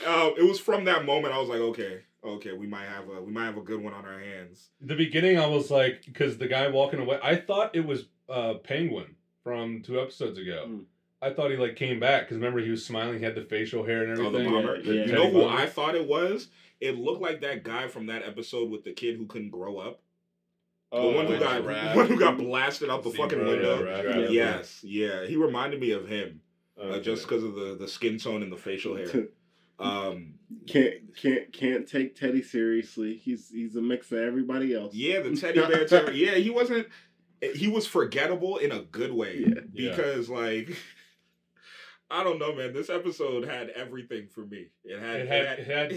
[0.06, 3.22] Uh, it was from that moment I was like, okay, okay, we might have a
[3.22, 4.70] we might have a good one on our hands.
[4.82, 8.56] The beginning, I was like, because the guy walking away, I thought it was uh,
[8.64, 10.64] Penguin from two episodes ago.
[10.68, 10.80] Hmm.
[11.22, 13.84] I thought he like came back because remember he was smiling, he had the facial
[13.86, 14.52] hair and Oh, the everything.
[14.54, 14.78] bomber.
[14.78, 16.50] Yeah, You know who I thought it was?
[16.80, 20.00] It looked like that guy from that episode with the kid who couldn't grow up.
[20.92, 21.96] The Oh, one who got giraffe.
[21.96, 23.80] one who got blasted out the Zebra, fucking window.
[23.80, 24.30] giraffe, Yeah.
[24.30, 26.42] Yes, yeah, he reminded me of him
[26.80, 27.02] uh, Okay.
[27.04, 29.08] just because of the the skin tone and the facial hair.
[29.80, 30.34] Um,
[30.66, 33.16] can't can't can't take Teddy seriously.
[33.18, 34.96] He's he's a mix of everybody else.
[34.96, 35.86] yeah, the teddy bear.
[35.86, 36.88] Terror, yeah, he wasn't.
[37.54, 39.60] He was forgettable in a good way Yeah.
[39.74, 39.90] Yeah.
[39.96, 40.76] because, like,
[42.10, 42.74] I don't know, man.
[42.74, 44.68] This episode had everything for me.
[44.84, 45.20] It had.
[45.22, 45.92] It had- it had,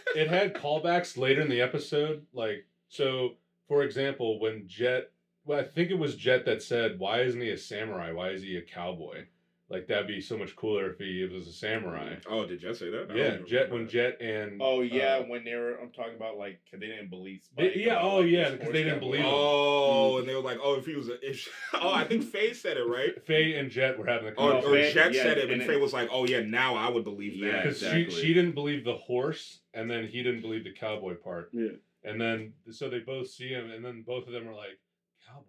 [0.16, 2.26] it had callbacks later in the episode.
[2.32, 3.34] Like, so
[3.68, 5.10] for example, when Jet,
[5.44, 8.12] well, I think it was Jet that said, "Why isn't he a samurai?
[8.12, 9.24] Why is he a cowboy?
[9.68, 12.88] Like that'd be so much cooler if he was a samurai." oh, did Jet say
[12.90, 13.08] that?
[13.10, 13.90] I Yeah, Jet remember when that.
[13.90, 17.10] Jet and Oh yeah, uh, when they were I'm talking about like 'cause they didn't
[17.10, 17.40] believe.
[17.56, 19.06] They- yeah, oh, like, yeah, because they didn't cowboy.
[19.06, 19.32] believe him.
[19.34, 22.52] Oh, and they were like, "Oh, if he was a," if, oh, I think Faye
[22.52, 23.20] said it right.
[23.26, 24.86] Faye and Jet were having a Or, No, or conversation.
[24.86, 27.02] Faye- Jet yeah, said it, and and Faye was like, "Oh yeah, now I would
[27.04, 28.14] believe Yeah, that." because exactly.
[28.14, 31.70] she she didn't believe the horse, and then he didn't believe the cowboy part, Yeah.
[32.04, 34.78] and then so they both see him, and then both of them are like,
[35.26, 35.42] "Cowboy,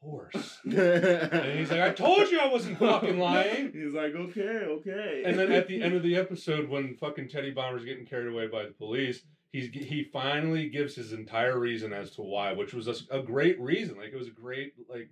[0.00, 5.22] horse," and he's like, "I told you I wasn't fucking lying." He's like, okay, okay.
[5.24, 8.48] And then at the end of the episode, when fucking Teddy Bomber's getting carried away
[8.48, 9.22] by the police,
[9.52, 13.60] he's he finally gives his entire reason as to why, which was a, a great
[13.60, 13.96] reason.
[13.96, 15.08] Like it was a great like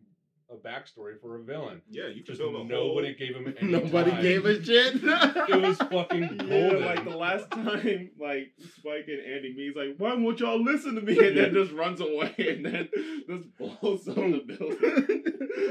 [0.50, 1.82] a backstory for a villain.
[1.90, 3.16] Yeah, you Just build a nobody whole.
[3.18, 4.22] gave him any nobody time.
[4.22, 4.94] gave a shit.
[5.04, 10.14] It was fucking Yeah, like the last time, like Spike and Andy meets, like, why
[10.14, 11.18] won't y'all listen to me?
[11.18, 12.88] And then just runs away, and then
[13.28, 15.24] just blows up the building.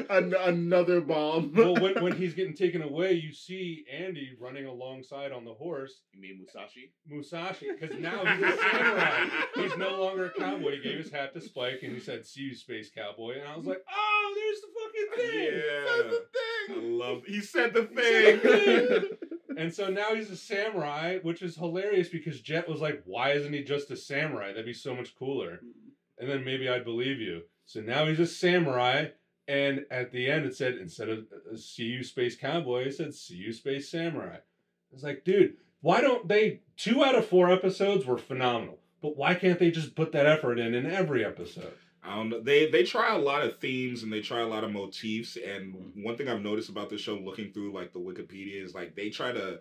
[0.10, 1.54] An- another bomb.
[1.54, 6.02] well, when, when he's getting taken away, you see Andy running alongside on the horse,
[6.14, 6.92] You mean Musashi?
[7.08, 9.26] Musashi, because now he's a samurai.
[9.56, 10.78] He's no longer a cowboy.
[10.78, 13.56] He gave his hat to Spike and he said, "See you, space cowboy." And I
[13.56, 17.24] was like, "Oh, there's the fucking thing." Yeah, I love.
[17.26, 19.02] He said the said the thing.
[19.02, 19.18] thing.
[19.58, 23.54] And so now he's a samurai, which is hilarious because Jet was like, "Why isn't
[23.54, 24.50] he just a samurai?
[24.50, 25.62] That'd be so much cooler."
[26.18, 27.44] And then maybe I'd believe you.
[27.66, 29.08] So now he's a samurai,
[29.48, 33.14] and at the end it said instead of uh, "See you, space cowboy," it said
[33.14, 34.38] "See you, space samurai."
[34.92, 36.62] It's like, dude, why don't they?
[36.78, 40.60] Two out of four episodes were phenomenal, but why can't they just put that effort
[40.60, 41.74] in in every episode?
[42.08, 42.40] I don't know.
[42.42, 45.38] They they try a lot of themes and they try a lot of motifs.
[45.38, 48.96] And one thing I've noticed about the show, looking through like the Wikipedia, is like
[48.96, 49.60] they try to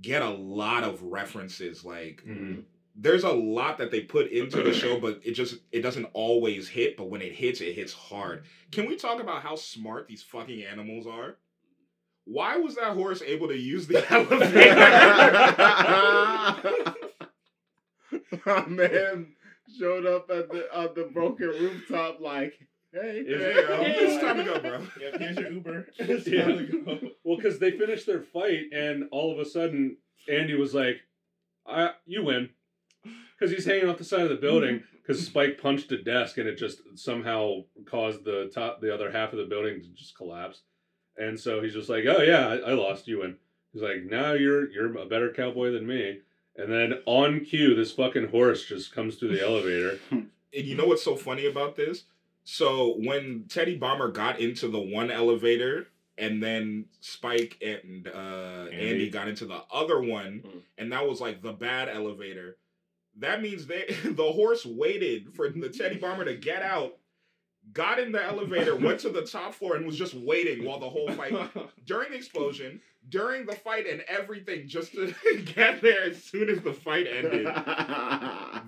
[0.00, 1.84] get a lot of references.
[1.84, 2.64] Like Mhm.
[2.96, 6.68] there's a lot that they put into the show, but it just it doesn't always
[6.68, 6.96] hit.
[6.96, 8.44] But when it hits, it hits hard.
[8.70, 11.36] Can we talk about how smart these fucking animals are?
[12.24, 14.74] Why was that horse able to use the elevator?
[18.46, 19.34] My man
[19.78, 22.54] showed up at the on the broken rooftop like,
[22.92, 23.66] hey, Is hey, it?
[23.66, 24.04] Hey.
[24.04, 24.86] it's time to go, bro.
[25.00, 25.88] Yep, here's your Uber.
[25.98, 27.08] It's It's time time to go.
[27.24, 29.96] Well, because they finished their fight, and all of a sudden,
[30.28, 30.96] Andy was like,
[31.66, 32.50] I, "You win,"
[33.38, 34.82] because he's hanging off the side of the building.
[35.04, 39.32] Because Spike punched a desk, and it just somehow caused the top, the other half
[39.32, 40.62] of the building to just collapse.
[41.16, 43.08] And so he's just like, "Oh yeah, I, I lost.
[43.08, 43.36] You win."
[43.72, 46.20] He's like, "Now you're you're a better cowboy than me."
[46.56, 49.98] And then on cue, this fucking horse just comes through the elevator.
[50.10, 52.04] And you know what's so funny about this?
[52.44, 55.86] So when Teddy Bomber got into the one elevator
[56.18, 58.88] and then Spike and uh, Andy.
[58.90, 59.10] Andy.
[59.10, 60.60] got into the other one, Mm.
[60.76, 62.58] and that was like the bad elevator.
[63.18, 66.98] That means they the horse waited for the Teddy Bomber to get out,
[67.72, 70.90] got in the elevator, went to the top floor, and was just waiting while the
[70.90, 71.32] whole fight
[71.86, 75.12] during the explosion, during the fight, and everything just to
[75.54, 77.46] get there as soon as the fight ended.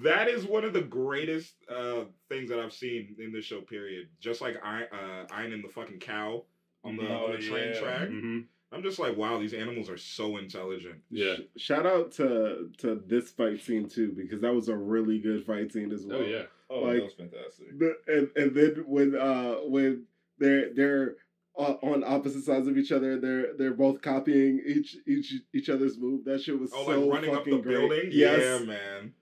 [0.02, 3.60] That is one of the greatest uh, things that I've seen in this show.
[3.60, 4.08] Period.
[4.20, 6.44] Just like I, uh, ironing the fucking cow
[6.84, 7.80] on the, on the Oh, train yeah.
[7.80, 8.08] track.
[8.08, 8.40] hmm
[8.72, 10.96] I'm just like, wow, these animals are so intelligent.
[11.08, 11.36] Yeah.
[11.56, 15.46] Sh- Shout out to to this fight scene too because that was a really good
[15.46, 16.18] fight scene as well.
[16.18, 16.42] Oh yeah.
[16.68, 17.78] Oh, Like- that was fantastic.
[17.78, 20.04] The, and and then when uh when
[20.38, 21.16] they're they're
[21.58, 25.98] uh, on opposite sides of each other, they're they're both copying each each each other's
[25.98, 26.24] move.
[26.24, 27.78] That shit was Oh, so like running up fucking the great.
[27.78, 28.08] building.
[28.10, 28.40] Yes.
[28.60, 29.14] Yeah, man,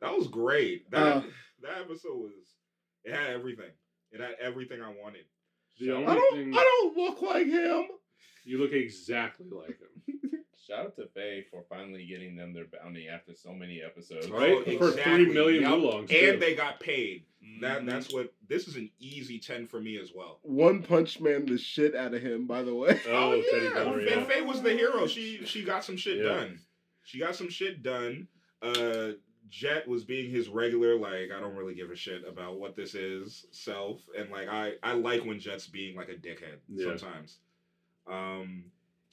[0.00, 0.90] that was great.
[0.90, 1.22] That Uh,
[1.62, 2.32] that episode was
[3.04, 3.70] it had everything.
[4.12, 5.24] It had everything I wanted.
[5.80, 6.34] The only I don't.
[6.36, 7.84] thing I don't look like him.
[8.44, 10.30] you look exactly like him.
[10.66, 14.28] Shout out to Faye for finally getting them their bounty after so many episodes.
[14.30, 14.64] Right?
[14.78, 15.72] For three million Yup.
[15.80, 16.36] woolongs, and too.
[16.38, 17.24] they got paid.
[17.60, 17.86] That Mhm.
[17.86, 20.40] that's what this is an easy ten for me as well.
[20.42, 22.46] One Punch Man the shit out of him.
[22.46, 22.98] By the way.
[23.08, 23.70] Oh, Teddy yeah.
[23.72, 24.24] Belleria.
[24.26, 25.06] Faye, Faye was the hero.
[25.06, 26.24] She she got some shit Yeah.
[26.34, 26.60] done.
[27.02, 28.28] She got some shit done.
[28.62, 29.12] Uh,
[29.50, 32.94] Jet was being his regular, like I don't really give a shit about what this
[32.94, 36.96] is self, and like I I like when Jet's being like a dickhead Yeah.
[36.96, 37.38] sometimes.
[38.06, 38.64] Um,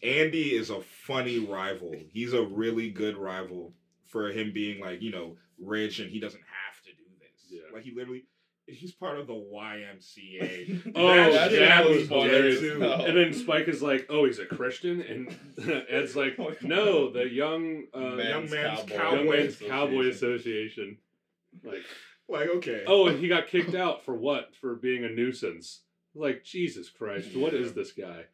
[0.04, 1.94] Andy is a funny rival.
[2.12, 3.74] He's a really good rival
[4.06, 7.50] for him being like you know rich and he doesn't have to do this.
[7.50, 7.74] Yeah.
[7.74, 8.26] Like he literally.
[8.68, 10.92] He's part of the YMCA.
[10.96, 12.60] Oh, That that, was hilarious.
[12.60, 12.82] too.
[12.84, 17.86] And then Spike is like, "Oh, he's a Christian," and Ed's like, "No, the young,
[17.94, 18.96] uh, Man's young man's Cowboy.
[18.96, 19.16] cowboy.
[19.18, 19.70] young man's Association.
[19.70, 20.98] cowboy association."
[21.66, 21.84] Like,
[22.30, 22.84] Like okay.
[22.88, 24.56] oh, and he got kicked out for what?
[24.56, 25.82] For being a nuisance.
[26.16, 28.26] Like, Jesus Christ, what is this guy?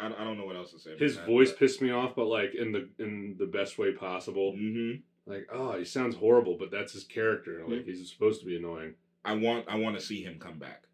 [0.00, 0.96] I, I don't know what else to say.
[0.98, 4.52] His voice pissed me off, but like in the in the best way possible.
[4.52, 4.92] hmm
[5.26, 7.62] Like, oh, he sounds horrible, but that's his character.
[7.66, 7.88] Like, Mm-hmm.
[7.90, 8.94] he's supposed to be annoying.
[9.24, 10.84] I want I want to see him come back.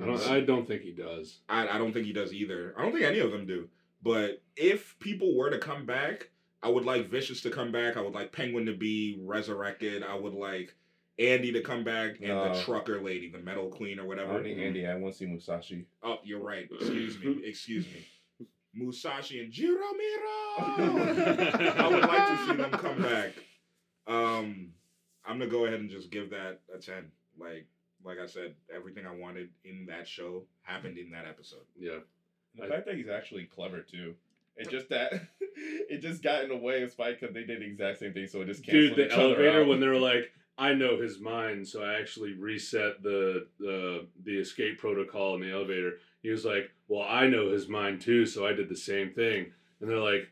[0.00, 0.28] I don't.
[0.28, 1.40] I don't think he does.
[1.48, 2.74] I, I don't think he does either.
[2.76, 3.68] I don't think any of them do.
[4.02, 6.28] But if people were to come back,
[6.62, 7.96] I would like Vicious to come back.
[7.96, 10.02] I would like Penguin to be resurrected.
[10.04, 10.74] I would like
[11.18, 14.34] Andy to come back and the trucker lady, the metal queen or whatever.
[14.34, 14.86] don't need Andy.
[14.86, 15.84] I want to see Musashi.
[16.02, 16.68] Oh, you're right.
[16.80, 17.40] Excuse me.
[17.44, 18.46] Excuse me.
[18.74, 19.78] Musashi and Jiromiro.
[20.58, 23.32] I would like to see them come back.
[24.06, 24.68] Um,
[25.26, 27.10] I'm gonna go ahead and just give that a ten.
[27.38, 27.66] Like,
[28.04, 31.64] like I said, everything I wanted in that show happened in that episode.
[31.78, 31.98] Yeah.
[32.56, 34.14] The I- fact that he's actually clever too.
[34.56, 35.12] It just that
[35.56, 38.26] it just got in the way of Spike because they did the exact same thing,
[38.26, 39.68] so it just Dude, canceled the each other Dude, the elevator out.
[39.68, 44.38] when they were like, I know his mind, so I actually reset the the the
[44.38, 45.92] escape protocol in the elevator.
[46.22, 49.52] He was like, Well, I know his mind too, so I did the same thing.
[49.80, 50.28] And they're like,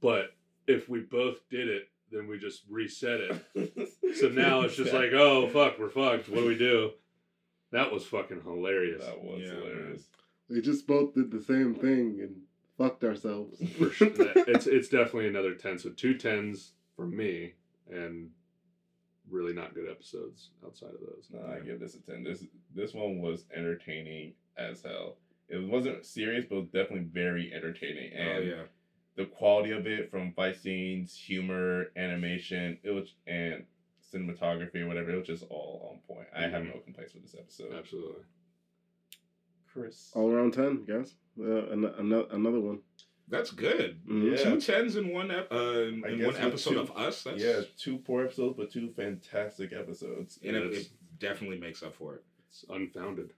[0.00, 0.34] But
[0.66, 3.90] if we both did it, then we just reset it.
[4.14, 6.28] So now it's just like, oh fuck, we're fucked.
[6.28, 6.92] What do we do?
[7.72, 9.04] That was fucking hilarious.
[9.04, 10.02] that was Yeah, hilarious.
[10.48, 12.36] We just both did the same thing and
[12.78, 13.60] fucked ourselves.
[13.76, 14.08] For sure.
[14.46, 15.80] It's it's definitely another ten.
[15.80, 17.54] So two tens for me,
[17.90, 18.30] and
[19.30, 21.28] really not good episodes outside of those.
[21.32, 22.22] No, I give this a ten.
[22.24, 22.44] This
[22.74, 25.16] this one was entertaining as hell.
[25.48, 28.12] It wasn't serious, but it was definitely very entertaining.
[28.16, 28.62] Oh And yeah.
[29.16, 33.64] the quality of it, from fight scenes, humor, animation, it was and
[34.12, 36.28] cinematography or whatever, it was just all on point.
[36.34, 36.74] I have Mhm.
[36.74, 37.72] no complaints with this episode.
[37.72, 38.22] Absolutely.
[39.72, 40.12] Chris.
[40.14, 41.14] All around ten, guys.
[41.38, 42.80] Uh, an- another another one.
[43.28, 44.00] That's good.
[44.06, 44.36] Yeah.
[44.36, 47.22] Two tens in one ep- uh, in in one episode two- of us.
[47.22, 50.38] That's Yeah, two poor episodes, but two fantastic episodes.
[50.44, 50.88] and it, it
[51.18, 52.24] definitely makes up for it.
[52.50, 53.32] It's unfounded.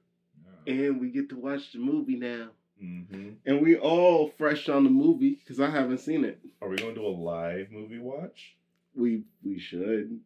[0.66, 2.48] And we get to watch the movie now.
[2.80, 6.40] hmm And we all fresh on the movie because I haven't seen it.
[6.60, 8.56] Are we going to do a live movie watch?
[8.94, 10.18] We we should.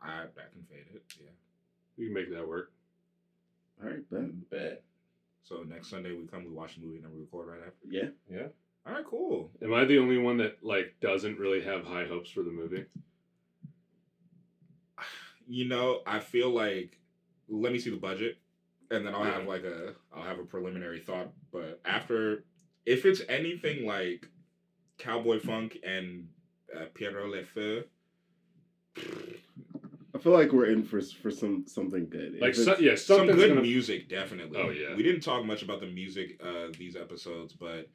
[0.00, 1.02] I back and fade it.
[1.20, 1.30] Yeah.
[1.96, 2.70] We can make that work.
[3.82, 4.50] All right, bet.
[4.50, 4.82] Bet.
[5.42, 7.88] So next Sunday we come, we watch the movie, and then we record right after.
[7.88, 8.10] Yeah.
[8.30, 8.48] Yeah.
[8.88, 9.50] All right, cool.
[9.62, 12.84] Am I the only one that like doesn't really have high hopes for the movie?
[15.50, 16.98] You know, I feel like
[17.48, 18.36] let me see the budget,
[18.90, 19.38] and then I'll Yeah.
[19.38, 21.32] have like a I'll have a preliminary thought.
[21.50, 22.44] But after,
[22.84, 24.28] if it's anything like
[24.98, 26.28] Cowboy Funk and
[26.76, 27.82] uh, Pierrot Le Fou,
[30.14, 32.36] I feel like we're in for for some something good.
[32.38, 33.62] Like, If so, yeah, some good gonna.
[33.62, 34.58] music, definitely.
[34.60, 34.94] Oh, yeah.
[34.94, 37.88] we didn't talk much about the music uh, these episodes, but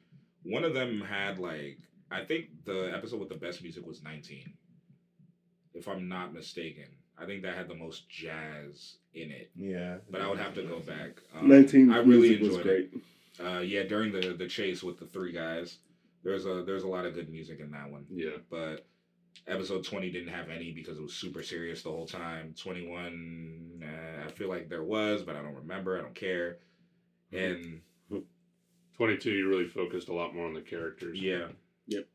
[0.44, 1.78] one of them had like
[2.10, 4.52] I think the episode with the best music was 19,
[5.74, 6.84] if I'm not mistaken.
[7.18, 9.50] I think that had the most jazz in it.
[9.56, 9.96] Yeah.
[10.10, 11.20] but I would have to go back.
[11.36, 11.90] Um, Nineteen.
[11.90, 12.90] I really music was enjoyed great.
[12.92, 13.44] it.
[13.46, 15.78] Uh, yeah, during the the chase with the three guys,
[16.22, 18.04] there's a there's a lot of good music in that one.
[18.10, 18.36] Yeah.
[18.50, 18.86] But
[19.46, 22.54] episode twenty didn't have any because it was super serious the whole time.
[22.60, 25.98] Twenty one, uh, I feel like there was, but I don't remember.
[25.98, 26.58] I don't care.
[27.32, 27.80] And
[28.96, 31.18] Twenty two, you really focused a lot more on the characters.
[31.20, 31.48] yeah,
[31.88, 32.06] Yep.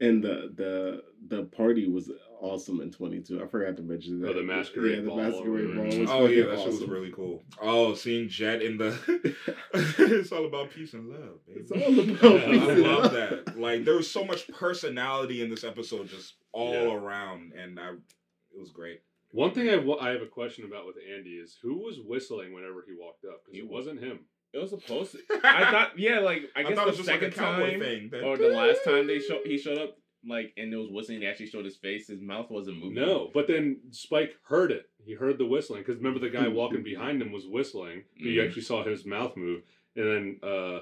[0.00, 2.10] And the the the party was
[2.40, 3.42] awesome in twenty two.
[3.42, 4.30] I forgot to mention that.
[4.30, 5.84] Oh, the masquerade Yeah, the ball masquerade ball.
[5.86, 7.42] Was oh yeah, fucking that shit was really cool.
[7.62, 9.36] Oh, seeing Jet in the,
[9.74, 11.46] it's all about peace and love.
[11.46, 11.60] Baby.
[11.60, 13.12] It's all about Yeah, peace I and love love.
[13.12, 13.58] that.
[13.58, 16.94] Like there was so much personality in this episode, just all Yeah.
[16.94, 19.00] around, and I, it was great.
[19.30, 22.52] One thing I, wa- I have a question about with Andy is who was whistling
[22.52, 23.42] whenever he walked up?
[23.44, 24.20] Because it wasn't him.
[24.54, 25.18] It was supposed to.
[25.44, 27.70] I thought, yeah, like I guess thought it the was just like second a cowboy
[27.72, 28.08] time thing.
[28.12, 31.20] that- or the last time they show he showed up, like and it was whistling,
[31.20, 32.06] they actually showed his face.
[32.08, 32.94] His mouth wasn't moving.
[32.94, 34.88] No, but then Spike heard it.
[35.04, 38.04] He heard the whistling because remember the guy walking behind him was whistling.
[38.14, 38.46] He Mhm.
[38.46, 39.62] actually saw his mouth move,
[39.96, 40.80] and then uh,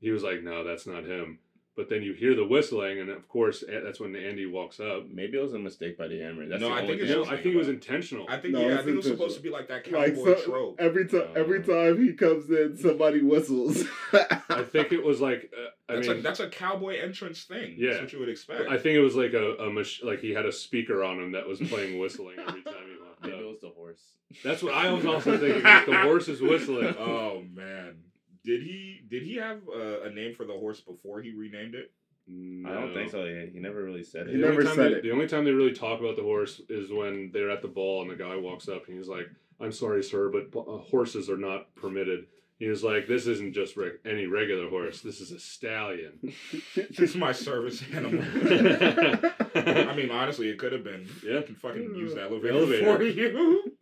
[0.00, 1.38] he was like, "No, that's not him."
[1.76, 5.06] But then you hear the whistling, and of course that's when Andy walks up.
[5.12, 6.50] Maybe it was a mistake by the animator.
[6.50, 8.26] That's No, the I think it's thing No, just- I think it was intentional.
[8.28, 10.36] I think No, yeah, I think it was supposed to be like that Like cowboy
[10.36, 10.76] so, trope.
[10.78, 11.62] every time, every Uh.
[11.62, 13.82] time he comes in, somebody whistles.
[14.12, 17.74] I think it was like uh, I That's mean a that's a cowboy entrance thing.
[17.76, 17.90] Yeah.
[17.94, 18.68] That's what you would expect.
[18.70, 21.32] I think it was like a, a mach- like he had a speaker on him
[21.32, 24.00] that was playing whistling every time he walked Maybe it was the horse.
[24.44, 25.62] That's what I was also thinking.
[25.64, 26.94] like, the horse is whistling.
[26.98, 27.96] oh man,
[28.44, 31.92] did he did he have uh, a name for the horse before he renamed it?
[32.26, 33.24] I don't think so.
[33.24, 34.38] He, he never really said He it.
[34.38, 35.02] The only never time said they, it.
[35.02, 38.00] The only time they really talk about the horse is when they're at the ball
[38.02, 39.26] and the guy walks up and he's like,
[39.60, 42.26] "I'm sorry, sir, but uh, horses are not permitted."
[42.58, 45.02] He was like, "This isn't just reg- any regular horse.
[45.02, 46.32] This is a stallion."
[46.74, 48.22] This is my service animal.
[48.24, 51.06] I I mean, honestly, it could have been.
[51.24, 51.40] Yeah.
[51.40, 52.96] I can fucking use the elevator, Elevator.
[52.96, 53.73] for you.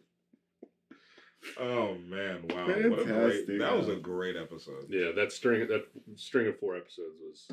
[1.58, 2.42] Oh man!
[2.48, 3.06] Wow, what a great!
[3.06, 3.58] Fantastic.
[3.58, 4.86] That was a great episode.
[4.88, 5.84] yeah, that string that
[6.16, 7.48] string of four episodes was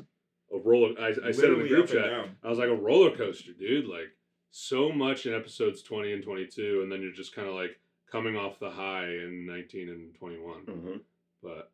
[0.54, 0.94] a roller.
[1.00, 2.06] I, I said in the group chat.
[2.06, 2.36] down.
[2.44, 3.88] I was like a roller coaster, dude.
[3.88, 4.10] Like
[4.52, 7.80] so much in episodes twenty and twenty two, and then you're just kind of like
[8.12, 10.66] coming off the high in nineteen and twenty one.
[10.66, 11.00] Mhm.
[11.42, 11.72] But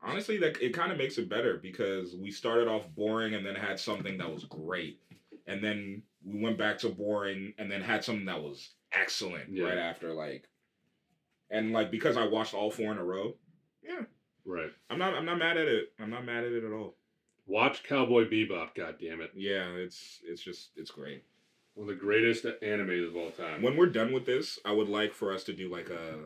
[0.00, 3.56] Honestly, that it kind of makes it better because we started off boring and then
[3.56, 5.00] had something that was great,
[5.48, 9.64] and then we went back to boring and then had something that was excellent Yeah.
[9.64, 10.14] right after.
[10.14, 10.44] Like,
[11.50, 13.34] and like because I watched all four in a row,
[13.82, 14.02] yeah,
[14.44, 15.92] right, I'm not I'm not mad at it.
[16.00, 16.94] I'm not mad at it at all.
[17.46, 18.74] watch Cowboy Bebop.
[18.74, 21.24] God damn it, Yeah, it's it's just it's great.
[21.74, 23.62] one of the greatest animes of all time.
[23.62, 26.16] When we're done with this, I would like for us to do like a,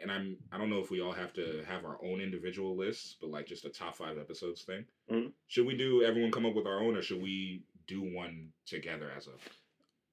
[0.00, 3.16] and I'm I don't know if we all have to have our own individual lists,
[3.20, 4.84] but like just a top five episodes thing.
[5.10, 5.32] Mhm.
[5.48, 9.10] Should we do everyone come up with our own, or should we do one together
[9.16, 9.32] as a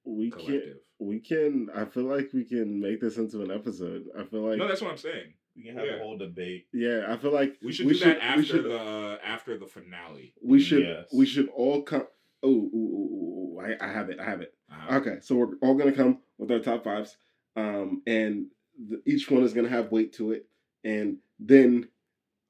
[0.07, 0.39] We can.
[0.39, 0.77] collective?
[0.99, 1.67] We can.
[1.75, 4.05] I feel like we can make this into an episode.
[4.17, 4.57] I feel like.
[4.57, 5.33] no, that's what I'm saying.
[5.55, 5.95] We can have Yeah.
[5.95, 6.67] a whole debate.
[6.73, 9.57] yeah, I feel like We should We do should- that after should- the uh, after
[9.57, 10.33] the finale.
[10.41, 10.83] we should.
[10.83, 11.09] Yes.
[11.13, 12.07] We should all come.
[12.43, 14.19] Oh, ooh, ooh, ooh, ooh, I, I have it.
[14.19, 14.53] I have it.
[14.71, 17.17] Uh, Okay, so we're all gonna come with our top fives,
[17.55, 18.45] um, and
[18.77, 20.45] the, each one is gonna have weight to it,
[20.83, 21.89] and then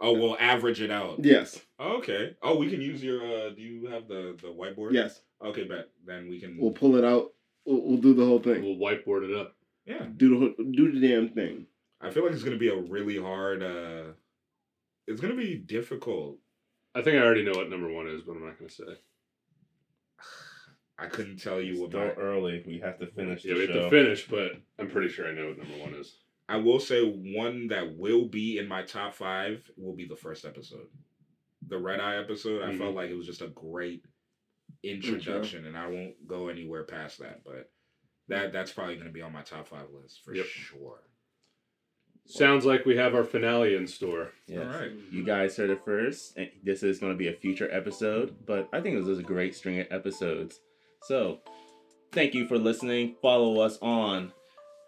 [0.01, 1.23] Oh, we'll average it out.
[1.23, 2.35] yes, Okay.
[2.43, 3.21] Oh, we can use your.
[3.25, 4.91] uh Do you have the the whiteboard?
[4.93, 5.89] yes, Okay, bet.
[6.05, 6.57] Then we can.
[6.57, 7.33] we'll pull it out.
[7.67, 8.63] We'll, we'll do the whole thing.
[8.63, 9.55] we'll whiteboard it up.
[9.85, 10.05] yeah.
[10.17, 11.65] Do the do the damn thing.
[12.01, 13.61] I feel like it's gonna be a really hard.
[13.61, 14.13] uh
[15.05, 16.37] It's gonna be difficult.
[16.95, 18.83] I think I already know what number one is, but I'm not going to say.
[20.99, 22.63] I couldn't tell you It's what still my, early.
[22.65, 23.83] We have to finish Yeah, the we have show.
[23.83, 26.15] to finish, but I'm pretty sure I know what number one is.
[26.49, 30.43] I will say one that will be in my top five will be the first
[30.45, 30.87] episode.
[31.67, 32.77] The Red Eye episode, I Mhm.
[32.79, 34.03] felt like it was just a great
[34.83, 37.41] introduction, and I won't go anywhere past that.
[37.45, 37.69] But
[38.29, 40.45] that that's probably going to be on my top five list for Yep.
[40.45, 41.01] sure.
[42.29, 44.31] Sounds like we have our finale in store.
[44.47, 44.59] Yes.
[44.59, 44.91] All right.
[45.11, 46.35] You guys heard it first.
[46.35, 49.23] and This is going to be a future episode, but I think this is a
[49.23, 50.59] great string of episodes.
[51.03, 51.39] So,
[52.11, 53.15] thank you for listening.
[53.21, 54.33] Follow us on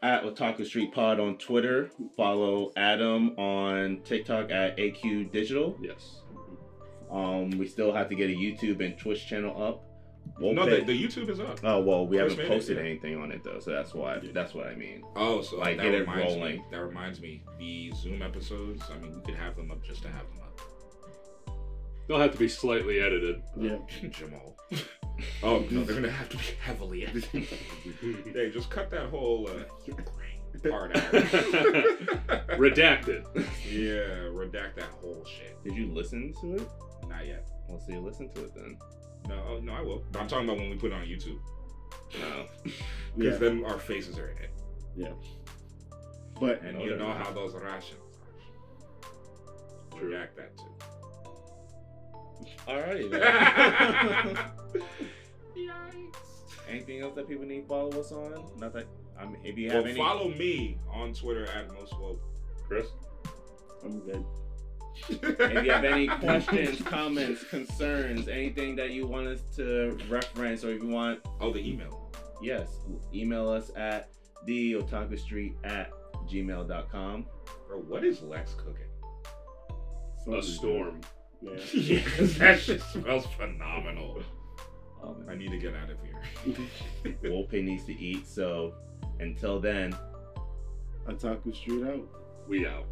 [0.04, 1.90] at Otaku Street Pod on Twitter.
[2.18, 5.78] Follow Adam on TikTok at AQ Digital.
[5.82, 6.20] Yes.
[7.12, 9.84] Um, we still have to get a YouTube and Twitch channel up.
[10.40, 11.60] We'll no, the, the YouTube is up.
[11.64, 12.84] oh well, we First haven't minute, posted yeah.
[12.84, 14.20] anything on it though, so that's why.
[14.34, 15.02] That's what I mean.
[15.16, 16.58] Oh, so Like, that get it reminds rolling.
[16.58, 16.64] me.
[16.72, 17.44] That reminds me.
[17.58, 18.84] The Zoom episodes.
[18.94, 20.62] I mean, we could have them up just to have them up.
[22.08, 23.42] They'll have to be slightly edited.
[23.58, 23.78] Yeah.
[24.12, 24.56] Jamal.
[25.44, 27.46] oh no, they're gonna have to be heavily edited.
[28.34, 31.04] hey, just cut that whole uh, part out.
[32.60, 33.26] Redacted.
[33.68, 35.62] yeah, redact that whole shit.
[35.64, 36.68] Did you listen to it?
[37.08, 37.46] Not yet.
[37.68, 38.78] Well, so you listen to it then.
[39.28, 40.04] No, oh, no, I will.
[40.12, 41.40] But I'm talking about when we put it on YouTube
[42.20, 42.46] No.
[42.64, 42.80] because
[43.18, 44.50] Yeah, then our faces are in it,
[44.96, 45.12] Yeah.
[46.40, 47.18] but and you know not.
[47.26, 48.00] how those rations.
[49.92, 50.00] are.
[50.00, 50.12] True.
[50.12, 50.64] Redact that too.
[52.68, 53.22] Alrighty then.
[55.58, 56.16] Yikes.
[56.70, 58.44] Anything else that people need to follow us on?
[58.58, 58.86] Not that
[59.20, 60.00] I mean, if you have Well, any.
[60.00, 62.20] follow me on Twitter at mostwoke.
[62.68, 62.88] Chris?
[63.84, 64.24] I'm good.
[65.08, 70.72] If you have any questions, comments, concerns, anything that you want us to reference, or
[70.72, 72.12] if you want, oh, the email.
[72.42, 72.68] yes,
[73.14, 74.10] email us at
[74.46, 75.92] the otaku street at
[76.28, 77.26] gmail.com.
[77.68, 78.86] Bro, what is Lex cooking?
[80.38, 81.02] A storm.
[81.44, 81.62] good.
[81.74, 84.22] yeah, 'cause that shit smells phenomenal.
[85.02, 86.66] Um, I need to get out of here.
[87.06, 87.12] Yeah.
[87.30, 88.76] Wolpe needs to eat, so
[89.20, 89.96] until then,
[91.08, 92.08] Otaku Street out.
[92.48, 92.86] We out.